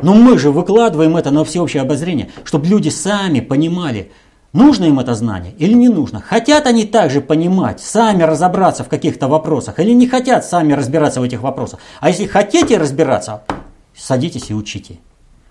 Но 0.01 0.15
мы 0.15 0.39
же 0.39 0.51
выкладываем 0.51 1.15
это 1.17 1.29
на 1.29 1.45
всеобщее 1.45 1.81
обозрение, 1.81 2.31
чтобы 2.43 2.67
люди 2.67 2.89
сами 2.89 3.41
понимали, 3.41 4.11
нужно 4.53 4.85
им 4.85 4.99
это 4.99 5.13
знание 5.15 5.53
или 5.57 5.73
не 5.73 5.89
нужно. 5.89 6.21
Хотят 6.21 6.65
они 6.65 6.85
также 6.85 7.19
понимать, 7.19 7.81
сами 7.81 8.23
разобраться 8.23 8.83
в 8.83 8.89
каких-то 8.89 9.27
вопросах 9.27 9.79
или 9.79 9.91
не 9.91 10.07
хотят 10.07 10.45
сами 10.45 10.73
разбираться 10.73 11.19
в 11.19 11.23
этих 11.23 11.41
вопросах. 11.41 11.79
А 11.99 12.09
если 12.09 12.25
хотите 12.25 12.77
разбираться, 12.77 13.43
садитесь 13.95 14.49
и 14.49 14.53
учите. 14.53 14.99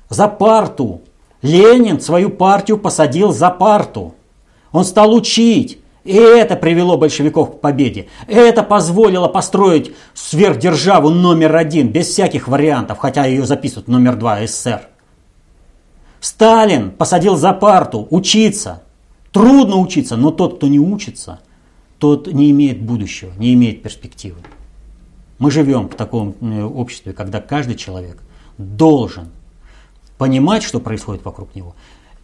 За 0.09 0.28
парту. 0.28 1.03
Ленин 1.42 2.00
свою 2.00 2.30
партию 2.30 2.78
посадил 2.78 3.32
за 3.32 3.50
парту. 3.50 4.14
Он 4.70 4.84
стал 4.84 5.12
учить. 5.14 5.78
И 6.05 6.16
это 6.16 6.57
привело 6.57 6.96
большевиков 6.96 7.53
к 7.53 7.61
победе. 7.61 8.09
Это 8.26 8.64
позволило 8.64 9.28
построить 9.28 9.94
сверхдержаву 10.14 11.11
номер 11.11 11.55
один, 11.55 11.88
без 11.88 12.09
всяких 12.09 12.48
вариантов, 12.48 12.98
хотя 12.98 13.24
ее 13.24 13.46
записывают 13.46 13.86
номер 13.86 14.16
два 14.16 14.44
СССР. 14.44 14.88
Сталин 16.20 16.90
посадил 16.90 17.36
за 17.36 17.53
парту 17.53 18.07
учиться. 18.11 18.82
Трудно 19.32 19.78
учиться, 19.78 20.16
но 20.16 20.30
тот, 20.30 20.56
кто 20.56 20.68
не 20.68 20.78
учится, 20.78 21.40
тот 21.98 22.26
не 22.26 22.50
имеет 22.50 22.82
будущего, 22.82 23.32
не 23.38 23.54
имеет 23.54 23.82
перспективы. 23.82 24.38
Мы 25.38 25.50
живем 25.50 25.88
в 25.88 25.94
таком 25.94 26.36
э, 26.40 26.62
обществе, 26.62 27.12
когда 27.12 27.40
каждый 27.40 27.74
человек 27.74 28.22
должен 28.58 29.30
понимать, 30.18 30.62
что 30.62 30.80
происходит 30.80 31.24
вокруг 31.24 31.54
него, 31.54 31.74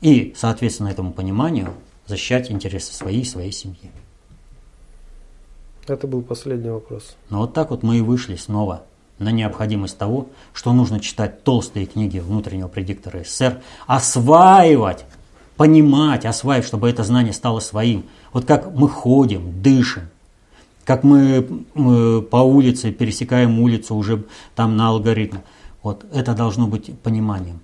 и, 0.00 0.34
соответственно, 0.36 0.88
этому 0.88 1.12
пониманию 1.12 1.72
защищать 2.06 2.50
интересы 2.50 2.92
своей 2.92 3.22
и 3.22 3.24
своей 3.24 3.52
семьи. 3.52 3.90
Это 5.86 6.06
был 6.06 6.22
последний 6.22 6.70
вопрос. 6.70 7.16
Но 7.30 7.38
вот 7.38 7.54
так 7.54 7.70
вот 7.70 7.82
мы 7.82 7.98
и 7.98 8.02
вышли 8.02 8.36
снова 8.36 8.84
на 9.18 9.30
необходимость 9.30 9.98
того, 9.98 10.28
что 10.52 10.72
нужно 10.72 11.00
читать 11.00 11.42
толстые 11.42 11.86
книги 11.86 12.18
внутреннего 12.18 12.68
предиктора 12.68 13.24
СССР, 13.24 13.62
осваивать, 13.86 15.06
понимать, 15.58 16.24
осваивать, 16.24 16.66
чтобы 16.66 16.88
это 16.88 17.02
знание 17.02 17.34
стало 17.34 17.60
своим. 17.60 18.04
Вот 18.32 18.46
как 18.46 18.72
мы 18.74 18.88
ходим, 18.88 19.60
дышим, 19.60 20.04
как 20.84 21.04
мы, 21.04 21.46
мы 21.74 22.22
по 22.22 22.38
улице 22.38 22.92
пересекаем 22.92 23.60
улицу 23.60 23.94
уже 23.96 24.24
там 24.54 24.76
на 24.76 24.88
алгоритм. 24.88 25.38
Вот 25.82 26.06
это 26.14 26.34
должно 26.34 26.66
быть 26.66 26.98
пониманием. 27.00 27.60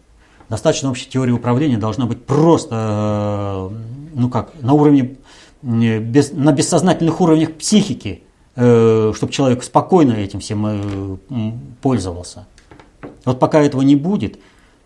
Достаточно 0.50 0.90
общей 0.90 1.08
теории 1.08 1.30
управления 1.30 1.78
должна 1.78 2.04
быть 2.04 2.22
просто, 2.24 3.70
э, 3.72 3.76
ну 4.14 4.28
как, 4.28 4.52
на 4.60 4.74
уровне, 4.74 5.16
без, 5.62 6.32
на 6.32 6.52
бессознательных 6.52 7.20
уровнях 7.20 7.54
психики, 7.54 8.24
э, 8.56 9.12
чтобы 9.16 9.32
человек 9.32 9.62
спокойно 9.62 10.12
этим 10.12 10.40
всем 10.40 10.66
э, 10.66 11.52
пользовался. 11.80 12.46
Вот 13.24 13.38
пока 13.38 13.60
этого 13.62 13.82
не 13.82 13.96
будет, 13.96 14.38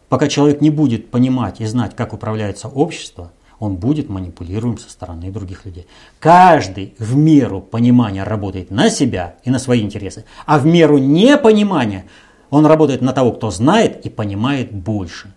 пока 0.08 0.28
человек 0.28 0.60
не 0.60 0.70
будет 0.70 1.10
понимать 1.10 1.60
и 1.60 1.66
знать, 1.66 1.94
как 1.96 2.12
управляется 2.12 2.68
общество, 2.68 3.32
он 3.58 3.76
будет 3.76 4.08
манипулируем 4.08 4.78
со 4.78 4.88
стороны 4.90 5.30
других 5.30 5.64
людей. 5.64 5.86
Каждый 6.20 6.94
в 6.98 7.16
меру 7.16 7.60
понимания 7.60 8.22
работает 8.22 8.70
на 8.70 8.88
себя 8.88 9.36
и 9.44 9.50
на 9.50 9.58
свои 9.58 9.80
интересы, 9.80 10.24
а 10.46 10.58
в 10.58 10.66
меру 10.66 10.98
непонимания 10.98 12.04
он 12.50 12.66
работает 12.66 13.02
на 13.02 13.12
того, 13.12 13.32
кто 13.32 13.50
знает 13.50 14.06
и 14.06 14.08
понимает 14.08 14.72
больше. 14.72 15.32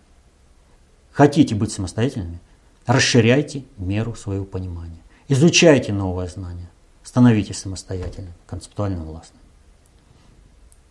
Хотите 1.11 1.55
быть 1.55 1.71
самостоятельными? 1.71 2.39
Расширяйте 2.85 3.63
меру 3.77 4.15
своего 4.15 4.45
понимания. 4.45 5.01
Изучайте 5.27 5.93
новое 5.93 6.27
знание. 6.27 6.69
Становитесь 7.03 7.57
самостоятельным, 7.57 8.33
концептуально 8.45 9.03
властным. 9.03 9.41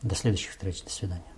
До 0.02 0.14
следующих 0.14 0.50
встреч. 0.50 0.82
До 0.82 0.90
свидания. 0.90 1.29